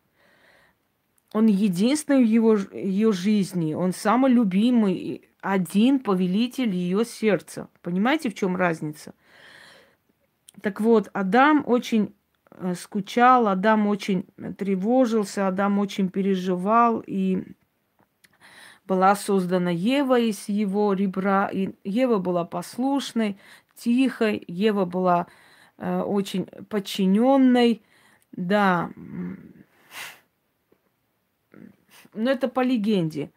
Он 1.33 1.47
единственный 1.47 2.23
в 2.23 2.27
его, 2.27 2.57
ее 2.73 3.11
жизни. 3.11 3.73
Он 3.73 3.93
самый 3.93 4.31
любимый, 4.31 5.23
один 5.41 5.99
повелитель 5.99 6.75
ее 6.75 7.07
сердца. 7.07 7.69
Понимаете, 7.81 8.29
в 8.29 8.35
чем 8.35 8.55
разница? 8.55 9.14
Так 10.61 10.83
вот, 10.83 11.09
Адам 11.14 11.64
очень 11.67 12.14
скучал, 12.74 13.49
Адам 13.49 13.86
очень 13.86 14.26
тревожился, 14.57 15.47
Адам 15.49 15.78
очень 15.78 16.09
переживал, 16.09 17.03
и 17.07 17.44
была 18.86 19.14
создана 19.16 19.70
Ева 19.70 20.18
из 20.18 20.49
его 20.49 20.92
ребра, 20.92 21.49
и 21.49 21.70
Ева 21.84 22.18
была 22.18 22.44
послушной, 22.44 23.38
тихой, 23.74 24.42
Ева 24.47 24.84
была 24.84 25.26
Э, 25.78 26.01
очень 26.01 26.47
подчиненной, 26.68 27.82
да. 28.32 28.90
Но 32.14 32.30
это 32.30 32.49
по 32.49 32.61
легенде. 32.61 33.30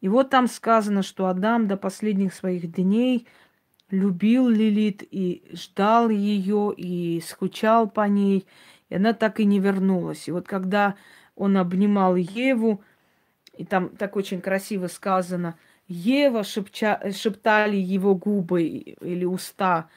И 0.00 0.08
вот 0.08 0.30
там 0.30 0.46
сказано, 0.46 1.02
что 1.02 1.26
Адам 1.26 1.68
до 1.68 1.76
последних 1.76 2.32
своих 2.32 2.72
дней 2.72 3.26
любил 3.90 4.48
Лилит 4.48 5.02
и 5.10 5.42
ждал 5.52 6.08
ее, 6.08 6.72
и 6.76 7.20
скучал 7.20 7.88
по 7.88 8.06
ней, 8.08 8.46
и 8.88 8.96
она 8.96 9.12
так 9.12 9.40
и 9.40 9.44
не 9.44 9.60
вернулась. 9.60 10.28
И 10.28 10.32
вот 10.32 10.46
когда 10.46 10.96
он 11.34 11.56
обнимал 11.56 12.16
Еву, 12.16 12.82
и 13.56 13.64
там 13.64 13.88
так 13.90 14.16
очень 14.16 14.40
красиво 14.40 14.86
сказано, 14.86 15.56
Ева 15.86 16.44
шепча, 16.44 17.00
шептали 17.12 17.76
его 17.76 18.14
губы 18.14 18.62
или 18.62 19.24
уста, 19.24 19.88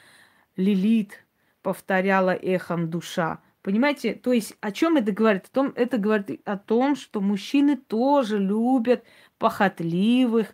Лилит, 0.56 1.24
повторяла 1.62 2.32
эхом 2.32 2.90
душа. 2.90 3.40
Понимаете? 3.62 4.14
То 4.14 4.34
есть 4.34 4.56
о 4.60 4.72
чем 4.72 4.98
это 4.98 5.12
говорит? 5.12 5.46
О 5.46 5.50
том, 5.52 5.74
это 5.76 5.98
говорит 5.98 6.42
о 6.46 6.58
том, 6.58 6.96
что 6.96 7.22
мужчины 7.22 7.78
тоже 7.78 8.38
любят 8.38 9.04
похотливых, 9.38 10.54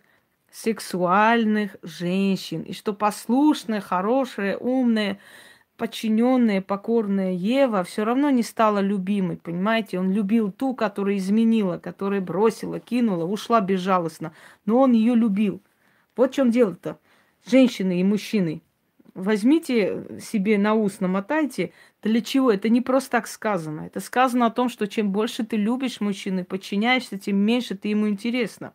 сексуальных 0.52 1.76
женщин. 1.82 2.62
И 2.62 2.72
что 2.72 2.92
послушная, 2.92 3.80
хорошая, 3.80 4.56
умная, 4.56 5.18
подчиненная, 5.76 6.60
покорная 6.60 7.32
Ева 7.32 7.84
все 7.84 8.04
равно 8.04 8.30
не 8.30 8.42
стала 8.42 8.80
любимой, 8.80 9.36
понимаете? 9.36 9.98
Он 9.98 10.12
любил 10.12 10.52
ту, 10.52 10.74
которая 10.74 11.16
изменила, 11.16 11.78
которая 11.78 12.20
бросила, 12.20 12.80
кинула, 12.80 13.24
ушла 13.24 13.60
безжалостно. 13.60 14.32
Но 14.66 14.80
он 14.80 14.92
ее 14.92 15.14
любил. 15.14 15.62
Вот 16.16 16.32
в 16.32 16.34
чем 16.34 16.50
дело-то. 16.50 16.98
Женщины 17.46 18.00
и 18.00 18.04
мужчины. 18.04 18.62
Возьмите 19.14 20.20
себе 20.20 20.58
на 20.58 20.74
ус, 20.74 21.00
намотайте. 21.00 21.72
Для 22.02 22.20
чего? 22.20 22.52
Это 22.52 22.68
не 22.68 22.80
просто 22.80 23.12
так 23.12 23.26
сказано. 23.26 23.82
Это 23.82 24.00
сказано 24.00 24.46
о 24.46 24.50
том, 24.50 24.68
что 24.68 24.86
чем 24.86 25.12
больше 25.12 25.44
ты 25.44 25.56
любишь 25.56 26.00
мужчину, 26.00 26.44
подчиняешься, 26.44 27.18
тем 27.18 27.36
меньше 27.36 27.74
ты 27.74 27.88
ему 27.88 28.08
интересно. 28.08 28.72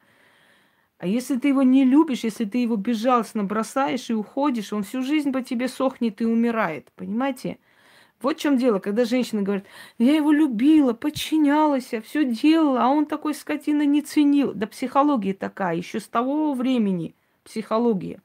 А 0.98 1.08
если 1.08 1.38
ты 1.38 1.50
его 1.50 1.62
не 1.62 1.84
любишь, 1.84 2.24
если 2.24 2.46
ты 2.46 2.60
его 2.60 2.78
безжалостно 2.78 3.44
бросаешь 3.44 4.10
и 4.10 4.14
уходишь, 4.14 4.72
он 4.72 4.84
всю 4.84 5.02
жизнь 5.02 5.32
по 5.34 5.42
тебе 5.42 5.68
сохнет 5.68 6.22
и 6.22 6.26
умирает. 6.26 6.92
Понимаете? 6.96 7.58
Вот 8.22 8.38
в 8.38 8.40
чем 8.40 8.58
дело, 8.58 8.80
когда 8.80 9.04
женщина 9.04 9.42
говорит, 9.42 9.66
я 9.98 10.16
его 10.16 10.32
любила, 10.32 10.94
подчинялась, 10.94 11.92
все 12.06 12.24
делала, 12.24 12.84
а 12.84 12.88
он 12.88 13.06
такой 13.06 13.34
скотина 13.34 13.86
не 13.86 14.02
ценил. 14.02 14.54
Да 14.54 14.68
психология 14.68 15.34
такая, 15.34 15.76
еще 15.76 16.00
с 16.00 16.08
того 16.08 16.54
времени 16.54 17.14
психология, 17.44 18.22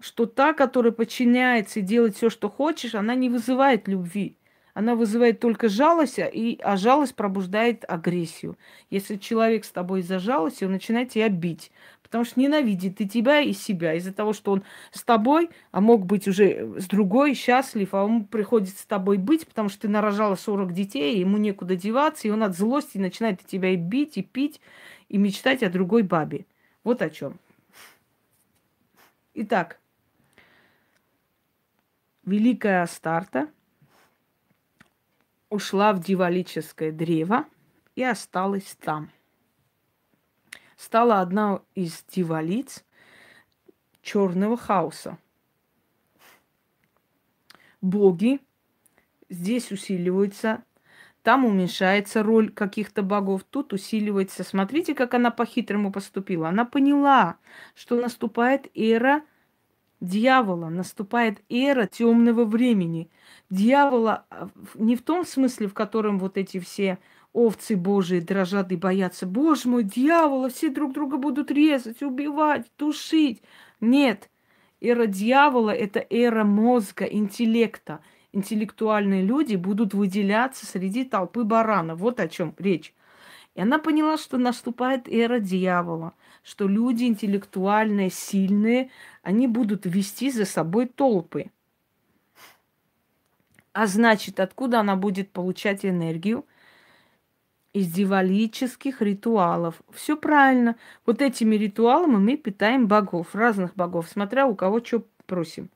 что 0.00 0.24
та, 0.24 0.54
которая 0.54 0.92
подчиняется 0.92 1.80
и 1.80 1.82
делает 1.82 2.16
все, 2.16 2.30
что 2.30 2.48
хочешь, 2.48 2.94
она 2.94 3.14
не 3.14 3.28
вызывает 3.28 3.86
любви 3.86 4.36
она 4.76 4.94
вызывает 4.94 5.40
только 5.40 5.70
жалость, 5.70 6.18
и, 6.18 6.60
а 6.62 6.76
жалость 6.76 7.14
пробуждает 7.14 7.86
агрессию. 7.88 8.58
Если 8.90 9.16
человек 9.16 9.64
с 9.64 9.70
тобой 9.70 10.00
из-за 10.00 10.18
жалости, 10.18 10.64
он 10.64 10.72
начинает 10.72 11.08
тебя 11.08 11.30
бить, 11.30 11.72
потому 12.02 12.24
что 12.24 12.38
ненавидит 12.38 13.00
и 13.00 13.08
тебя, 13.08 13.40
и 13.40 13.54
себя. 13.54 13.94
Из-за 13.94 14.12
того, 14.12 14.34
что 14.34 14.52
он 14.52 14.64
с 14.92 15.02
тобой, 15.02 15.48
а 15.70 15.80
мог 15.80 16.04
быть 16.04 16.28
уже 16.28 16.78
с 16.78 16.88
другой, 16.88 17.32
счастлив, 17.32 17.94
а 17.94 18.04
он 18.04 18.26
приходит 18.26 18.76
с 18.76 18.84
тобой 18.84 19.16
быть, 19.16 19.46
потому 19.46 19.70
что 19.70 19.80
ты 19.80 19.88
нарожала 19.88 20.34
40 20.34 20.74
детей, 20.74 21.20
ему 21.20 21.38
некуда 21.38 21.74
деваться, 21.74 22.28
и 22.28 22.30
он 22.30 22.42
от 22.42 22.54
злости 22.54 22.98
начинает 22.98 23.42
тебя 23.46 23.70
и 23.70 23.76
бить, 23.76 24.18
и 24.18 24.22
пить, 24.22 24.60
и 25.08 25.16
мечтать 25.16 25.62
о 25.62 25.70
другой 25.70 26.02
бабе. 26.02 26.44
Вот 26.84 27.00
о 27.00 27.08
чем. 27.08 27.38
Итак, 29.32 29.78
Великая 32.26 32.82
Астарта– 32.82 33.48
ушла 35.56 35.92
в 35.92 36.00
дьяволическое 36.00 36.92
древо 36.92 37.46
и 37.94 38.04
осталась 38.04 38.76
там. 38.80 39.10
Стала 40.76 41.20
одна 41.20 41.62
из 41.74 42.04
дьяволиц 42.12 42.84
черного 44.02 44.58
хаоса. 44.58 45.18
Боги 47.80 48.40
здесь 49.30 49.72
усиливаются, 49.72 50.62
там 51.22 51.46
уменьшается 51.46 52.22
роль 52.22 52.50
каких-то 52.50 53.02
богов, 53.02 53.42
тут 53.44 53.72
усиливается. 53.72 54.44
Смотрите, 54.44 54.94
как 54.94 55.14
она 55.14 55.30
по-хитрому 55.30 55.90
поступила. 55.90 56.50
Она 56.50 56.66
поняла, 56.66 57.38
что 57.74 57.96
наступает 58.00 58.70
эра 58.74 59.22
дьявола, 60.00 60.68
наступает 60.68 61.42
эра 61.48 61.86
темного 61.86 62.44
времени– 62.44 63.10
дьявола 63.50 64.26
а, 64.30 64.48
не 64.74 64.96
в 64.96 65.02
том 65.02 65.24
смысле, 65.24 65.68
в 65.68 65.74
котором 65.74 66.18
вот 66.18 66.36
эти 66.36 66.58
все 66.58 66.98
овцы 67.32 67.76
Божии 67.76 68.20
дрожат 68.20 68.72
и 68.72 68.76
боятся. 68.76 69.26
Боже 69.26 69.68
мой, 69.68 69.84
дьявола, 69.84 70.48
все 70.48 70.70
друг 70.70 70.92
друга 70.92 71.16
будут 71.18 71.50
резать, 71.50 72.02
убивать, 72.02 72.66
тушить. 72.76 73.42
Нет, 73.80 74.30
эра 74.80 75.06
дьявола– 75.06 75.70
это 75.74 76.04
эра 76.08 76.44
мозга, 76.44 77.04
интеллекта. 77.04 78.00
Интеллектуальные 78.32 79.22
люди 79.22 79.56
будут 79.56 79.94
выделяться 79.94 80.66
среди 80.66 81.04
толпы 81.04 81.44
барана. 81.44 81.94
Вот 81.94 82.20
о 82.20 82.28
чем 82.28 82.54
речь. 82.58 82.94
И 83.54 83.60
она 83.62 83.78
поняла, 83.78 84.18
что 84.18 84.36
наступает 84.36 85.08
эра 85.08 85.38
дьявола, 85.38 86.12
что 86.46 86.68
люди 86.68 87.04
интеллектуальные, 87.04 88.08
сильные, 88.08 88.90
они 89.22 89.48
будут 89.48 89.84
вести 89.84 90.30
за 90.30 90.44
собой 90.44 90.86
толпы. 90.86 91.50
А 93.72 93.88
значит, 93.88 94.38
откуда 94.38 94.78
она 94.78 94.94
будет 94.94 95.32
получать 95.32 95.84
энергию? 95.84 96.46
Из 97.72 97.92
дивалических 97.92 99.02
ритуалов. 99.02 99.82
Все 99.90 100.16
правильно. 100.16 100.76
Вот 101.04 101.20
этими 101.20 101.56
ритуалами 101.56 102.16
мы 102.16 102.36
питаем 102.36 102.86
богов, 102.86 103.34
разных 103.34 103.74
богов, 103.74 104.08
смотря 104.08 104.46
у 104.46 104.54
кого 104.54 104.78
что 104.84 105.04
просим. 105.26 105.68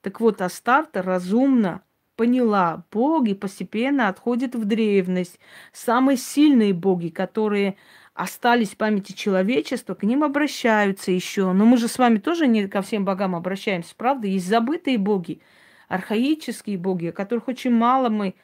Так 0.00 0.20
вот, 0.20 0.42
Астарта 0.42 1.02
разумно 1.02 1.82
поняла, 2.16 2.84
боги 2.90 3.34
постепенно 3.34 4.08
отходят 4.08 4.56
в 4.56 4.64
древность. 4.64 5.38
Самые 5.72 6.16
сильные 6.16 6.74
боги, 6.74 7.10
которые 7.10 7.76
остались 8.16 8.70
в 8.70 8.76
памяти 8.76 9.12
человечества, 9.12 9.94
к 9.94 10.02
ним 10.02 10.24
обращаются 10.24 11.12
еще. 11.12 11.52
Но 11.52 11.64
мы 11.64 11.76
же 11.76 11.88
с 11.88 11.98
вами 11.98 12.18
тоже 12.18 12.46
не 12.46 12.66
ко 12.66 12.82
всем 12.82 13.04
богам 13.04 13.36
обращаемся, 13.36 13.94
правда? 13.96 14.26
Есть 14.26 14.48
забытые 14.48 14.98
боги– 14.98 15.40
архаические 15.88 16.78
боги, 16.78 17.06
о 17.06 17.12
которых 17.12 17.48
очень 17.48 17.70
мало 17.70 18.08
мы 18.08 18.34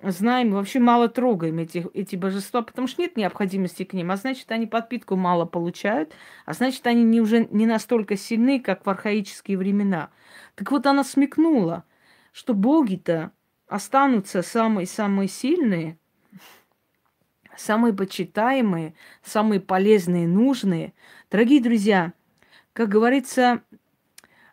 знаем, 0.00 0.52
вообще 0.52 0.78
мало 0.78 1.08
трогаем 1.08 1.58
эти, 1.58 1.84
эти 1.92 2.14
божества, 2.14 2.62
потому 2.62 2.86
что 2.86 3.02
нет 3.02 3.16
необходимости 3.16 3.84
к 3.84 3.92
ним, 3.92 4.12
а 4.12 4.16
значит, 4.16 4.50
они 4.52 4.66
подпитку 4.66 5.16
мало 5.16 5.44
получают, 5.44 6.12
а 6.46 6.52
значит, 6.52 6.86
они 6.86 7.02
не, 7.02 7.20
уже 7.20 7.46
не 7.50 7.66
настолько 7.66 8.16
сильны, 8.16 8.60
как 8.60 8.86
в 8.86 8.90
архаические 8.90 9.58
времена. 9.58 10.10
Так 10.54 10.70
вот, 10.70 10.86
она 10.86 11.02
смекнула, 11.02 11.84
что 12.32 12.54
боги-то 12.54 13.32
останутся 13.66 14.42
самые-самые 14.42 15.28
сильные, 15.28 15.98
самые 17.58 17.92
почитаемые, 17.92 18.94
самые 19.22 19.60
полезные, 19.60 20.26
нужные. 20.26 20.94
Дорогие 21.30 21.60
друзья, 21.60 22.12
как 22.72 22.88
говорится, 22.88 23.62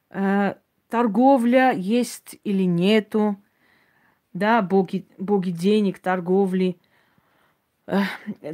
э, 0.09 0.55
торговля 0.89 1.71
есть 1.71 2.39
или 2.43 2.63
нету, 2.63 3.41
да, 4.33 4.61
боги, 4.61 5.05
боги 5.17 5.51
денег, 5.51 5.99
торговли, 5.99 6.77
э, 7.87 8.01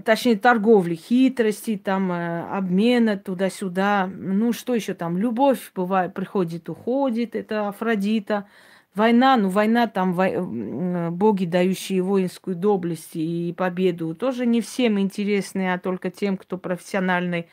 точнее, 0.04 0.38
торговли, 0.38 0.96
хитрости, 0.96 1.78
там, 1.78 2.12
э, 2.12 2.42
обмена 2.50 3.18
туда-сюда. 3.18 4.08
Ну, 4.08 4.54
что 4.54 4.76
еще 4.76 4.94
там? 4.94 5.18
Любовь 5.18 5.72
бывает, 5.74 6.14
приходит, 6.14 6.70
уходит, 6.70 7.36
это 7.36 7.70
Афродита. 7.70 8.48
Война, 8.94 9.38
ну, 9.38 9.48
война, 9.48 9.88
там, 9.88 10.14
во, 10.14 10.28
э, 10.28 11.10
боги, 11.12 11.46
дающие 11.46 12.02
воинскую 12.02 12.58
доблесть 12.58 13.16
и 13.16 13.54
победу, 13.58 14.14
тоже 14.16 14.46
не 14.46 14.60
всем 14.60 15.00
интересны, 15.00 15.74
а 15.74 15.80
только 15.80 16.12
тем, 16.12 16.36
кто 16.36 16.58
профессиональный 16.58 17.48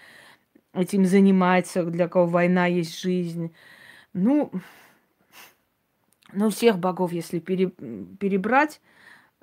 этим 0.74 1.04
занимается, 1.04 1.84
для 1.84 2.08
кого 2.08 2.26
война 2.26 2.66
есть 2.66 3.00
жизнь. 3.00 3.54
Ну, 4.12 4.50
ну, 6.32 6.50
всех 6.50 6.78
богов, 6.78 7.12
если 7.12 7.38
пере, 7.38 7.68
перебрать, 7.68 8.80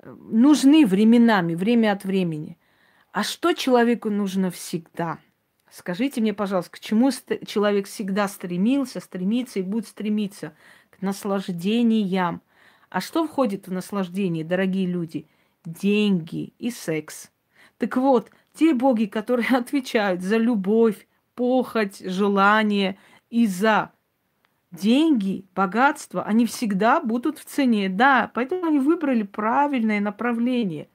нужны 0.04 0.84
временами, 0.86 1.54
время 1.54 1.92
от 1.92 2.04
времени. 2.04 2.58
А 3.12 3.22
что 3.22 3.54
человеку 3.54 4.10
нужно 4.10 4.50
всегда? 4.50 5.18
Скажите 5.70 6.20
мне, 6.20 6.32
пожалуйста, 6.32 6.72
к 6.72 6.80
чему 6.80 7.10
человек 7.46 7.86
всегда 7.86 8.28
стремился, 8.28 9.00
стремится 9.00 9.58
и 9.58 9.62
будет 9.62 9.86
стремиться? 9.86 10.54
К 10.98 11.02
наслаждениям. 11.02 12.42
А 12.88 13.00
что 13.00 13.26
входит 13.26 13.68
в 13.68 13.72
наслаждение, 13.72 14.44
дорогие 14.44 14.86
люди? 14.86 15.26
Деньги 15.64 16.52
и 16.58 16.70
секс. 16.70 17.30
Так 17.78 17.96
вот, 17.96 18.30
те 18.54 18.74
боги, 18.74 19.06
которые 19.06 19.48
отвечают 19.56 20.22
за 20.22 20.36
любовь, 20.36 21.06
похоть, 21.34 21.98
желание 21.98 22.98
и 23.30 23.46
за 23.46 23.92
деньги, 24.70 25.44
богатство, 25.54 26.22
они 26.22 26.46
всегда 26.46 27.00
будут 27.00 27.38
в 27.38 27.44
цене. 27.44 27.88
Да, 27.88 28.30
поэтому 28.34 28.66
они 28.66 28.78
выбрали 28.78 29.22
правильное 29.22 30.00
направление. 30.00 30.88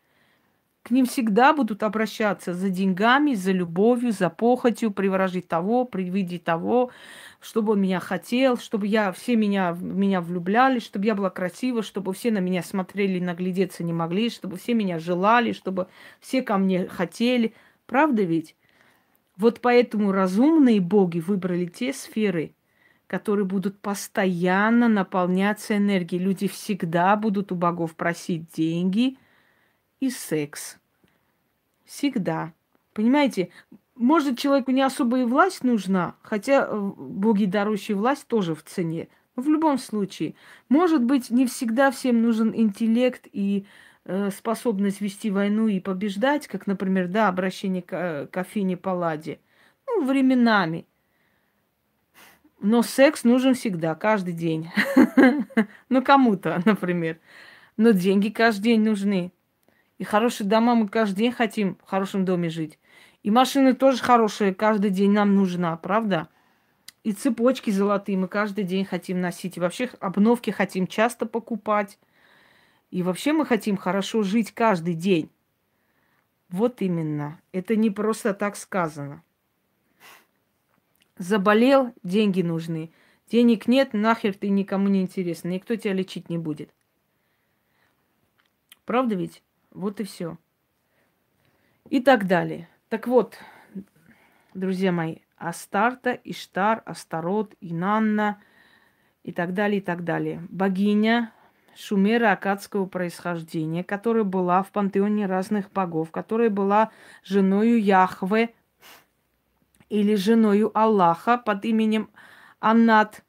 К 0.84 0.90
ним 0.90 1.06
всегда 1.06 1.54
будут 1.54 1.84
обращаться 1.84 2.56
за 2.56 2.70
деньгами, 2.70 3.36
за 3.36 3.52
любовью, 3.52 4.12
за 4.12 4.32
похотью, 4.32 4.92
приворожить 4.92 5.48
того, 5.48 5.86
приведи 5.86 6.40
того, 6.40 6.90
чтобы 7.40 7.74
он 7.74 7.82
меня 7.82 8.00
хотел, 8.00 8.58
чтобы 8.58 8.88
я, 8.88 9.12
все 9.12 9.36
меня, 9.36 9.78
меня 9.80 10.22
влюбляли, 10.22 10.80
чтобы 10.80 11.06
я 11.06 11.14
была 11.14 11.30
красива, 11.30 11.84
чтобы 11.84 12.14
все 12.14 12.32
на 12.32 12.40
меня 12.40 12.64
смотрели, 12.64 13.20
наглядеться 13.20 13.84
не 13.84 13.94
могли, 13.94 14.32
чтобы 14.32 14.58
все 14.58 14.74
меня 14.74 14.98
желали, 14.98 15.52
чтобы 15.52 15.88
все 16.20 16.42
ко 16.42 16.58
мне 16.58 16.88
хотели. 16.88 17.54
Правда 17.86 18.24
ведь? 18.24 18.56
Вот 19.38 19.62
поэтому 19.62 20.12
разумные 20.12 20.82
боги 20.82 21.20
выбрали 21.20 21.66
те 21.66 21.94
сферы– 21.94 22.56
которые 23.08 23.44
будут 23.44 23.78
постоянно 23.82 24.88
наполняться 24.88 25.76
энергией. 25.76 26.24
Люди 26.24 26.48
всегда 26.48 27.18
будут 27.18 27.52
у 27.52 27.56
богов 27.56 27.94
просить 27.98 28.50
деньги 28.54 29.18
и 30.02 30.10
секс. 30.10 30.78
Всегда. 31.86 32.54
Понимаете, 32.94 33.50
может, 33.96 34.38
человеку 34.38 34.72
не 34.72 34.82
особо 34.82 35.20
и 35.20 35.24
власть 35.24 35.64
нужна, 35.64 36.16
хотя 36.24 36.68
э, 36.68 36.78
боги, 36.78 37.46
дарующие 37.46 37.96
власть, 37.96 38.28
тоже 38.28 38.56
в 38.56 38.64
цене. 38.64 39.08
Но 39.36 39.44
в 39.44 39.48
любом 39.48 39.78
случае, 39.78 40.36
может 40.68 41.04
быть, 41.04 41.30
не 41.30 41.46
всегда 41.46 41.92
всем 41.92 42.22
нужен 42.22 42.52
интеллект 42.54 43.28
и 43.32 43.66
э, 44.06 44.32
способность 44.32 45.00
вести 45.00 45.30
войну 45.30 45.68
и 45.68 45.80
побеждать, 45.80 46.48
как, 46.48 46.68
например, 46.68 47.08
да, 47.08 47.28
обращение 47.28 47.84
к, 47.84 47.94
э, 47.94 48.28
к 48.28 48.36
Афине 48.38 48.76
Палладе. 48.76 49.40
Ну, 49.88 50.04
временами. 50.06 50.88
Но 52.60 52.82
секс 52.82 53.24
нужен 53.24 53.54
всегда, 53.54 53.96
каждый 53.96 54.34
день. 54.34 54.70
Ну, 55.90 56.02
кому-то, 56.02 56.62
например. 56.66 57.20
Но 57.78 57.92
деньги 57.92 58.30
каждый 58.30 58.64
день 58.64 58.82
нужны. 58.82 59.32
И 60.02 60.04
хорошие 60.04 60.48
дома 60.48 60.74
мы 60.74 60.88
каждый 60.88 61.18
день 61.18 61.32
хотим 61.32 61.76
в 61.76 61.88
хорошем 61.88 62.26
доме 62.26 62.50
жить. 62.50 62.80
И 63.22 63.30
машины 63.30 63.76
тоже 63.76 64.02
хорошие, 64.02 64.52
каждый 64.52 64.90
день 64.90 65.12
нам 65.12 65.36
нужна, 65.36 65.78
правда? 65.78 66.28
И 67.04 67.12
цепочки 67.12 67.70
золотые 67.70 68.18
мы 68.18 68.28
каждый 68.28 68.64
день 68.64 68.84
хотим 68.84 69.22
носить. 69.22 69.58
И 69.58 69.60
вообще 69.60 69.92
обновки 70.00 70.50
хотим 70.50 70.88
часто 70.88 71.28
покупать. 71.28 72.00
И 72.90 73.04
вообще 73.04 73.32
мы 73.32 73.46
хотим 73.46 73.78
хорошо 73.78 74.24
жить 74.24 74.52
каждый 74.54 74.96
день. 74.96 75.30
Вот 76.50 76.82
именно. 76.82 77.40
Это 77.52 77.76
не 77.76 77.92
просто 77.92 78.34
так 78.34 78.56
сказано. 78.56 79.22
Заболел, 81.20 81.94
деньги 82.02 82.42
нужны. 82.42 82.90
Денег 83.30 83.68
нет, 83.68 83.94
нахер 83.94 84.34
ты 84.34 84.50
никому 84.50 84.88
не 84.88 85.04
интересен. 85.04 85.52
Никто 85.52 85.76
тебя 85.76 85.94
лечить 85.94 86.28
не 86.28 86.40
будет. 86.40 86.74
Правда 88.84 89.14
ведь? 89.14 89.44
Вот 89.72 90.00
и 90.00 90.04
все. 90.04 90.38
И 91.90 92.00
так 92.02 92.28
далее. 92.28 92.70
Так 92.90 93.08
вот, 93.08 93.38
друзья 94.54 94.92
мои, 94.92 95.18
Астарта, 95.38 96.12
Иштар, 96.24 96.84
Астарот, 96.86 97.56
Инанна 97.62 98.42
и 99.24 99.32
так 99.32 99.54
далее, 99.54 99.80
и 99.80 99.82
так 99.82 100.04
далее. 100.04 100.46
Богиня 100.50 101.34
шумера 101.76 102.32
акадского 102.32 102.86
происхождения, 102.86 103.84
которая 103.84 104.24
была 104.24 104.62
в 104.62 104.72
пантеоне 104.72 105.26
разных 105.26 105.72
богов, 105.72 106.12
которая 106.12 106.50
была 106.50 106.92
женою 107.24 107.82
Яхве 107.82 108.54
или 109.90 110.16
женою 110.16 110.72
Аллаха 110.78 111.38
под 111.38 111.66
именем 111.66 112.10
Аннат, 112.60 113.24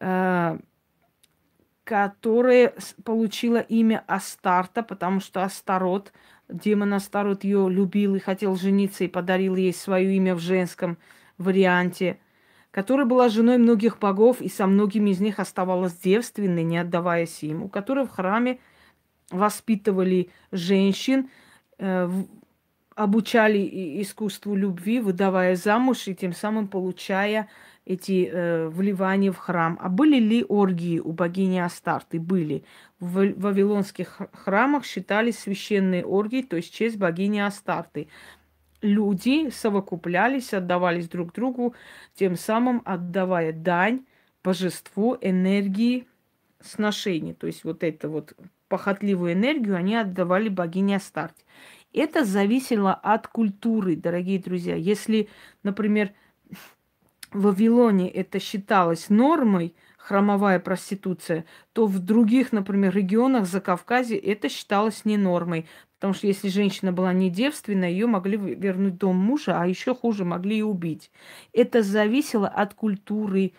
э, 0.00 0.58
которая 1.86 2.74
получила 3.04 3.58
имя 3.58 4.04
Астарта, 4.06 4.82
потому 4.82 5.20
что 5.20 5.44
Астарот– 5.44 6.12
Демон 6.48 6.94
Астарот 6.94 7.44
ее 7.44 7.68
любил 7.68 8.14
и 8.14 8.20
хотел 8.20 8.56
жениться, 8.56 9.04
и 9.04 9.08
подарил 9.08 9.56
ей 9.56 9.72
свое 9.72 10.14
имя 10.16 10.34
в 10.34 10.38
женском 10.38 10.96
варианте, 11.38 12.18
которая 12.70 13.06
была 13.06 13.28
женой 13.28 13.58
многих 13.58 13.98
богов 13.98 14.40
и 14.40 14.48
со 14.48 14.66
многими 14.66 15.10
из 15.10 15.20
них 15.20 15.40
оставалась 15.40 15.94
девственной, 15.94 16.62
не 16.62 16.78
отдаваясь 16.78 17.42
им, 17.42 17.64
у 17.64 17.68
которой 17.68 18.06
в 18.06 18.10
храме 18.10 18.60
воспитывали 19.30 20.30
женщин, 20.52 21.30
э, 21.78 22.08
обучали 22.94 24.02
искусству 24.02 24.54
любви, 24.54 25.00
выдавая 25.00 25.56
замуж 25.56 26.06
и 26.06 26.14
тем 26.14 26.32
самым 26.32 26.68
получая 26.68 27.48
эти 27.86 28.28
э, 28.30 28.68
вливания 28.68 29.30
в 29.30 29.38
храм. 29.38 29.78
А 29.80 29.88
были 29.88 30.18
ли 30.18 30.44
оргии 30.46 30.98
у 30.98 31.12
богини 31.12 31.58
Астарты? 31.58 32.18
Были. 32.18 32.64
В 32.98 33.32
вавилонских 33.36 34.22
храмах 34.32 34.84
считались 34.84 35.38
священные 35.38 36.04
оргии, 36.04 36.42
то 36.42 36.56
есть 36.56 36.74
честь 36.74 36.98
богини 36.98 37.38
Астарты. 37.38 38.08
Люди 38.82 39.50
совокуплялись, 39.50 40.52
отдавались 40.52 41.08
друг 41.08 41.32
другу, 41.32 41.74
тем 42.14 42.36
самым 42.36 42.82
отдавая 42.84 43.52
дань 43.52 44.04
божеству 44.42 45.16
энергии 45.20 46.06
сношений. 46.60 47.34
То 47.34 47.46
есть 47.46 47.62
вот 47.62 47.84
эту 47.84 48.10
вот 48.10 48.34
похотливую 48.68 49.32
энергию 49.32 49.76
они 49.76 49.94
отдавали 49.94 50.48
богине 50.48 50.96
Астарте. 50.96 51.44
Это 51.92 52.24
зависело 52.24 52.92
от 52.94 53.28
культуры, 53.28 53.94
дорогие 53.94 54.40
друзья. 54.40 54.74
Если, 54.74 55.28
например, 55.62 56.12
в 57.36 57.42
Вавилоне 57.42 58.08
это 58.08 58.40
считалось 58.40 59.10
нормой, 59.10 59.74
храмовая 59.98 60.58
проституция, 60.58 61.44
то 61.72 61.86
в 61.86 61.98
других, 61.98 62.52
например, 62.52 62.94
регионах 62.94 63.46
за 63.46 63.60
Кавказе 63.60 64.16
это 64.16 64.48
считалось 64.48 65.04
не 65.04 65.16
нормой. 65.16 65.66
Потому 65.96 66.14
что 66.14 66.26
если 66.26 66.48
женщина 66.48 66.92
была 66.92 67.12
не 67.12 67.30
девственная, 67.30 67.90
ее 67.90 68.06
могли 68.06 68.36
вернуть 68.36 68.94
в 68.94 68.98
дом 68.98 69.16
мужа, 69.16 69.60
а 69.60 69.66
еще 69.66 69.94
хуже, 69.94 70.24
могли 70.24 70.58
и 70.58 70.62
убить. 70.62 71.10
Это 71.52 71.82
зависело 71.82 72.48
от 72.48 72.74
культуры 72.74 73.52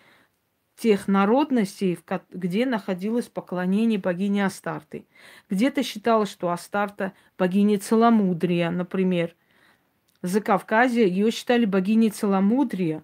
тех 0.76 1.08
народностей, 1.08 1.98
где 2.30 2.64
находилось 2.64 3.26
поклонение 3.26 3.98
богини 3.98 4.40
Астарты. 4.40 5.06
Где-то 5.50 5.82
считалось, 5.82 6.30
что 6.30 6.50
Астарта 6.50 7.12
богиня 7.36 7.78
целомудрия, 7.78 8.70
например. 8.70 9.34
За 10.22 10.40
Кавказе 10.40 11.08
ее 11.08 11.30
считали 11.30 11.64
богиней 11.64 12.10
целомудрия, 12.10 13.02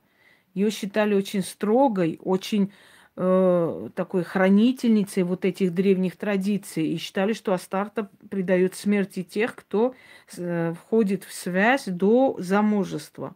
ее 0.55 0.71
считали 0.71 1.15
очень 1.15 1.43
строгой, 1.43 2.19
очень 2.23 2.73
э, 3.17 3.89
такой 3.95 4.23
хранительницей 4.25 5.23
вот 5.23 5.45
этих 5.45 5.75
древних 5.75 6.17
традиций. 6.17 6.89
И 6.89 6.97
считали, 6.97 7.33
что 7.33 7.53
Астарта 7.53 8.09
придает 8.31 8.75
смерти 8.75 9.23
тех, 9.23 9.55
кто 9.55 9.95
э, 10.37 10.75
входит 10.75 11.25
в 11.25 11.33
связь 11.33 11.85
до 11.87 12.37
замужества. 12.39 13.35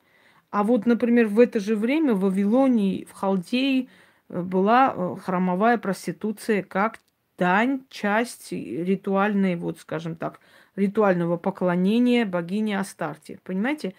А 0.50 0.62
вот, 0.62 0.86
например, 0.86 1.26
в 1.26 1.40
это 1.40 1.60
же 1.60 1.76
время 1.76 2.14
в 2.14 2.20
Вавилонии, 2.20 3.04
в 3.04 3.12
Халдее 3.12 3.88
э, 4.28 4.40
была 4.40 4.94
э, 4.94 5.16
храмовая 5.20 5.78
проституция 5.78 6.62
как 6.62 7.00
дань, 7.36 7.82
часть 7.88 8.52
ритуальной, 8.52 9.56
вот 9.56 9.78
скажем 9.78 10.16
так, 10.16 10.40
ритуального 10.76 11.36
поклонения 11.36 12.24
богине 12.24 12.78
Астарте. 12.78 13.38
Понимаете? 13.44 13.94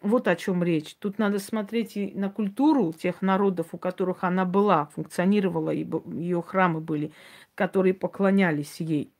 Вот 0.00 0.28
о 0.28 0.36
чем 0.36 0.62
речь. 0.62 0.94
Тут 0.94 1.18
надо 1.18 1.38
смотреть 1.38 1.96
и 1.96 2.12
на 2.14 2.30
культуру 2.30 2.92
тех 2.92 3.20
народов, 3.20 3.68
у 3.72 3.78
которых 3.78 4.22
она 4.22 4.44
была, 4.44 4.86
функционировала, 4.86 5.70
и 5.70 5.86
ее 6.14 6.40
храмы 6.40 6.80
были, 6.80 7.12
которые 7.54 7.94
поклонялись 7.94 8.76
ей. 8.78 9.12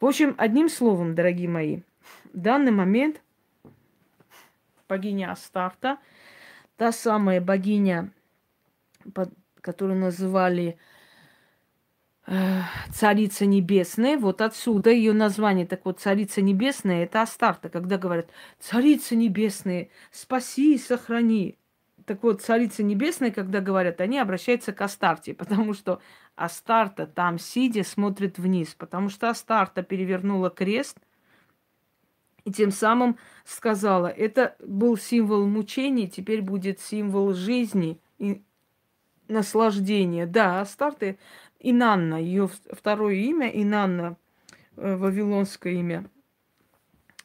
В 0.00 0.06
общем, 0.06 0.34
одним 0.38 0.68
словом, 0.68 1.14
дорогие 1.14 1.48
мои, 1.48 1.80
в 2.32 2.38
данный 2.38 2.70
момент 2.70 3.20
богиня 4.88 5.32
Астарта, 5.32 5.98
та 6.76 6.92
самая 6.92 7.40
богиня, 7.40 8.12
которую 9.60 9.98
называли 9.98 10.78
Царица 12.92 13.46
Небесная, 13.46 14.18
вот 14.18 14.40
отсюда 14.40 14.90
ее 14.90 15.12
название. 15.12 15.66
Так 15.66 15.84
вот, 15.84 16.00
Царица 16.00 16.42
Небесная– 16.42 17.04
это 17.04 17.22
Астарта, 17.22 17.68
когда 17.68 17.98
говорят 17.98 18.30
«Царица 18.58 19.14
Небесная, 19.14 19.90
спаси 20.10 20.74
и 20.74 20.78
сохрани». 20.78 21.56
Так 22.04 22.22
вот, 22.22 22.42
Царица 22.42 22.82
Небесная, 22.82 23.30
когда 23.30 23.60
говорят, 23.60 24.00
они 24.00 24.18
обращаются 24.18 24.72
к 24.72 24.80
Астарте, 24.80 25.34
потому 25.34 25.72
что 25.72 26.00
Астарта 26.34 27.06
там, 27.06 27.38
сидя, 27.38 27.84
смотрит 27.84 28.38
вниз, 28.38 28.74
потому 28.76 29.08
что 29.08 29.30
Астарта 29.30 29.82
перевернула 29.82 30.50
крест 30.50 30.98
и 32.44 32.52
тем 32.52 32.70
самым 32.70 33.18
сказала, 33.44 34.06
это 34.06 34.56
был 34.60 34.96
символ 34.96 35.46
мучений, 35.46 36.08
теперь 36.08 36.42
будет 36.42 36.80
символ 36.80 37.34
жизни 37.34 38.00
и 38.18 38.42
наслаждения. 39.26 40.26
Да, 40.26 40.60
Астарты 40.60 41.18
Инанна, 41.58 42.20
ее 42.20 42.48
второе 42.72 43.14
имя, 43.14 43.48
Инанна, 43.48 44.16
э, 44.76 44.96
вавилонское 44.96 45.74
имя, 45.74 46.08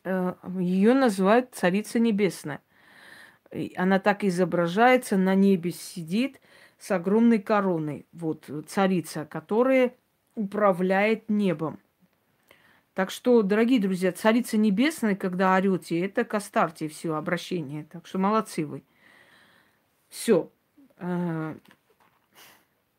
э, 0.03 0.33
ее 0.59 0.93
называют 0.93 1.53
Царица 1.53 1.99
Небесная. 1.99 2.61
Она 3.75 3.99
так 3.99 4.23
изображается, 4.23 5.17
на 5.17 5.35
небе 5.35 5.71
сидит 5.71 6.39
с 6.79 6.89
огромной 6.91 7.39
короной. 7.39 8.05
Вот 8.13 8.49
царица, 8.67 9.25
которая 9.25 9.93
управляет 10.35 11.29
небом. 11.29 11.79
Так 12.93 13.09
что, 13.09 13.41
дорогие 13.41 13.79
друзья, 13.79 14.11
Царица 14.11 14.57
Небесная, 14.57 15.15
когда 15.15 15.55
орете, 15.55 15.99
это 15.99 16.23
к 16.25 16.39
все 16.39 17.15
обращение. 17.15 17.85
Так 17.85 18.07
что 18.07 18.19
молодцы 18.19 18.65
вы. 18.65 18.83
Все. 20.09 20.49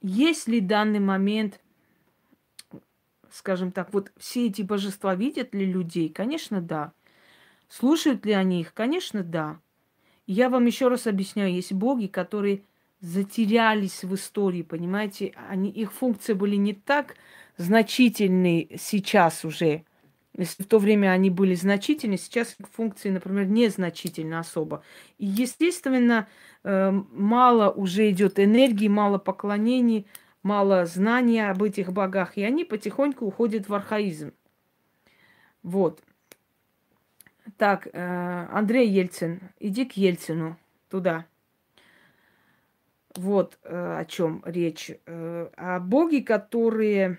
Есть 0.03 0.49
ли 0.49 0.61
данный 0.61 0.99
момент, 0.99 1.61
скажем 3.31 3.71
так, 3.71 3.95
вот 3.95 4.13
все 4.17 4.47
эти 4.47 4.63
божества 4.63 5.15
видят 5.15 5.55
ли 5.55 5.65
людей? 5.65 6.09
Конечно, 6.09 6.61
да. 6.61 6.93
Слушают 7.69 8.27
ли 8.27 8.33
они 8.33 8.61
их? 8.61 8.75
Конечно, 8.75 9.23
да. 9.23 9.61
Я 10.27 10.51
вам 10.51 10.67
еще 10.67 10.89
раз 10.89 11.07
объясняю, 11.07 11.53
есть 11.53 11.73
боги, 11.73 12.07
которые 12.07 12.65
затерялись 13.01 14.03
в 14.05 14.15
истории, 14.15 14.63
понимаете? 14.63 15.35
Они, 15.49 15.71
их 15.71 15.93
функции 15.93 16.33
были 16.33 16.57
не 16.57 16.75
так 16.75 17.17
значительны 17.57 18.69
сейчас 18.79 19.45
уже. 19.45 19.85
Если 20.37 20.63
в 20.63 20.67
то 20.67 20.79
время 20.79 21.11
они 21.11 21.29
были 21.29 21.55
значительны, 21.55 22.17
сейчас 22.17 22.57
их 22.59 22.67
функции, 22.69 23.11
например, 23.11 23.47
незначительны 23.47 24.35
особо. 24.35 24.83
И, 25.19 25.27
естественно, 25.27 26.27
э, 26.65 26.91
мало 26.91 27.71
уже 27.71 28.11
идет 28.11 28.39
энергии, 28.39 28.89
мало 28.89 29.19
поклонений, 29.19 30.07
мало 30.43 30.87
знания 30.87 31.51
об 31.51 31.63
этих 31.63 31.93
богах, 31.93 32.39
и 32.39 32.43
они 32.43 32.65
потихоньку 32.65 33.27
уходят 33.27 33.69
в 33.69 33.75
архаизм. 33.75 34.33
Вот. 35.63 36.03
Так, 37.59 37.89
э, 37.93 38.47
Андрей 38.51 38.89
Ельцин, 38.89 39.41
иди 39.61 39.85
к 39.85 39.93
Ельцину 39.93 40.57
туда. 40.89 41.27
Вот 43.15 43.59
э, 43.65 43.99
о 44.01 44.05
чем 44.07 44.43
речь. 44.47 44.91
Э, 45.05 45.51
о 45.57 45.79
боге, 45.81 46.23
которые 46.23 47.19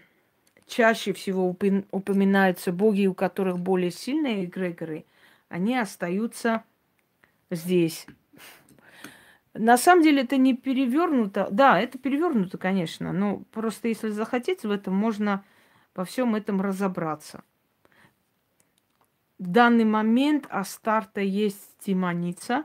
чаще 0.67 1.13
всего 1.13 1.47
упоминаются, 1.49 2.71
боги, 2.71 3.05
у 3.07 3.13
которых 3.13 3.59
более 3.59 3.91
сильные 3.91 4.45
эгрегоры, 4.45 5.05
они 5.49 5.77
остаются 5.77 6.63
здесь. 7.49 8.07
На 9.53 9.77
самом 9.77 10.03
деле 10.03 10.23
это 10.23 10.37
не 10.37 10.55
перевернуто. 10.55 11.47
Да, 11.51 11.79
это 11.79 11.99
перевернуто, 11.99 12.57
конечно. 12.57 13.13
Но 13.13 13.43
просто 13.51 13.87
если 13.87 14.09
захотеть 14.09 14.63
в 14.63 14.71
этом, 14.71 14.95
можно 14.95 15.45
во 15.93 16.05
всем 16.05 16.33
этом 16.35 16.59
разобраться. 16.59 17.43
В 19.37 19.47
данный 19.47 19.85
момент 19.85 20.47
Астарта 20.49 21.21
есть 21.21 21.75
демоница, 21.85 22.63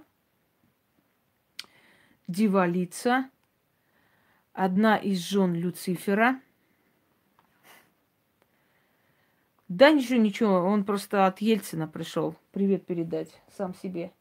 дивалица, 2.27 3.31
одна 4.53 4.97
из 4.97 5.19
жен 5.19 5.55
Люцифера. 5.55 6.41
Да 9.69 9.91
ничего, 9.91 10.19
ничего, 10.19 10.55
он 10.61 10.85
просто 10.85 11.27
от 11.27 11.41
Ельцина 11.41 11.87
пришел. 11.87 12.35
Привет 12.53 12.87
передать 12.87 13.29
сам 13.57 13.75
себе. 13.75 14.13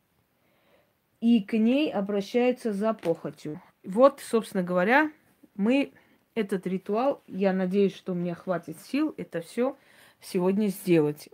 И 1.21 1.41
к 1.41 1.53
ней 1.53 1.91
обращается 1.91 2.73
за 2.73 2.93
похотью. 2.93 3.61
Вот, 3.83 4.19
собственно 4.19 4.63
говоря, 4.63 5.11
мы 5.55 5.91
этот 6.35 6.67
ритуал, 6.67 7.23
я 7.27 7.53
надеюсь, 7.53 7.95
что 7.95 8.13
мне 8.13 8.35
хватит 8.35 8.77
сил 8.81 9.15
это 9.17 9.41
все 9.41 9.75
сегодня 10.19 10.67
сделать 10.67 11.29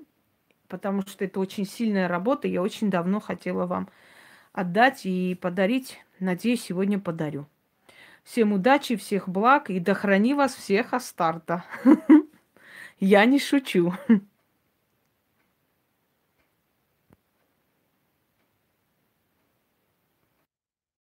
потому 0.73 1.03
что 1.03 1.23
это 1.23 1.39
очень 1.39 1.67
сильная 1.67 2.07
работа. 2.07 2.47
Я 2.47 2.63
очень 2.63 2.89
давно 2.89 3.19
хотела 3.19 3.67
вам 3.67 3.89
отдать 4.53 5.05
и 5.05 5.37
подарить. 5.39 5.99
Надеюсь, 6.19 6.63
сегодня 6.63 6.99
подарю. 6.99 7.45
Всем 8.23 8.53
удачи, 8.53 8.95
всех 8.95 9.29
благ 9.29 9.69
и 9.69 9.79
да 9.79 9.93
храни 9.93 10.33
вас 10.33 10.55
всех 10.55 10.95
Астарта. 10.95 11.63
Я 13.05 13.25
не 13.25 13.37
шучу. 13.37 13.93